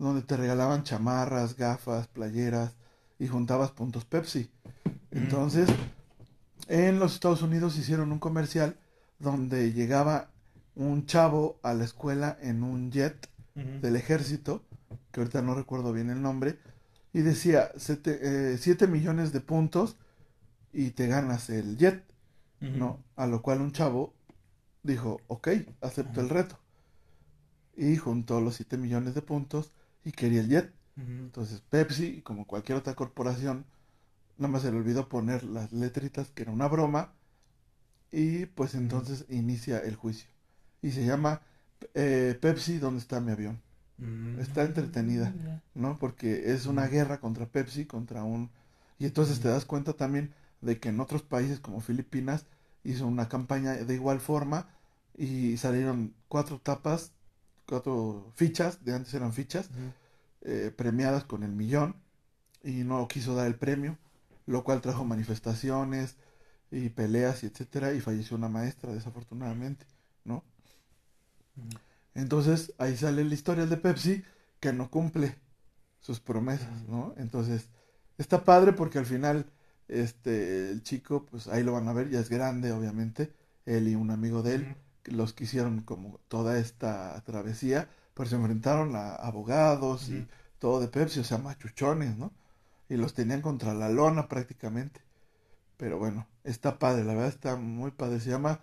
donde 0.00 0.22
te 0.22 0.36
regalaban 0.36 0.82
chamarras, 0.82 1.56
gafas, 1.56 2.08
playeras 2.08 2.74
y 3.20 3.28
juntabas 3.28 3.70
puntos 3.70 4.04
Pepsi. 4.04 4.50
Entonces, 5.12 5.68
en 6.66 6.98
los 6.98 7.14
Estados 7.14 7.42
Unidos 7.42 7.78
hicieron 7.78 8.10
un 8.10 8.18
comercial 8.18 8.80
donde 9.20 9.72
llegaba 9.72 10.32
un 10.80 11.04
chavo 11.04 11.60
a 11.62 11.74
la 11.74 11.84
escuela 11.84 12.38
en 12.40 12.62
un 12.62 12.90
jet 12.90 13.28
del 13.54 13.96
ejército, 13.96 14.64
que 15.12 15.20
ahorita 15.20 15.42
no 15.42 15.54
recuerdo 15.54 15.92
bien 15.92 16.08
el 16.08 16.22
nombre, 16.22 16.58
y 17.12 17.20
decía 17.20 17.70
7 17.76 18.86
millones 18.86 19.32
de 19.32 19.40
puntos 19.40 19.96
y 20.72 20.90
te 20.90 21.06
ganas 21.06 21.50
el 21.50 21.76
jet. 21.76 22.02
¿no? 22.60 22.98
A 23.16 23.26
lo 23.26 23.42
cual 23.42 23.60
un 23.60 23.72
chavo 23.72 24.14
dijo, 24.82 25.20
ok, 25.26 25.48
acepto 25.82 26.20
el 26.20 26.30
reto. 26.30 26.58
Y 27.76 27.96
juntó 27.96 28.40
los 28.40 28.56
7 28.56 28.76
millones 28.78 29.14
de 29.14 29.22
puntos 29.22 29.72
y 30.04 30.12
quería 30.12 30.40
el 30.40 30.48
jet. 30.48 30.72
Entonces 30.96 31.60
Pepsi, 31.60 32.22
como 32.22 32.46
cualquier 32.46 32.78
otra 32.78 32.94
corporación, 32.94 33.64
nada 34.38 34.52
más 34.52 34.62
se 34.62 34.70
le 34.70 34.78
olvidó 34.78 35.08
poner 35.08 35.44
las 35.44 35.72
letritas 35.72 36.30
que 36.30 36.42
era 36.42 36.52
una 36.52 36.68
broma 36.68 37.12
y 38.12 38.46
pues 38.46 38.74
entonces 38.74 39.26
inicia 39.28 39.78
el 39.78 39.96
juicio. 39.96 40.28
Y 40.82 40.92
se 40.92 41.04
llama 41.04 41.42
eh, 41.94 42.38
Pepsi, 42.40 42.78
¿dónde 42.78 43.00
está 43.00 43.20
mi 43.20 43.32
avión? 43.32 43.60
Mm. 43.98 44.40
Está 44.40 44.62
entretenida. 44.62 45.34
¿No? 45.74 45.98
Porque 45.98 46.52
es 46.52 46.66
una 46.66 46.86
guerra 46.86 47.20
contra 47.20 47.46
Pepsi, 47.46 47.86
contra 47.86 48.24
un... 48.24 48.50
Y 48.98 49.06
entonces 49.06 49.40
te 49.40 49.48
das 49.48 49.64
cuenta 49.64 49.94
también 49.94 50.32
de 50.60 50.78
que 50.78 50.90
en 50.90 51.00
otros 51.00 51.22
países 51.22 51.60
como 51.60 51.80
Filipinas 51.80 52.46
hizo 52.84 53.06
una 53.06 53.28
campaña 53.28 53.72
de 53.72 53.94
igual 53.94 54.20
forma 54.20 54.68
y 55.16 55.56
salieron 55.56 56.14
cuatro 56.28 56.60
tapas, 56.60 57.12
cuatro 57.66 58.32
fichas, 58.34 58.84
de 58.84 58.94
antes 58.94 59.12
eran 59.14 59.32
fichas, 59.32 59.70
eh, 60.42 60.72
premiadas 60.76 61.24
con 61.24 61.42
el 61.42 61.52
millón 61.52 61.96
y 62.62 62.84
no 62.84 63.06
quiso 63.08 63.34
dar 63.34 63.46
el 63.46 63.56
premio, 63.56 63.98
lo 64.46 64.64
cual 64.64 64.80
trajo 64.80 65.04
manifestaciones 65.04 66.16
y 66.70 66.88
peleas 66.90 67.42
y 67.42 67.46
etcétera 67.46 67.92
y 67.94 68.00
falleció 68.00 68.36
una 68.36 68.48
maestra 68.48 68.92
desafortunadamente, 68.92 69.86
Entonces 72.14 72.72
ahí 72.78 72.96
sale 72.96 73.24
la 73.24 73.34
historia 73.34 73.66
de 73.66 73.76
Pepsi 73.76 74.24
que 74.60 74.72
no 74.72 74.90
cumple 74.90 75.36
sus 76.00 76.20
promesas, 76.20 76.82
¿no? 76.88 77.14
Entonces 77.16 77.68
está 78.18 78.44
padre 78.44 78.72
porque 78.72 78.98
al 78.98 79.06
final 79.06 79.46
este 79.88 80.70
el 80.70 80.82
chico 80.82 81.26
pues 81.26 81.48
ahí 81.48 81.62
lo 81.62 81.72
van 81.72 81.88
a 81.88 81.92
ver, 81.92 82.10
ya 82.10 82.20
es 82.20 82.28
grande 82.28 82.72
obviamente, 82.72 83.32
él 83.66 83.88
y 83.88 83.94
un 83.94 84.10
amigo 84.10 84.42
de 84.42 84.54
él 84.56 84.76
los 85.06 85.32
que 85.32 85.44
hicieron 85.44 85.80
como 85.80 86.18
toda 86.28 86.58
esta 86.58 87.20
travesía, 87.24 87.88
pues 88.14 88.30
se 88.30 88.36
enfrentaron 88.36 88.96
a 88.96 89.14
abogados 89.14 90.08
y 90.08 90.26
todo 90.58 90.80
de 90.80 90.88
Pepsi, 90.88 91.20
o 91.20 91.24
sea, 91.24 91.38
machuchones, 91.38 92.16
¿no? 92.16 92.32
Y 92.88 92.96
los 92.96 93.14
tenían 93.14 93.40
contra 93.40 93.72
la 93.74 93.88
lona 93.88 94.28
prácticamente. 94.28 95.00
Pero 95.76 95.98
bueno, 95.98 96.26
está 96.44 96.78
padre, 96.78 97.04
la 97.04 97.14
verdad 97.14 97.28
está 97.28 97.56
muy 97.56 97.90
padre. 97.92 98.20
Se 98.20 98.30
llama 98.30 98.60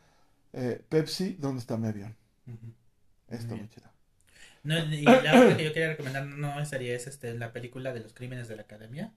eh, 0.53 0.83
Pepsi, 0.89 1.37
¿dónde 1.39 1.61
está 1.61 1.77
mi 1.77 1.87
avión? 1.87 2.15
Está 3.29 3.55
Muy 3.55 3.69
chida. 3.69 3.91
No, 4.63 4.77
y 4.93 5.01
la 5.03 5.41
otra 5.41 5.57
que 5.57 5.63
yo 5.63 5.73
quería 5.73 5.89
recomendar 5.89 6.25
no 6.25 6.65
sería 6.65 6.95
es 6.95 7.07
este, 7.07 7.33
la 7.35 7.53
película 7.53 7.93
de 7.93 8.01
los 8.01 8.13
crímenes 8.13 8.47
de 8.47 8.55
la 8.55 8.63
academia, 8.63 9.13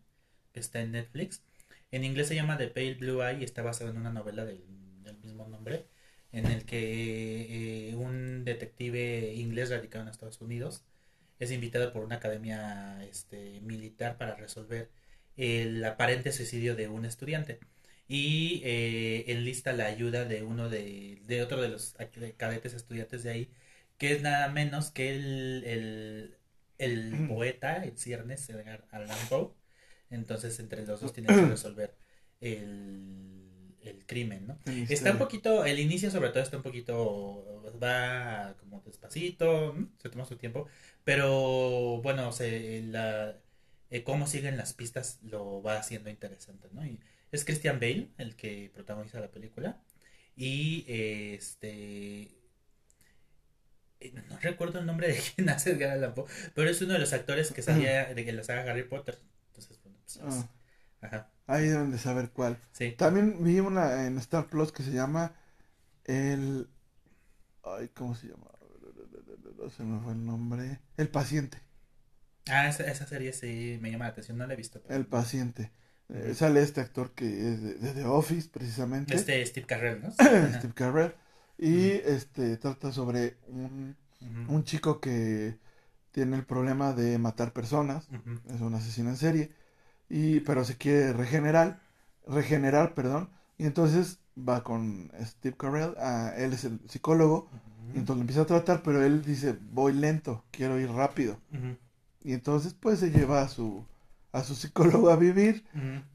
que 0.53 0.61
está 0.61 0.81
en 0.81 0.93
Netflix. 0.93 1.43
En 1.91 2.05
inglés 2.05 2.29
se 2.29 2.35
llama 2.35 2.57
The 2.59 2.69
Pale 2.69 2.95
Blue 2.95 3.23
Eye 3.23 3.41
y 3.41 3.45
está 3.45 3.63
basado 3.63 3.91
en 3.91 3.99
una 3.99 4.13
novela 4.13 4.45
del, 4.45 4.63
del 5.03 5.17
mismo 5.19 5.49
nombre, 5.49 5.87
en 6.33 6.47
el 6.47 6.65
que 6.65 7.91
eh, 7.91 7.97
un 7.97 8.45
detective 8.45 9.35
inglés 9.35 9.71
radicado 9.71 10.05
en 10.05 10.11
Estados 10.11 10.41
Unidos 10.41 10.85
es 11.39 11.51
invitado 11.53 11.93
por 11.93 12.05
una 12.05 12.17
academia 12.17 13.05
este, 13.05 13.61
militar 13.63 14.19
para 14.19 14.37
resolver 14.37 14.91
el 15.37 15.85
aparente 15.85 16.33
suicidio 16.33 16.77
de 16.77 16.89
un 16.89 17.05
estudiante 17.05 17.59
y 18.09 18.63
eh, 18.65 19.25
enlista 19.29 19.73
la 19.73 19.87
ayuda 19.87 20.25
de 20.25 20.43
uno 20.43 20.69
de, 20.69 21.21
de 21.27 21.43
otro 21.43 21.61
de 21.63 21.69
los 21.69 21.97
cadetes 22.37 22.75
estudiantes 22.75 23.23
de 23.23 23.31
ahí 23.31 23.51
que 24.01 24.13
es 24.15 24.23
nada 24.23 24.49
menos 24.49 24.91
que 24.91 25.15
el, 25.15 25.63
el, 25.67 26.39
el 26.79 27.29
poeta 27.29 27.85
en 27.85 27.99
ciernes 27.99 28.49
Edgar 28.49 28.87
Allan 28.91 29.29
Poe. 29.29 29.51
Entonces 30.09 30.59
entre 30.59 30.87
los 30.87 31.03
dos 31.03 31.13
tienen 31.13 31.37
que 31.37 31.45
resolver 31.45 31.95
el, 32.41 33.77
el 33.83 34.07
crimen 34.07 34.47
¿no? 34.47 34.59
El 34.65 34.91
Está 34.91 35.13
un 35.13 35.19
poquito, 35.19 35.67
el 35.67 35.79
inicio 35.79 36.11
sobre 36.11 36.31
todo 36.31 36.43
está 36.43 36.57
un 36.57 36.63
poquito, 36.63 37.63
va 37.81 38.57
como 38.59 38.81
despacito, 38.81 39.77
se 39.99 40.09
toma 40.09 40.25
su 40.25 40.37
tiempo, 40.37 40.67
pero 41.05 42.01
bueno, 42.03 42.33
se, 42.33 42.81
la, 42.81 43.37
eh, 43.91 44.03
cómo 44.03 44.27
siguen 44.27 44.57
las 44.57 44.73
pistas 44.73 45.19
lo 45.23 45.63
va 45.63 45.77
haciendo 45.77 46.09
interesante, 46.09 46.69
¿no? 46.73 46.87
Y 46.87 46.99
es 47.33 47.45
Christian 47.45 47.79
Bale 47.79 48.09
el 48.17 48.35
que 48.35 48.71
protagoniza 48.73 49.21
la 49.21 49.31
película 49.31 49.79
y 50.35 50.87
eh, 50.89 51.35
este... 51.35 52.40
eh, 54.01 54.13
No 54.29 54.39
recuerdo 54.41 54.79
el 54.81 54.87
nombre 54.87 55.09
de 55.09 55.21
quién 55.35 55.49
hace 55.51 55.73
Edgar 55.73 55.91
Allan 55.91 56.15
Poe, 56.15 56.27
pero 56.55 56.69
es 56.71 56.81
uno 56.83 56.93
de 56.95 56.99
los 56.99 57.13
actores 57.13 57.53
que 57.53 57.63
salía 57.63 58.13
de 58.15 58.25
que 58.25 58.33
la 58.33 58.43
saga 58.45 58.71
Harry 58.71 58.85
Potter. 58.85 59.19
Entonces, 59.49 59.81
bueno, 59.83 59.99
pues, 60.05 60.17
es- 60.17 60.23
Ah, 60.23 60.49
ajá, 61.03 61.31
ahí 61.47 61.69
deben 61.69 61.91
de 61.91 61.99
saber 61.99 62.31
cuál. 62.31 62.59
sí. 62.73 62.93
También 62.93 63.43
vi 63.45 63.61
una 63.61 64.07
en 64.07 64.19
Star 64.19 64.49
Plus 64.49 64.73
que 64.73 64.83
se 64.83 64.93
llama 64.93 65.35
El. 66.05 66.69
Ay, 67.63 67.89
¿cómo 67.89 68.15
se 68.15 68.29
llama? 68.29 68.47
Se 69.77 69.83
me 69.83 70.01
fue 70.03 70.13
el 70.13 70.25
nombre. 70.25 70.81
El 70.97 71.09
paciente. 71.09 71.59
Ah, 72.49 72.69
esa, 72.69 72.85
esa 72.91 73.07
serie 73.07 73.33
sí 73.33 73.79
me 73.83 73.91
llama 73.91 74.07
la 74.07 74.11
atención, 74.13 74.39
no 74.39 74.47
la 74.47 74.55
he 74.55 74.57
visto. 74.57 74.81
pero- 74.83 74.95
El 74.99 75.07
paciente. 75.07 75.71
Eh, 76.09 76.35
sale 76.35 76.61
este 76.63 76.81
actor 76.81 77.13
que 77.13 77.27
es 77.27 77.63
de, 77.63 77.75
de 77.75 77.93
The 77.93 78.05
Office, 78.05 78.49
precisamente. 78.49 79.15
Este 79.15 79.45
Steve 79.47 79.67
Carell, 79.67 80.03
¿no? 80.03 80.11
Steve 80.13 80.73
Carell. 80.75 81.15
Y 81.63 81.91
este 81.91 82.57
trata 82.57 82.91
sobre 82.91 83.37
un, 83.49 83.95
un 84.49 84.65
chico 84.65 84.99
que 84.99 85.59
tiene 86.11 86.37
el 86.37 86.45
problema 86.47 86.95
de 86.95 87.19
matar 87.19 87.53
personas. 87.53 88.09
Es 88.49 88.61
un 88.63 88.75
asesino 88.75 89.11
en 89.11 89.17
serie. 89.19 89.53
Y, 90.09 90.41
pero 90.41 90.65
se 90.65 90.77
quiere 90.77 91.13
regenerar. 91.13 91.83
Regenerar, 92.27 92.95
perdón. 92.95 93.29
Y 93.59 93.67
entonces 93.67 94.21
va 94.37 94.65
con 94.65 95.13
Steve 95.23 95.57
Carell. 95.57 95.95
ah, 95.99 96.33
él 96.37 96.55
es 96.55 96.65
el 96.65 96.81
psicólogo. 96.89 97.49
Y 97.95 97.99
entonces 97.99 98.17
lo 98.17 98.21
empieza 98.23 98.43
a 98.43 98.47
tratar, 98.47 98.83
pero 98.83 99.05
él 99.05 99.23
dice, 99.23 99.59
voy 99.73 99.93
lento, 99.93 100.45
quiero 100.53 100.79
ir 100.81 100.91
rápido. 100.91 101.39
Y 102.23 102.33
entonces 102.33 102.73
pues 102.75 103.01
se 103.01 103.11
lleva 103.11 103.43
a 103.43 103.49
su, 103.49 103.85
a 104.33 104.43
su 104.45 104.55
psicólogo 104.55 105.11
a 105.11 105.17
vivir 105.17 105.65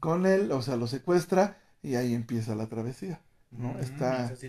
con 0.00 0.26
él, 0.26 0.50
o 0.52 0.62
sea, 0.62 0.76
lo 0.76 0.86
secuestra 0.88 1.58
y 1.82 1.94
ahí 1.96 2.14
empieza 2.14 2.54
la 2.56 2.66
travesía. 2.68 3.20
¿No? 3.50 3.74
Mm, 3.74 3.78
Está- 3.80 4.34
sí 4.36 4.48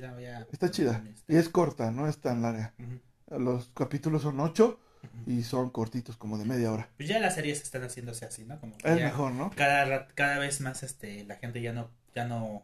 Está 0.51 0.71
chida. 0.71 1.03
Está- 1.07 1.33
Y 1.33 1.35
es 1.37 1.49
corta, 1.49 1.91
no 1.91 2.07
es 2.07 2.17
tan 2.19 2.41
larga. 2.41 2.73
Ujú, 2.79 3.39
Los 3.43 3.69
capítulos 3.75 4.21
son 4.21 4.39
ocho 4.39 4.79
y 5.25 5.43
son 5.43 5.69
cortitos, 5.69 6.17
como 6.17 6.37
de 6.37 6.45
media 6.45 6.71
hora. 6.71 6.89
Pues 6.97 7.07
ya 7.09 7.19
las 7.19 7.35
series 7.35 7.61
están 7.61 7.83
haciéndose 7.83 8.25
así, 8.25 8.45
¿no? 8.45 8.59
Como 8.59 8.77
que 8.77 8.89
Es 8.91 8.97
ya 8.97 9.05
mejor, 9.05 9.31
¿no? 9.33 9.51
Cada, 9.55 10.07
cada 10.09 10.39
vez 10.39 10.59
más 10.61 10.83
este, 10.83 11.23
la 11.25 11.35
gente 11.35 11.61
ya 11.61 11.73
no, 11.73 11.89
ya 12.15 12.25
no, 12.25 12.63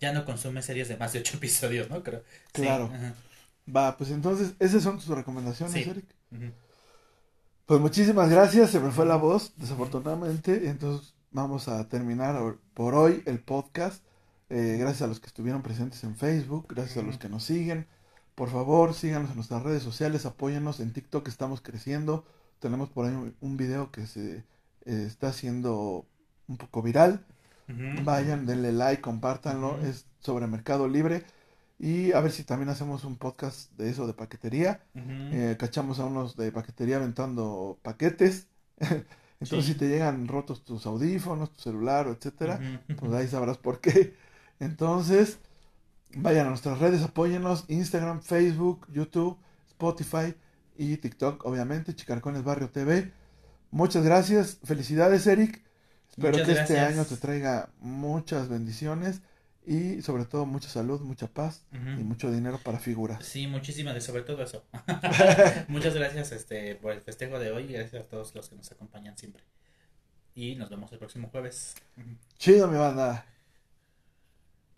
ya 0.00 0.12
no 0.12 0.24
consume 0.24 0.62
series 0.62 0.88
de 0.88 0.96
más 0.96 1.12
de 1.12 1.20
ocho 1.20 1.36
episodios, 1.38 1.90
¿no? 1.90 2.02
Creo. 2.02 2.22
Claro. 2.52 2.90
Va, 3.74 3.96
pues 3.96 4.10
entonces, 4.10 4.54
esas 4.60 4.82
son 4.82 4.96
tus 4.98 5.08
recomendaciones, 5.08 5.74
Sí. 5.74 5.88
Eric. 5.90 6.06
Pues 7.66 7.80
muchísimas 7.80 8.30
gracias, 8.30 8.70
se 8.70 8.78
me 8.78 8.90
fue 8.92 9.04
la 9.06 9.16
voz, 9.16 9.52
desafortunadamente. 9.56 10.68
Entonces 10.68 11.14
vamos 11.32 11.66
a 11.66 11.88
terminar 11.88 12.40
por 12.74 12.94
hoy 12.94 13.22
el 13.26 13.40
podcast. 13.40 14.04
Eh, 14.48 14.76
gracias 14.78 15.02
a 15.02 15.06
los 15.08 15.18
que 15.20 15.26
estuvieron 15.26 15.62
presentes 15.62 16.04
en 16.04 16.16
Facebook, 16.16 16.66
gracias 16.68 16.98
a 16.98 17.02
los 17.06 17.18
que 17.18 17.28
nos 17.28 17.44
siguen. 17.44 17.86
Por 18.34 18.50
favor, 18.50 18.94
síganos 18.94 19.30
en 19.30 19.36
nuestras 19.36 19.62
redes 19.62 19.82
sociales, 19.82 20.26
apóyennos. 20.26 20.80
En 20.80 20.92
TikTok 20.92 21.26
estamos 21.28 21.60
creciendo. 21.60 22.24
Tenemos 22.60 22.90
por 22.90 23.06
ahí 23.06 23.14
un, 23.14 23.34
un 23.40 23.56
video 23.56 23.90
que 23.90 24.06
se 24.06 24.38
eh, 24.84 25.04
está 25.06 25.28
haciendo 25.28 26.06
un 26.48 26.56
poco 26.58 26.82
viral. 26.82 27.24
Vayan, 28.04 28.46
denle 28.46 28.72
like, 28.72 29.02
compártanlo. 29.02 29.80
Es 29.80 30.06
sobre 30.20 30.46
Mercado 30.46 30.88
Libre. 30.88 31.24
Y 31.78 32.12
a 32.12 32.20
ver 32.20 32.30
si 32.32 32.44
también 32.44 32.68
hacemos 32.70 33.04
un 33.04 33.16
podcast 33.16 33.72
de 33.76 33.90
eso, 33.90 34.06
de 34.06 34.14
paquetería. 34.14 34.80
Eh, 34.94 35.56
cachamos 35.58 35.98
a 35.98 36.04
unos 36.06 36.36
de 36.36 36.52
paquetería 36.52 36.96
aventando 36.96 37.78
paquetes. 37.82 38.46
Entonces, 39.40 39.66
Sí. 39.66 39.72
si 39.72 39.78
te 39.78 39.88
llegan 39.88 40.28
rotos 40.28 40.64
tus 40.64 40.86
audífonos, 40.86 41.52
tu 41.52 41.60
celular, 41.60 42.06
etcétera, 42.08 42.58
pues 42.96 43.12
ahí 43.12 43.28
sabrás 43.28 43.58
por 43.58 43.80
qué. 43.80 44.14
Entonces, 44.60 45.38
vayan 46.14 46.46
a 46.46 46.50
nuestras 46.50 46.78
redes, 46.78 47.02
apóyennos: 47.02 47.64
Instagram, 47.68 48.22
Facebook, 48.22 48.86
YouTube, 48.92 49.38
Spotify 49.68 50.34
y 50.76 50.96
TikTok, 50.96 51.44
obviamente. 51.44 51.94
Chicarcones 51.94 52.44
Barrio 52.44 52.70
TV. 52.70 53.12
Muchas 53.70 54.04
gracias. 54.04 54.58
Felicidades, 54.64 55.26
Eric. 55.26 55.62
Espero 56.08 56.38
Muchas 56.38 56.46
que 56.46 56.62
este 56.62 56.78
año 56.78 57.04
te 57.04 57.16
traiga 57.16 57.70
muchas 57.80 58.48
bendiciones 58.48 59.20
y, 59.66 60.00
sobre 60.00 60.24
todo, 60.24 60.46
mucha 60.46 60.68
salud, 60.68 61.00
mucha 61.00 61.26
paz 61.26 61.66
y 61.72 62.04
mucho 62.04 62.30
dinero 62.30 62.58
para 62.62 62.78
figuras. 62.78 63.24
Sí, 63.24 63.46
muchísimas, 63.48 64.02
sobre 64.02 64.22
todo 64.22 64.42
eso. 64.42 64.64
Muchas 65.68 65.94
gracias 65.94 66.32
este, 66.32 66.76
por 66.76 66.92
el 66.92 67.00
festejo 67.00 67.38
de 67.38 67.50
hoy 67.50 67.64
y 67.64 67.72
gracias 67.72 68.04
a 68.04 68.08
todos 68.08 68.34
los 68.34 68.48
que 68.48 68.56
nos 68.56 68.70
acompañan 68.70 69.18
siempre. 69.18 69.42
Y 70.34 70.54
nos 70.54 70.70
vemos 70.70 70.92
el 70.92 70.98
próximo 70.98 71.28
jueves. 71.28 71.74
Chido, 72.38 72.68
mi 72.68 72.78
banda. 72.78 73.26